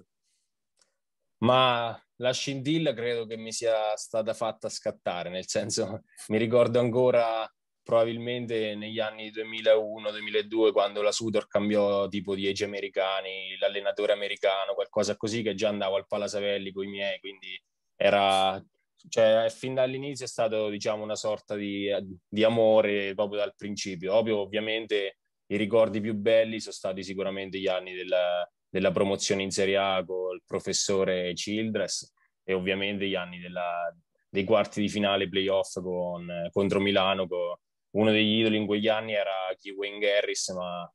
Ma 1.43 2.01
la 2.17 2.31
scintilla 2.31 2.93
credo 2.93 3.25
che 3.25 3.36
mi 3.36 3.51
sia 3.51 3.95
stata 3.95 4.34
fatta 4.34 4.69
scattare, 4.69 5.29
nel 5.29 5.47
senso 5.47 6.03
mi 6.29 6.38
ricordo 6.38 6.79
ancora 6.79 7.47
probabilmente 7.84 8.75
negli 8.75 8.99
anni 8.99 9.29
2001-2002 9.29 10.71
quando 10.71 11.01
la 11.01 11.11
Sudor 11.11 11.47
cambiò 11.47 12.07
tipo 12.07 12.34
di 12.34 12.47
age 12.47 12.63
americani, 12.63 13.57
l'allenatore 13.59 14.13
americano, 14.13 14.73
qualcosa 14.73 15.17
così 15.17 15.41
che 15.41 15.53
già 15.53 15.67
andavo 15.67 15.97
al 15.97 16.07
Palasavelli 16.07 16.71
con 16.71 16.86
i 16.86 16.89
miei, 16.89 17.19
quindi 17.19 17.61
era, 17.96 18.64
cioè, 19.10 19.48
fin 19.50 19.74
dall'inizio 19.74 20.26
è 20.26 20.28
stato, 20.28 20.70
diciamo, 20.70 21.04
una 21.04 21.16
sorta 21.16 21.56
di, 21.56 21.89
di 22.28 22.44
amore 22.44 23.14
proprio 23.14 23.39
dal 23.39 23.56
principio. 23.56 24.16
Ovvio, 24.16 24.39
ovviamente 24.39 25.18
i 25.48 25.58
ricordi 25.58 26.02
più 26.02 26.14
belli 26.14 26.60
sono 26.60 26.74
stati 26.74 27.04
sicuramente 27.04 27.60
gli 27.60 27.68
anni 27.68 27.94
della, 27.94 28.50
della 28.70 28.91
promozione 28.91 29.44
in 29.44 29.52
Serie 29.52 29.78
A 29.78 30.04
con 30.06 30.36
il 30.36 30.44
professore 30.46 31.34
Childress 31.34 32.12
e 32.44 32.54
ovviamente 32.54 33.08
gli 33.08 33.16
anni 33.16 33.39
della, 33.39 33.94
dei 34.30 34.44
quarti 34.44 34.82
di 34.82 34.89
finale 34.89 35.30
playoff 35.30 35.80
con, 35.82 36.50
contro 36.52 36.80
Milano. 36.80 37.28
Con, 37.28 37.56
uno 37.94 38.12
degli 38.12 38.39
idoli 38.39 38.58
in 38.58 38.66
quegli 38.66 38.88
anni 38.88 39.14
era 39.14 39.32
Wayne 39.76 40.00
Garris, 40.00 40.50
ma 40.50 40.91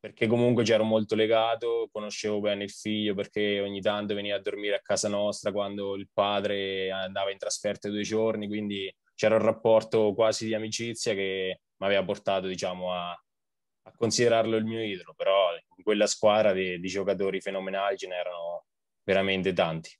perché 0.00 0.26
comunque 0.28 0.62
c'ero 0.62 0.84
molto 0.84 1.14
legato, 1.14 1.88
conoscevo 1.90 2.40
bene 2.40 2.64
il 2.64 2.70
figlio 2.70 3.14
perché 3.14 3.60
ogni 3.60 3.80
tanto 3.80 4.14
veniva 4.14 4.36
a 4.36 4.40
dormire 4.40 4.76
a 4.76 4.80
casa 4.80 5.08
nostra 5.08 5.50
quando 5.50 5.96
il 5.96 6.08
padre 6.12 6.90
andava 6.90 7.32
in 7.32 7.38
trasferta 7.38 7.88
due 7.88 8.02
giorni, 8.02 8.46
quindi 8.46 8.94
c'era 9.14 9.34
un 9.34 9.42
rapporto 9.42 10.14
quasi 10.14 10.46
di 10.46 10.54
amicizia 10.54 11.14
che 11.14 11.62
mi 11.76 11.86
aveva 11.86 12.04
portato 12.04 12.46
diciamo 12.46 12.92
a, 12.92 13.10
a, 13.10 13.92
considerarlo 13.96 14.56
il 14.56 14.64
mio 14.64 14.82
idolo, 14.82 15.14
però 15.16 15.52
in 15.54 15.82
quella 15.82 16.06
squadra 16.06 16.52
di, 16.52 16.78
di 16.78 16.88
giocatori 16.88 17.40
fenomenali 17.40 17.96
ce 17.96 18.06
n'erano 18.06 18.66
veramente 19.02 19.52
tanti. 19.52 19.90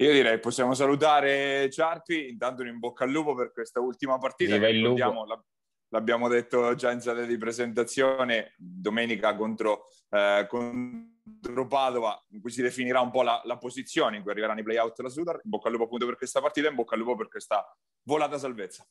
Io 0.00 0.12
direi 0.12 0.38
possiamo 0.38 0.74
salutare 0.74 1.68
Ciarpi, 1.68 2.28
intanto 2.28 2.62
un 2.62 2.68
in 2.68 2.78
bocca 2.78 3.02
al 3.02 3.10
lupo 3.10 3.34
per 3.34 3.50
questa 3.50 3.80
ultima 3.80 4.16
partita. 4.18 4.54
Viva 4.54 4.68
il 4.68 4.78
lupo. 4.78 5.24
La, 5.24 5.44
l'abbiamo 5.90 6.28
detto 6.28 6.74
già 6.74 6.90
in 6.90 7.00
sede 7.00 7.26
di 7.26 7.38
presentazione, 7.38 8.54
domenica 8.56 9.34
contro, 9.34 9.86
eh, 10.10 10.46
contro, 10.48 11.66
Padova, 11.66 12.24
in 12.30 12.40
cui 12.40 12.50
si 12.50 12.62
definirà 12.62 13.00
un 13.00 13.10
po' 13.10 13.22
la, 13.22 13.40
la 13.44 13.58
posizione 13.58 14.16
in 14.16 14.22
cui 14.22 14.30
arriveranno 14.30 14.60
i 14.60 14.64
play-out 14.64 14.96
della 14.96 15.08
Sudar. 15.08 15.40
In 15.42 15.50
bocca 15.50 15.66
al 15.66 15.72
lupo 15.72 15.84
appunto 15.84 16.06
per 16.06 16.16
questa 16.16 16.40
partita, 16.40 16.68
in 16.68 16.74
bocca 16.74 16.94
al 16.94 17.00
lupo 17.00 17.16
per 17.16 17.28
questa 17.28 17.64
volata 18.02 18.38
salvezza. 18.38 18.86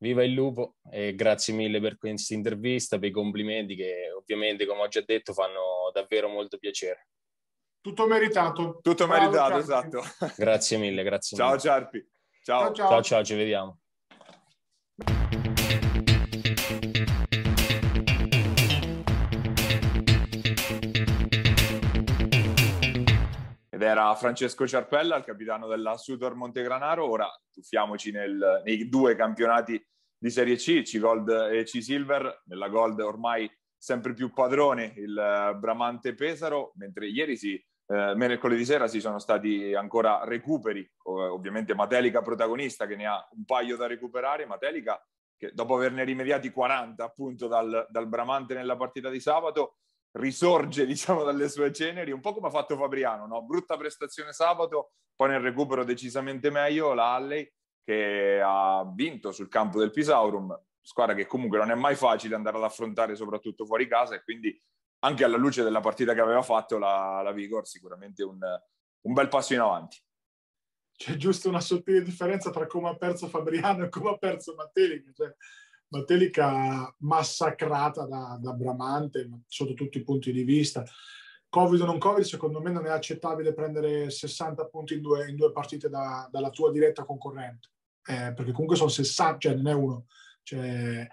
Viva 0.00 0.22
il 0.22 0.32
lupo 0.32 0.76
e 0.90 1.14
grazie 1.14 1.52
mille 1.52 1.80
per 1.80 1.98
questa 1.98 2.34
intervista, 2.34 2.98
per 2.98 3.08
i 3.08 3.12
complimenti 3.12 3.74
che 3.74 4.12
ovviamente, 4.16 4.64
come 4.64 4.82
ho 4.82 4.88
già 4.88 5.02
detto, 5.04 5.32
fanno 5.32 5.90
davvero 5.92 6.28
molto 6.28 6.56
piacere. 6.56 7.08
Tutto 7.80 8.06
meritato. 8.06 8.80
Tutto 8.82 9.06
ciao, 9.06 9.08
meritato, 9.08 9.62
Ciarpi. 9.64 9.96
esatto. 9.96 10.34
Grazie 10.36 10.78
mille, 10.78 11.02
grazie 11.02 11.36
ciao, 11.36 11.48
mille. 11.48 11.60
Ciarpi. 11.60 12.08
Ciao. 12.42 12.60
Ciao, 12.66 12.74
ciao, 12.74 12.88
ciao, 12.88 13.02
ciao 13.02 13.24
ci 13.24 13.34
vediamo. 13.34 13.78
Ed 23.78 23.84
era 23.84 24.12
Francesco 24.16 24.66
Ciarpella, 24.66 25.14
il 25.14 25.22
capitano 25.22 25.68
della 25.68 25.96
Sudor 25.96 26.34
Montegranaro. 26.34 27.08
Ora 27.08 27.30
tuffiamoci 27.48 28.10
nel, 28.10 28.60
nei 28.64 28.88
due 28.88 29.14
campionati 29.14 29.80
di 30.18 30.30
Serie 30.30 30.56
C, 30.56 30.82
C 30.82 30.98
Gold 30.98 31.28
e 31.28 31.62
C 31.62 31.80
Silver. 31.80 32.42
Nella 32.46 32.68
Gold 32.68 32.98
ormai 32.98 33.48
sempre 33.76 34.14
più 34.14 34.32
padrone 34.32 34.94
il 34.96 35.16
eh, 35.16 35.54
Bramante 35.54 36.14
Pesaro, 36.14 36.72
mentre 36.74 37.06
ieri 37.06 37.36
si, 37.36 37.54
eh, 37.54 38.14
mercoledì 38.16 38.64
sera 38.64 38.88
si 38.88 38.98
sono 38.98 39.20
stati 39.20 39.72
ancora 39.74 40.24
recuperi, 40.24 40.84
ovviamente 41.04 41.72
Matelica 41.76 42.20
protagonista 42.20 42.84
che 42.84 42.96
ne 42.96 43.06
ha 43.06 43.28
un 43.36 43.44
paio 43.44 43.76
da 43.76 43.86
recuperare, 43.86 44.44
Matelica 44.44 45.00
che 45.36 45.52
dopo 45.54 45.76
averne 45.76 46.02
rimediati 46.02 46.50
40 46.50 47.04
appunto 47.04 47.46
dal, 47.46 47.86
dal 47.88 48.08
Bramante 48.08 48.54
nella 48.54 48.76
partita 48.76 49.08
di 49.08 49.20
sabato 49.20 49.76
risorge 50.18 50.84
diciamo 50.86 51.24
dalle 51.24 51.48
sue 51.48 51.72
ceneri, 51.72 52.12
un 52.12 52.20
po' 52.20 52.34
come 52.34 52.48
ha 52.48 52.50
fatto 52.50 52.76
Fabriano, 52.76 53.26
no? 53.26 53.42
brutta 53.42 53.76
prestazione 53.76 54.32
sabato, 54.32 54.92
poi 55.14 55.30
nel 55.30 55.40
recupero 55.40 55.84
decisamente 55.84 56.50
meglio 56.50 56.94
la 56.94 57.14
Halley 57.14 57.50
che 57.82 58.40
ha 58.42 58.84
vinto 58.94 59.32
sul 59.32 59.48
campo 59.48 59.78
del 59.78 59.90
Pisaurum, 59.90 60.56
squadra 60.80 61.14
che 61.14 61.26
comunque 61.26 61.58
non 61.58 61.70
è 61.70 61.74
mai 61.74 61.94
facile 61.96 62.34
andare 62.34 62.58
ad 62.58 62.64
affrontare 62.64 63.16
soprattutto 63.16 63.64
fuori 63.64 63.88
casa 63.88 64.14
e 64.14 64.22
quindi 64.22 64.60
anche 65.00 65.24
alla 65.24 65.36
luce 65.36 65.62
della 65.62 65.80
partita 65.80 66.12
che 66.12 66.20
aveva 66.20 66.42
fatto 66.42 66.76
la, 66.78 67.22
la 67.22 67.32
Vigor 67.32 67.66
sicuramente 67.66 68.22
un, 68.24 68.38
un 69.02 69.12
bel 69.12 69.28
passo 69.28 69.54
in 69.54 69.60
avanti. 69.60 69.98
c'è 70.96 71.16
giusto 71.16 71.48
una 71.48 71.60
sottile 71.60 72.02
differenza 72.02 72.50
tra 72.50 72.66
come 72.66 72.88
ha 72.88 72.96
perso 72.96 73.28
Fabriano 73.28 73.84
e 73.84 73.88
come 73.88 74.10
ha 74.10 74.16
perso 74.16 74.54
Mattelica. 74.54 75.10
Cioè, 75.14 75.34
Mattelica 75.88 76.94
massacrata 76.98 78.06
da, 78.06 78.38
da, 78.40 78.52
Bramante 78.52 79.28
sotto 79.46 79.74
tutti 79.74 79.98
i 79.98 80.04
punti 80.04 80.32
di 80.32 80.42
vista. 80.42 80.84
Covid 81.48 81.80
o 81.80 81.86
non 81.86 81.98
Covid, 81.98 82.24
secondo 82.24 82.60
me 82.60 82.70
non 82.70 82.86
è 82.86 82.90
accettabile 82.90 83.54
prendere 83.54 84.10
60 84.10 84.66
punti 84.66 84.94
in 84.94 85.00
due, 85.00 85.28
in 85.28 85.36
due 85.36 85.50
partite 85.50 85.88
da, 85.88 86.28
dalla 86.30 86.50
tua 86.50 86.70
diretta 86.70 87.04
concorrente, 87.04 87.68
eh, 88.04 88.32
perché 88.34 88.52
comunque 88.52 88.76
sono 88.76 88.90
60, 88.90 89.38
cioè 89.38 89.54
non 89.54 89.66
è 89.66 89.72
uno. 89.72 90.06
Cioè, 90.42 91.08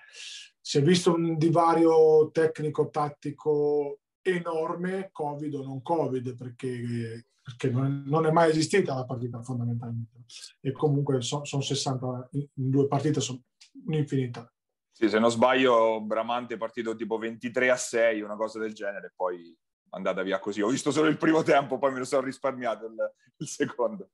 si 0.60 0.78
è 0.78 0.82
visto 0.82 1.14
un 1.14 1.38
divario 1.38 2.30
tecnico-tattico 2.32 4.00
enorme, 4.22 5.10
Covid 5.12 5.54
o 5.56 5.64
non 5.64 5.82
Covid, 5.82 6.36
perché 6.36 7.26
perché 7.46 7.70
non 7.70 8.26
è 8.26 8.32
mai 8.32 8.50
esistita 8.50 8.96
la 8.96 9.06
partita 9.06 9.40
fondamentalmente. 9.44 10.24
E 10.62 10.72
comunque 10.72 11.22
sono 11.22 11.46
son 11.46 11.62
60 11.62 12.30
in 12.32 12.48
due 12.56 12.88
partite, 12.88 13.22
sono 13.22 13.44
un'infinità. 13.86 14.52
Sì, 14.98 15.10
se 15.10 15.20
non 15.20 15.30
sbaglio, 15.30 16.00
Bramante 16.00 16.54
è 16.54 16.58
partito 16.58 16.96
tipo 16.96 17.18
23 17.18 17.70
a 17.70 17.76
6, 17.76 18.22
una 18.22 18.38
cosa 18.38 18.60
del 18.60 18.74
genere, 18.74 19.12
poi 19.14 19.52
è 19.52 19.96
andata 19.96 20.22
via 20.22 20.40
così. 20.40 20.62
Ho 20.62 20.70
visto 20.70 20.90
solo 20.90 21.10
il 21.10 21.18
primo 21.18 21.44
tempo, 21.44 21.78
poi 21.78 21.92
me 21.92 22.00
lo 22.00 22.06
sono 22.06 22.24
risparmiato 22.24 22.86
il, 22.86 22.96
il 23.40 23.48
secondo 23.48 24.12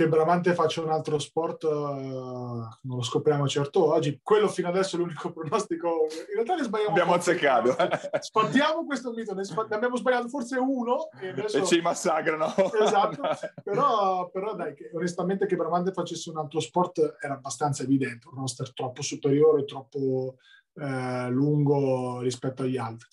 che 0.00 0.08
Bramante 0.08 0.54
faccia 0.54 0.80
un 0.80 0.88
altro 0.88 1.18
sport 1.18 1.64
uh, 1.64 1.68
non 1.68 2.96
lo 2.96 3.02
scopriamo 3.02 3.46
certo 3.46 3.92
oggi. 3.92 4.18
Quello 4.22 4.48
fino 4.48 4.68
adesso 4.68 4.96
è 4.96 4.98
l'unico 4.98 5.30
pronostico. 5.32 6.06
In 6.28 6.34
realtà 6.34 6.54
ne 6.54 6.62
sbagliamo. 6.62 6.90
Abbiamo 6.90 7.12
azzeccato. 7.12 7.76
Sfattiamo 8.18 8.86
questo 8.86 9.12
mito, 9.12 9.34
ne, 9.34 9.44
sp- 9.44 9.66
ne, 9.68 9.76
abbiamo 9.76 9.96
sbagliato 9.96 10.28
forse 10.28 10.56
uno 10.56 11.10
e, 11.20 11.28
adesso... 11.28 11.58
e 11.58 11.64
ci 11.66 11.82
massacrano. 11.82 12.46
Esatto, 12.80 13.20
però, 13.62 14.30
però 14.30 14.54
dai, 14.54 14.74
che, 14.74 14.90
onestamente 14.94 15.44
che 15.44 15.56
Bramante 15.56 15.92
facesse 15.92 16.30
un 16.30 16.38
altro 16.38 16.60
sport 16.60 17.16
era 17.20 17.34
abbastanza 17.34 17.82
evidente, 17.82 18.26
un 18.28 18.38
roster 18.40 18.72
troppo 18.72 19.02
superiore, 19.02 19.66
troppo 19.66 20.36
eh, 20.76 21.28
lungo 21.28 22.20
rispetto 22.20 22.62
agli 22.62 22.78
altri. 22.78 23.06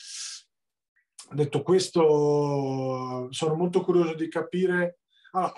Detto 1.31 1.61
questo, 1.63 3.27
sono 3.31 3.55
molto 3.55 3.81
curioso 3.81 4.13
di 4.13 4.29
capire 4.29 4.99
allora, 5.37 5.53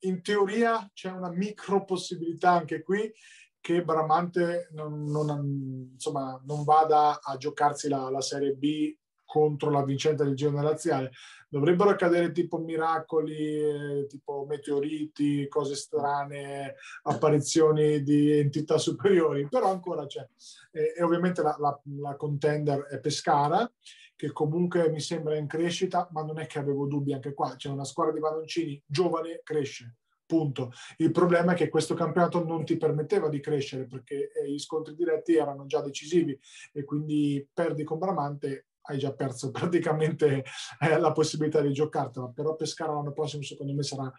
in 0.00 0.22
teoria 0.22 0.90
c'è 0.92 1.10
una 1.10 1.30
micro 1.30 1.84
possibilità 1.84 2.52
anche 2.52 2.82
qui 2.82 3.12
che 3.60 3.82
Bramante 3.82 4.68
non, 4.72 5.04
non, 5.04 5.90
insomma, 5.92 6.40
non 6.46 6.62
vada 6.62 7.20
a 7.20 7.36
giocarsi 7.36 7.88
la, 7.88 8.08
la, 8.10 8.20
Serie 8.20 8.52
B 8.52 8.96
contro 9.24 9.70
la 9.70 9.82
vincente 9.84 10.22
del 10.22 10.36
Giro 10.36 10.60
laziale. 10.62 11.10
Dovrebbero 11.48 11.90
accadere 11.90 12.32
tipo 12.32 12.58
miracoli, 12.58 13.36
eh, 13.36 14.06
tipo 14.08 14.44
meteoriti, 14.48 15.46
cose 15.48 15.74
strane, 15.74 16.74
apparizioni 17.02 18.02
di 18.02 18.32
entità 18.32 18.76
superiori, 18.78 19.48
però 19.48 19.70
ancora 19.70 20.06
c'è. 20.06 20.26
E, 20.72 20.94
e 20.96 21.02
ovviamente 21.02 21.42
la, 21.42 21.56
la, 21.58 21.80
la 22.00 22.16
contender 22.16 22.86
è 22.86 22.98
Pescara 22.98 23.70
che 24.16 24.32
comunque 24.32 24.88
mi 24.90 25.00
sembra 25.00 25.36
in 25.36 25.46
crescita, 25.46 26.08
ma 26.12 26.22
non 26.22 26.38
è 26.40 26.46
che 26.46 26.58
avevo 26.58 26.86
dubbi 26.86 27.12
anche 27.12 27.34
qua. 27.34 27.54
C'è 27.54 27.68
una 27.68 27.84
squadra 27.84 28.14
di 28.14 28.20
Madoncini 28.20 28.82
giovane, 28.84 29.40
cresce. 29.44 29.96
Punto. 30.26 30.72
Il 30.96 31.12
problema 31.12 31.52
è 31.52 31.54
che 31.54 31.68
questo 31.68 31.94
campionato 31.94 32.44
non 32.44 32.64
ti 32.64 32.76
permetteva 32.76 33.28
di 33.28 33.38
crescere 33.38 33.86
perché 33.86 34.32
eh, 34.32 34.50
gli 34.50 34.58
scontri 34.58 34.96
diretti 34.96 35.36
erano 35.36 35.66
già 35.66 35.80
decisivi 35.80 36.36
e 36.72 36.82
quindi 36.82 37.46
perdi 37.52 37.84
con 37.84 37.98
Bramante 37.98 38.66
hai 38.86 38.98
già 38.98 39.12
perso 39.12 39.50
praticamente 39.52 40.44
eh, 40.80 40.98
la 40.98 41.12
possibilità 41.12 41.60
di 41.60 41.72
giocartela. 41.72 42.28
Però 42.34 42.54
Pescara 42.56 42.92
l'anno 42.92 43.12
prossimo 43.12 43.42
secondo 43.42 43.74
me 43.74 43.82
sarà 43.82 44.10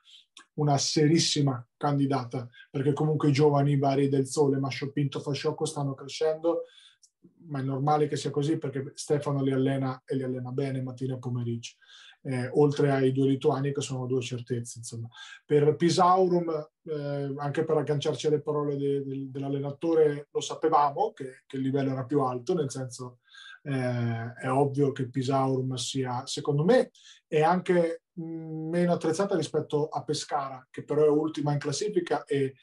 una 0.53 0.77
serissima 0.77 1.65
candidata 1.75 2.47
perché 2.69 2.93
comunque 2.93 3.29
i 3.29 3.33
giovani 3.33 3.77
vari 3.77 4.09
del 4.09 4.27
Sole, 4.27 4.59
Mascio 4.59 4.91
Pinto, 4.91 5.19
Fasciocco 5.19 5.65
stanno 5.65 5.93
crescendo 5.93 6.63
ma 7.47 7.59
è 7.59 7.63
normale 7.63 8.07
che 8.07 8.15
sia 8.15 8.29
così 8.29 8.57
perché 8.57 8.91
Stefano 8.95 9.41
li 9.41 9.51
allena 9.51 10.01
e 10.05 10.15
li 10.15 10.23
allena 10.23 10.51
bene 10.51 10.81
mattina 10.81 11.15
e 11.15 11.19
pomeriggio. 11.19 11.75
Eh, 12.23 12.49
oltre 12.55 12.91
ai 12.91 13.13
due 13.13 13.27
lituani 13.27 13.71
che 13.71 13.81
sono 13.81 14.05
due 14.05 14.21
certezze. 14.21 14.79
Insomma. 14.79 15.07
Per 15.45 15.75
Pisaurum, 15.75 16.49
eh, 16.83 17.33
anche 17.37 17.63
per 17.63 17.77
agganciarci 17.77 18.27
alle 18.27 18.41
parole 18.41 18.75
de, 18.75 19.03
de, 19.03 19.29
dell'allenatore, 19.29 20.27
lo 20.31 20.41
sapevamo 20.41 21.13
che, 21.13 21.43
che, 21.45 21.55
il 21.55 21.63
livello 21.63 21.91
era 21.91 22.03
più 22.05 22.21
alto, 22.21 22.53
nel 22.53 22.69
senso 22.69 23.19
eh, 23.67 24.33
è 24.33 24.49
ovvio 24.49 24.91
che 24.91 25.09
Pisaurum 25.09 25.75
sia, 25.75 26.25
secondo 26.25 26.63
me, 26.63 26.91
è 27.27 27.41
anche 27.41 28.03
mh, 28.13 28.23
meno 28.23 28.93
attrezzata 28.93 29.35
rispetto 29.35 29.87
a 29.87 30.03
Pescara, 30.03 30.65
che 30.69 30.83
però 30.83 31.03
è 31.03 31.09
ultima 31.09 31.51
in 31.51 31.59
classifica 31.59 32.23
e 32.23 32.55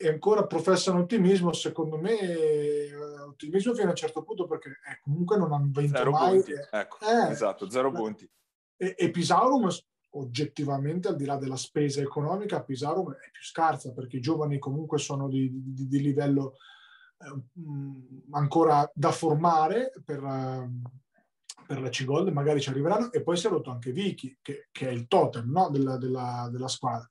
e 0.00 0.08
ancora 0.08 0.46
professano 0.46 1.00
ottimismo, 1.00 1.52
secondo 1.52 1.98
me 1.98 2.20
eh, 2.20 2.94
ottimismo 3.26 3.74
fino 3.74 3.88
a 3.88 3.90
un 3.90 3.96
certo 3.96 4.22
punto 4.22 4.46
perché 4.46 4.68
eh, 4.68 5.00
comunque 5.02 5.36
non 5.36 5.52
hanno 5.52 5.70
vinto 5.72 5.96
zero 5.96 6.10
mai. 6.12 6.34
Punti. 6.36 6.52
Ecco, 6.70 6.98
eh, 7.00 7.30
esatto, 7.32 7.68
zero 7.68 7.90
punti. 7.90 8.30
E, 8.76 8.94
e, 8.96 9.10
Pisaurum 9.10 9.68
oggettivamente 10.10 11.08
al 11.08 11.16
di 11.16 11.24
là 11.24 11.36
della 11.36 11.56
spesa 11.56 12.00
economica 12.00 12.62
Pisaurum 12.62 13.10
è 13.10 13.28
più 13.32 13.42
scarsa 13.42 13.92
perché 13.92 14.18
i 14.18 14.20
giovani 14.20 14.60
comunque 14.60 14.98
sono 14.98 15.28
di, 15.28 15.50
di, 15.52 15.88
di 15.88 16.00
livello 16.00 16.52
eh, 16.52 16.77
ancora 18.30 18.90
da 18.94 19.10
formare 19.10 19.92
per, 20.04 20.22
uh, 20.22 20.82
per 21.66 21.80
la 21.80 21.88
C-Gold, 21.88 22.28
magari 22.28 22.60
ci 22.60 22.70
arriveranno 22.70 23.12
e 23.12 23.22
poi 23.22 23.36
si 23.36 23.46
è 23.46 23.50
rotto 23.50 23.70
anche 23.70 23.92
Vicky 23.92 24.38
che, 24.40 24.68
che 24.70 24.88
è 24.88 24.92
il 24.92 25.06
totem 25.06 25.50
no? 25.50 25.68
della, 25.70 25.96
della, 25.96 26.48
della 26.50 26.68
squadra 26.68 27.08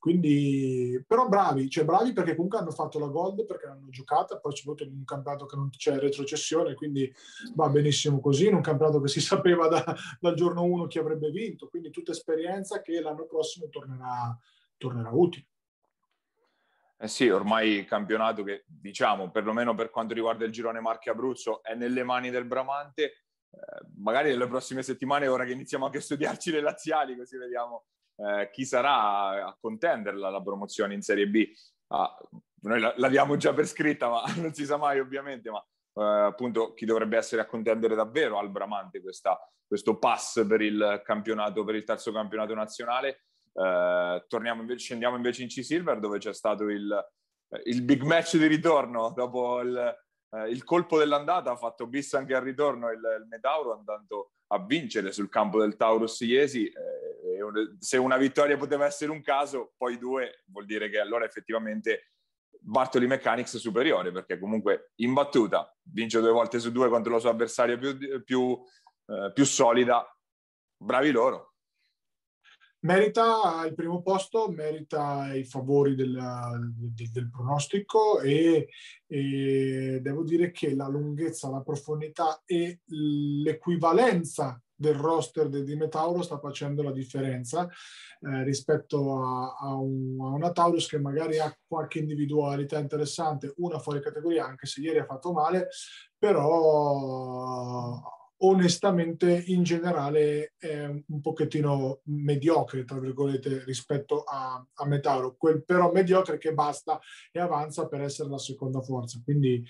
quindi, 0.00 1.04
però 1.06 1.28
bravi, 1.28 1.68
cioè 1.68 1.84
bravi 1.84 2.14
perché 2.14 2.34
comunque 2.34 2.58
hanno 2.58 2.70
fatto 2.70 2.98
la 2.98 3.08
gold 3.08 3.44
perché 3.44 3.66
l'hanno 3.66 3.90
giocata, 3.90 4.38
poi 4.38 4.56
soprattutto 4.56 4.88
in 4.88 4.96
un 4.96 5.04
campionato 5.04 5.44
che 5.44 5.56
non 5.56 5.68
c'è 5.68 5.98
retrocessione, 5.98 6.72
quindi 6.72 7.12
va 7.54 7.68
benissimo 7.68 8.18
così, 8.18 8.46
in 8.46 8.54
un 8.54 8.62
campionato 8.62 8.98
che 9.02 9.08
si 9.08 9.20
sapeva 9.20 9.68
da, 9.68 9.94
dal 10.18 10.34
giorno 10.34 10.62
uno 10.62 10.86
chi 10.86 10.98
avrebbe 10.98 11.30
vinto, 11.30 11.68
quindi 11.68 11.90
tutta 11.90 12.12
esperienza 12.12 12.80
che 12.80 12.98
l'anno 12.98 13.26
prossimo 13.26 13.68
tornerà, 13.68 14.34
tornerà 14.78 15.10
utile. 15.10 15.48
Eh 17.02 17.08
sì, 17.08 17.30
ormai 17.30 17.78
il 17.78 17.86
campionato 17.86 18.42
che 18.42 18.64
diciamo, 18.66 19.30
perlomeno 19.30 19.74
per 19.74 19.88
quanto 19.88 20.12
riguarda 20.12 20.44
il 20.44 20.52
girone 20.52 20.80
Marche 20.80 21.08
Abruzzo, 21.08 21.62
è 21.62 21.74
nelle 21.74 22.04
mani 22.04 22.28
del 22.28 22.44
Bramante. 22.44 23.04
Eh, 23.04 23.86
magari 23.96 24.28
nelle 24.28 24.46
prossime 24.46 24.82
settimane, 24.82 25.26
ora 25.26 25.46
che 25.46 25.52
iniziamo 25.52 25.86
anche 25.86 25.96
a 25.96 26.02
studiarci 26.02 26.50
le 26.50 26.60
laziali, 26.60 27.16
così 27.16 27.38
vediamo 27.38 27.86
eh, 28.16 28.50
chi 28.52 28.66
sarà 28.66 29.46
a 29.46 29.56
contenderla 29.58 30.28
la 30.28 30.42
promozione 30.42 30.92
in 30.92 31.00
Serie 31.00 31.26
B. 31.26 31.48
Ah, 31.86 32.14
noi 32.62 32.80
l'abbiamo 32.96 33.36
già 33.36 33.54
per 33.54 33.66
scritta, 33.66 34.10
ma 34.10 34.22
non 34.36 34.52
si 34.52 34.66
sa 34.66 34.76
mai 34.76 35.00
ovviamente, 35.00 35.50
ma 35.50 35.64
eh, 35.94 36.26
appunto 36.26 36.74
chi 36.74 36.84
dovrebbe 36.84 37.16
essere 37.16 37.40
a 37.40 37.46
contendere 37.46 37.94
davvero 37.94 38.38
al 38.38 38.50
Bramante 38.50 39.00
questa, 39.00 39.38
questo 39.66 39.98
pass 39.98 40.46
per 40.46 40.60
il 40.60 41.00
campionato, 41.02 41.64
per 41.64 41.76
il 41.76 41.84
terzo 41.84 42.12
campionato 42.12 42.52
nazionale. 42.54 43.24
Eh, 43.52 44.24
invece, 44.30 44.78
scendiamo 44.78 45.16
invece 45.16 45.42
in 45.42 45.48
C-Silver 45.48 45.98
dove 45.98 46.18
c'è 46.18 46.32
stato 46.32 46.64
il, 46.68 47.08
il 47.64 47.82
big 47.82 48.02
match 48.02 48.36
di 48.36 48.46
ritorno 48.46 49.12
dopo 49.14 49.60
il, 49.60 49.96
eh, 50.30 50.48
il 50.48 50.62
colpo 50.64 50.98
dell'andata 50.98 51.50
ha 51.50 51.56
fatto 51.56 51.86
bis 51.86 52.14
anche 52.14 52.34
al 52.34 52.42
ritorno 52.42 52.90
il, 52.90 53.00
il 53.20 53.26
Metauro 53.28 53.72
andando 53.72 54.32
a 54.52 54.64
vincere 54.64 55.12
sul 55.12 55.28
campo 55.28 55.60
del 55.60 55.76
Taurus 55.76 56.20
Iesi. 56.20 56.66
Eh, 56.66 57.08
se 57.78 57.96
una 57.96 58.16
vittoria 58.16 58.56
poteva 58.56 58.86
essere 58.86 59.10
un 59.10 59.22
caso, 59.22 59.72
poi 59.76 59.98
due 59.98 60.42
vuol 60.46 60.66
dire 60.66 60.88
che 60.88 61.00
allora 61.00 61.24
effettivamente 61.24 62.12
Bartoli 62.62 63.06
Mechanics 63.06 63.56
superiore, 63.56 64.12
perché 64.12 64.38
comunque 64.38 64.92
in 64.96 65.14
battuta 65.14 65.74
vince 65.82 66.20
due 66.20 66.30
volte 66.30 66.58
su 66.58 66.70
due 66.70 66.88
contro 66.88 67.12
la 67.12 67.18
sua 67.18 67.30
avversaria 67.30 67.78
più, 67.78 68.22
più, 68.22 68.58
eh, 69.06 69.32
più 69.32 69.44
solida. 69.44 70.06
Bravi 70.76 71.10
loro 71.10 71.49
merita 72.80 73.64
il 73.66 73.74
primo 73.74 74.02
posto, 74.02 74.50
merita 74.50 75.32
i 75.34 75.44
favori 75.44 75.94
del, 75.94 76.12
del, 76.94 77.10
del 77.10 77.30
pronostico 77.30 78.20
e, 78.20 78.68
e, 79.06 79.98
devo 80.00 80.22
dire 80.22 80.50
che 80.50 80.74
la 80.74 80.88
lunghezza, 80.88 81.50
la 81.50 81.62
profondità 81.62 82.42
e 82.44 82.80
l'equivalenza 82.86 84.60
del 84.74 84.94
roster 84.94 85.48
di 85.50 85.76
Metauro 85.76 86.22
sta 86.22 86.38
facendo 86.38 86.82
la 86.82 86.92
differenza 86.92 87.68
eh, 88.22 88.44
rispetto 88.44 89.22
a, 89.22 89.56
a, 89.60 89.74
un, 89.74 90.16
a, 90.18 90.28
una 90.28 90.52
Taurus 90.52 90.88
che 90.88 90.98
magari 90.98 91.38
ha 91.38 91.54
qualche 91.66 91.98
individualità 91.98 92.78
interessante, 92.78 93.52
una 93.56 93.78
fuori 93.78 94.00
categoria, 94.00 94.46
anche 94.46 94.66
se 94.66 94.80
ieri 94.80 94.98
ha 94.98 95.04
fatto 95.04 95.32
male, 95.32 95.68
però 96.16 98.00
onestamente 98.42 99.44
in 99.46 99.62
generale 99.62 100.54
è 100.56 100.86
un 100.86 101.20
pochettino 101.20 102.00
mediocre, 102.04 102.84
tra 102.84 102.98
virgolette, 102.98 103.64
rispetto 103.64 104.22
a, 104.22 104.64
a 104.74 104.86
Metauro, 104.86 105.36
quel 105.36 105.62
però 105.64 105.92
mediocre 105.92 106.38
che 106.38 106.54
basta 106.54 106.98
e 107.32 107.40
avanza 107.40 107.86
per 107.86 108.02
essere 108.02 108.30
la 108.30 108.38
seconda 108.38 108.80
forza. 108.80 109.20
Quindi 109.22 109.62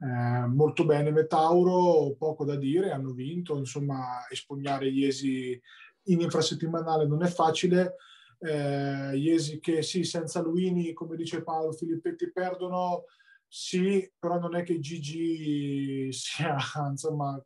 eh, 0.00 0.46
molto 0.46 0.84
bene 0.84 1.10
Metauro, 1.10 2.14
poco 2.16 2.44
da 2.44 2.56
dire, 2.56 2.90
hanno 2.90 3.12
vinto, 3.12 3.56
insomma, 3.56 4.26
espugnare 4.30 4.88
Iesi 4.88 5.60
in 6.08 6.20
infrasettimanale 6.20 7.06
non 7.06 7.22
è 7.22 7.28
facile. 7.28 7.96
Eh, 8.38 9.16
Iesi 9.16 9.60
che 9.60 9.82
sì, 9.82 10.04
senza 10.04 10.40
Luini, 10.40 10.92
come 10.92 11.16
dice 11.16 11.42
Paolo, 11.42 11.72
Filippetti 11.72 12.30
perdono, 12.30 13.04
sì, 13.46 14.10
però 14.18 14.38
non 14.38 14.56
è 14.56 14.62
che 14.62 14.78
Gigi 14.80 16.12
sia, 16.12 16.56
insomma, 16.90 17.42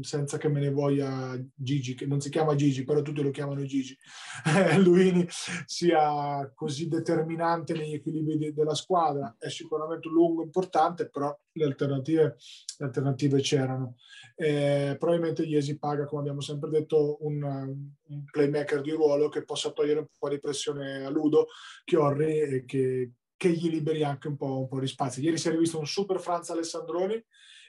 senza 0.00 0.38
che 0.38 0.48
me 0.48 0.60
ne 0.60 0.70
voglia 0.70 1.38
Gigi, 1.54 1.94
che 1.94 2.06
non 2.06 2.20
si 2.20 2.30
chiama 2.30 2.54
Gigi, 2.54 2.84
però 2.84 3.02
tutti 3.02 3.22
lo 3.22 3.30
chiamano 3.30 3.64
Gigi, 3.64 3.96
Luini 4.78 5.26
sia 5.66 6.50
così 6.54 6.88
determinante 6.88 7.72
negli 7.74 7.94
equilibri 7.94 8.38
de- 8.38 8.52
della 8.52 8.74
squadra. 8.74 9.34
È 9.38 9.48
sicuramente 9.48 10.08
un 10.08 10.14
lungo 10.14 10.42
importante, 10.42 11.08
però 11.08 11.36
le 11.52 11.64
alternative, 11.64 12.36
le 12.78 12.86
alternative 12.86 13.40
c'erano. 13.40 13.96
Eh, 14.36 14.96
probabilmente 14.98 15.42
Iesi 15.42 15.78
paga, 15.78 16.06
come 16.06 16.20
abbiamo 16.20 16.40
sempre 16.40 16.70
detto, 16.70 17.18
un, 17.20 17.42
un, 17.42 18.24
playmaker 18.30 18.80
di 18.80 18.92
ruolo 18.92 19.28
che 19.28 19.44
possa 19.44 19.70
togliere 19.72 20.00
un 20.00 20.06
po' 20.16 20.28
di 20.28 20.38
pressione 20.38 21.04
a 21.04 21.10
Ludo, 21.10 21.48
Chiorri 21.84 22.38
e 22.38 22.64
che, 22.64 23.12
che 23.36 23.50
gli 23.50 23.68
liberi 23.68 24.04
anche 24.04 24.28
un 24.28 24.36
po', 24.36 24.60
un 24.60 24.68
po' 24.68 24.80
di 24.80 24.86
spazio. 24.86 25.22
Ieri 25.22 25.38
si 25.38 25.48
è 25.48 25.50
rivisto 25.50 25.78
un 25.78 25.86
super 25.86 26.20
Franz 26.20 26.50
Alessandroni 26.50 27.22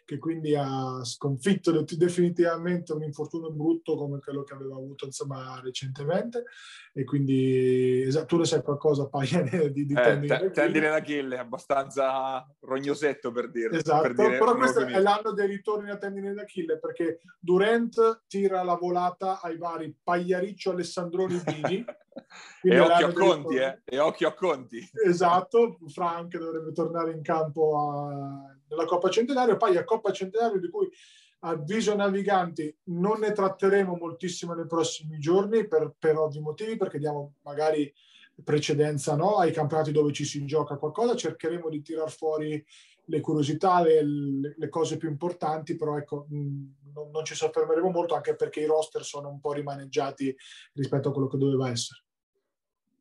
che 0.04 0.18
quindi 0.18 0.56
ha 0.56 1.04
sconfitto 1.04 1.72
definitivamente 1.96 2.94
un 2.94 3.04
infortunio 3.04 3.52
brutto 3.52 3.96
come 3.96 4.20
quello 4.20 4.44
che 4.44 4.54
aveva 4.54 4.76
avuto 4.76 5.06
insomma 5.06 5.60
recentemente. 5.64 6.44
E 6.94 7.06
quindi 7.06 8.02
esatto, 8.02 8.26
tu 8.26 8.38
ne 8.38 8.46
sai 8.46 8.62
qualcosa 8.62 9.08
Paia 9.08 9.42
di, 9.70 9.86
di 9.86 9.94
eh, 9.94 10.02
tendine, 10.02 10.52
tendine 10.52 10.90
d'Achille 10.90 11.38
abbastanza 11.38 12.46
rognosetto 12.62 13.32
per 13.32 13.50
dire 13.50 13.78
esatto, 13.78 14.02
per 14.02 14.14
dire 14.14 14.38
però 14.38 14.56
questo 14.56 14.86
è 14.86 15.00
l'anno 15.00 15.32
dei 15.32 15.48
ritorni 15.48 15.90
a 15.90 15.98
tendine 15.98 16.34
d'Achille 16.34 16.80
perché 16.80 17.22
Durant 17.40 18.24
tira 18.28 18.64
la 18.64 18.76
volata 18.76 19.40
ai 19.42 19.58
vari 19.58 19.96
Pagliariccio, 20.04 20.72
Alessandroni 20.72 21.42
Dini 21.46 21.86
e 22.62 22.80
occhio 22.80 23.08
a 23.08 23.14
Conti, 23.14 23.56
eh? 23.56 23.82
e 23.86 24.00
occhio 24.00 24.28
a 24.28 24.34
Conti. 24.34 24.90
Esatto, 25.06 25.78
Frank 25.88 26.38
dovrebbe 26.38 26.72
tornare 26.72 27.12
in 27.12 27.22
campo 27.22 27.78
a, 27.78 28.56
nella 28.68 28.86
Coppa 28.86 29.10
Centenario, 29.10 29.58
poi 29.58 29.78
a 29.78 29.84
Coppa 29.84 30.12
Centenario 30.12 30.60
di 30.60 30.70
cui 30.70 30.90
avviso 31.44 31.96
naviganti 31.96 32.76
non 32.86 33.20
ne 33.20 33.32
tratteremo 33.32 33.96
moltissimo 33.96 34.54
nei 34.54 34.68
prossimi 34.68 35.18
giorni 35.18 35.68
per, 35.68 35.94
per 35.98 36.18
ovvi 36.18 36.40
motivi, 36.40 36.78
perché 36.78 37.00
diamo 37.00 37.34
magari 37.44 37.92
precedenza 38.44 39.16
no, 39.16 39.38
ai 39.38 39.52
campionati 39.52 39.92
dove 39.92 40.12
ci 40.12 40.26
si 40.26 40.46
gioca 40.46 40.78
qualcosa, 40.78 41.16
cercheremo 41.16 41.70
di 41.70 41.82
tirar 41.82 42.12
fuori 42.12 42.64
le 43.06 43.20
curiosità, 43.20 43.82
le, 43.82 44.04
le 44.56 44.70
cose 44.70 44.98
più 44.98 45.10
importanti, 45.10 45.76
però 45.76 45.98
ecco, 45.98 46.28
mh, 46.30 46.81
non, 46.94 47.10
non, 47.12 47.26
ci 47.26 47.36
soffermeremo 47.36 47.90
molto 47.90 48.16
anche 48.16 48.36
perché 48.36 48.62
i 48.62 48.66
roster 48.66 49.04
sono 49.04 49.30
un 49.30 49.40
po' 49.40 49.54
rimaneggiati 49.54 50.36
rispetto 50.74 51.10
a 51.10 51.12
quello 51.12 51.28
che 51.28 51.38
doveva 51.38 51.70
essere. 51.70 52.04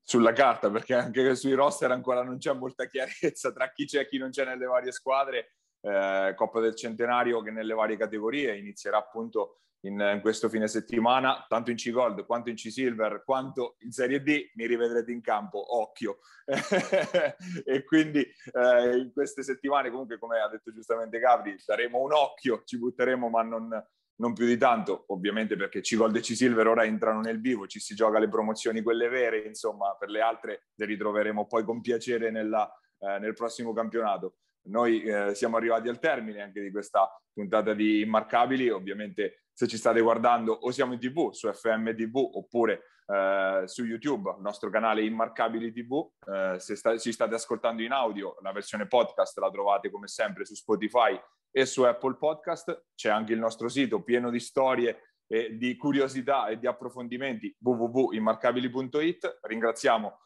Sulla 0.02 0.32
carta, 0.32 0.70
perché 0.70 0.94
anche 0.94 1.36
sui 1.36 1.52
roster 1.52 1.90
ancora 1.90 2.22
non 2.22 2.38
c'è 2.38 2.52
molta 2.52 2.86
chiarezza 2.86 3.52
tra 3.52 3.70
chi 3.70 3.86
c'è 3.86 4.00
e 4.00 4.08
chi 4.08 4.18
non 4.18 4.30
c'è 4.30 4.44
nelle 4.44 4.66
varie 4.66 4.92
squadre 4.92 5.54
eh, 5.82 6.32
Coppa 6.36 6.60
del 6.60 6.74
Centenario 6.74 7.42
che 7.42 7.50
nelle 7.50 7.74
varie 7.74 7.96
categorie 7.96 8.56
inizierà 8.56 8.98
appunto 8.98 9.60
in, 9.82 9.98
in, 10.14 10.20
questo 10.20 10.48
fine 10.48 10.68
settimana, 10.68 11.44
tanto 11.48 11.70
in 11.70 11.76
C-Gold 11.76 12.26
quanto 12.26 12.50
in 12.50 12.56
C-Silver, 12.56 13.22
quanto 13.24 13.76
in 13.80 13.92
Serie 13.92 14.22
D, 14.22 14.50
mi 14.54 14.66
rivedrete 14.66 15.10
in 15.12 15.20
campo, 15.20 15.78
occhio. 15.80 16.18
e 17.64 17.84
quindi 17.84 18.20
eh, 18.20 18.96
in 18.96 19.10
queste 19.12 19.42
settimane, 19.42 19.90
comunque, 19.90 20.18
come 20.18 20.40
ha 20.40 20.48
detto 20.48 20.72
giustamente 20.72 21.18
Gabri, 21.18 21.56
daremo 21.64 21.98
un 21.98 22.12
occhio, 22.12 22.62
ci 22.64 22.78
butteremo, 22.78 23.28
ma 23.28 23.42
non, 23.42 23.68
non 24.16 24.32
più 24.34 24.46
di 24.46 24.58
tanto, 24.58 25.04
ovviamente 25.08 25.56
perché 25.56 25.80
C-Gold 25.80 26.16
e 26.16 26.20
C-Silver 26.20 26.66
ora 26.66 26.84
entrano 26.84 27.20
nel 27.20 27.40
vivo, 27.40 27.66
ci 27.66 27.80
si 27.80 27.94
gioca 27.94 28.18
le 28.18 28.28
promozioni, 28.28 28.82
quelle 28.82 29.08
vere, 29.08 29.38
insomma, 29.46 29.96
per 29.98 30.10
le 30.10 30.20
altre 30.20 30.66
le 30.74 30.86
ritroveremo 30.86 31.46
poi 31.46 31.64
con 31.64 31.80
piacere 31.80 32.30
nella, 32.30 32.70
eh, 32.98 33.18
nel 33.18 33.34
prossimo 33.34 33.72
campionato. 33.72 34.36
Noi 34.62 35.02
eh, 35.02 35.34
siamo 35.34 35.56
arrivati 35.56 35.88
al 35.88 35.98
termine 35.98 36.42
anche 36.42 36.60
di 36.60 36.70
questa 36.70 37.08
puntata 37.32 37.72
di 37.72 38.00
Immarcabili. 38.00 38.68
Ovviamente, 38.68 39.44
se 39.60 39.66
ci 39.66 39.76
state 39.76 40.00
guardando, 40.00 40.54
o 40.54 40.70
siamo 40.70 40.94
in 40.94 40.98
TV 40.98 41.32
su 41.32 41.52
FM 41.52 41.94
TV 41.94 42.16
oppure 42.16 42.80
eh, 43.04 43.64
su 43.66 43.84
YouTube, 43.84 44.30
il 44.30 44.40
nostro 44.40 44.70
canale 44.70 45.04
Immarcabili 45.04 45.70
TV. 45.70 46.02
Eh, 46.26 46.58
se 46.58 46.76
sta- 46.76 46.96
ci 46.96 47.12
state 47.12 47.34
ascoltando 47.34 47.82
in 47.82 47.92
audio, 47.92 48.36
la 48.40 48.52
versione 48.52 48.86
podcast 48.86 49.36
la 49.36 49.50
trovate 49.50 49.90
come 49.90 50.06
sempre 50.06 50.46
su 50.46 50.54
Spotify 50.54 51.20
e 51.50 51.66
su 51.66 51.82
Apple 51.82 52.16
Podcast. 52.16 52.86
C'è 52.94 53.10
anche 53.10 53.34
il 53.34 53.38
nostro 53.38 53.68
sito 53.68 54.02
pieno 54.02 54.30
di 54.30 54.40
storie 54.40 55.18
e 55.26 55.54
di 55.58 55.76
curiosità 55.76 56.46
e 56.46 56.58
di 56.58 56.66
approfondimenti 56.66 57.54
www.immarcabili.it. 57.60 59.40
Ringraziamo 59.42 60.20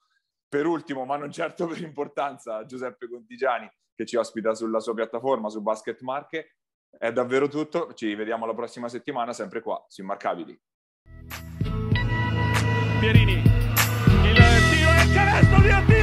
per 0.49 0.66
ultimo, 0.66 1.05
ma 1.05 1.16
non 1.16 1.32
certo 1.32 1.66
per 1.66 1.80
importanza, 1.80 2.64
Giuseppe 2.66 3.09
Contigiani 3.09 3.68
che 3.97 4.07
ci 4.07 4.14
ospita 4.14 4.55
sulla 4.55 4.78
sua 4.78 4.95
piattaforma 4.95 5.49
su 5.49 5.61
Basket 5.61 6.01
Marche. 6.03 6.59
È 6.99 7.12
davvero 7.12 7.49
tutto, 7.49 7.92
ci 7.95 8.14
vediamo 8.14 8.47
la 8.47 8.55
prossima 8.55 8.88
settimana 8.88 9.32
sempre 9.32 9.61
qua 9.61 9.84
su 9.88 10.03
Immarcabili. 10.03 10.59
Pierini, 13.01 13.32
il 13.32 14.34
tiro 14.70 14.90
e 14.90 15.03
il 15.05 15.12
canestro 15.12 15.61
di 15.61 15.70
Attilio! 15.70 15.93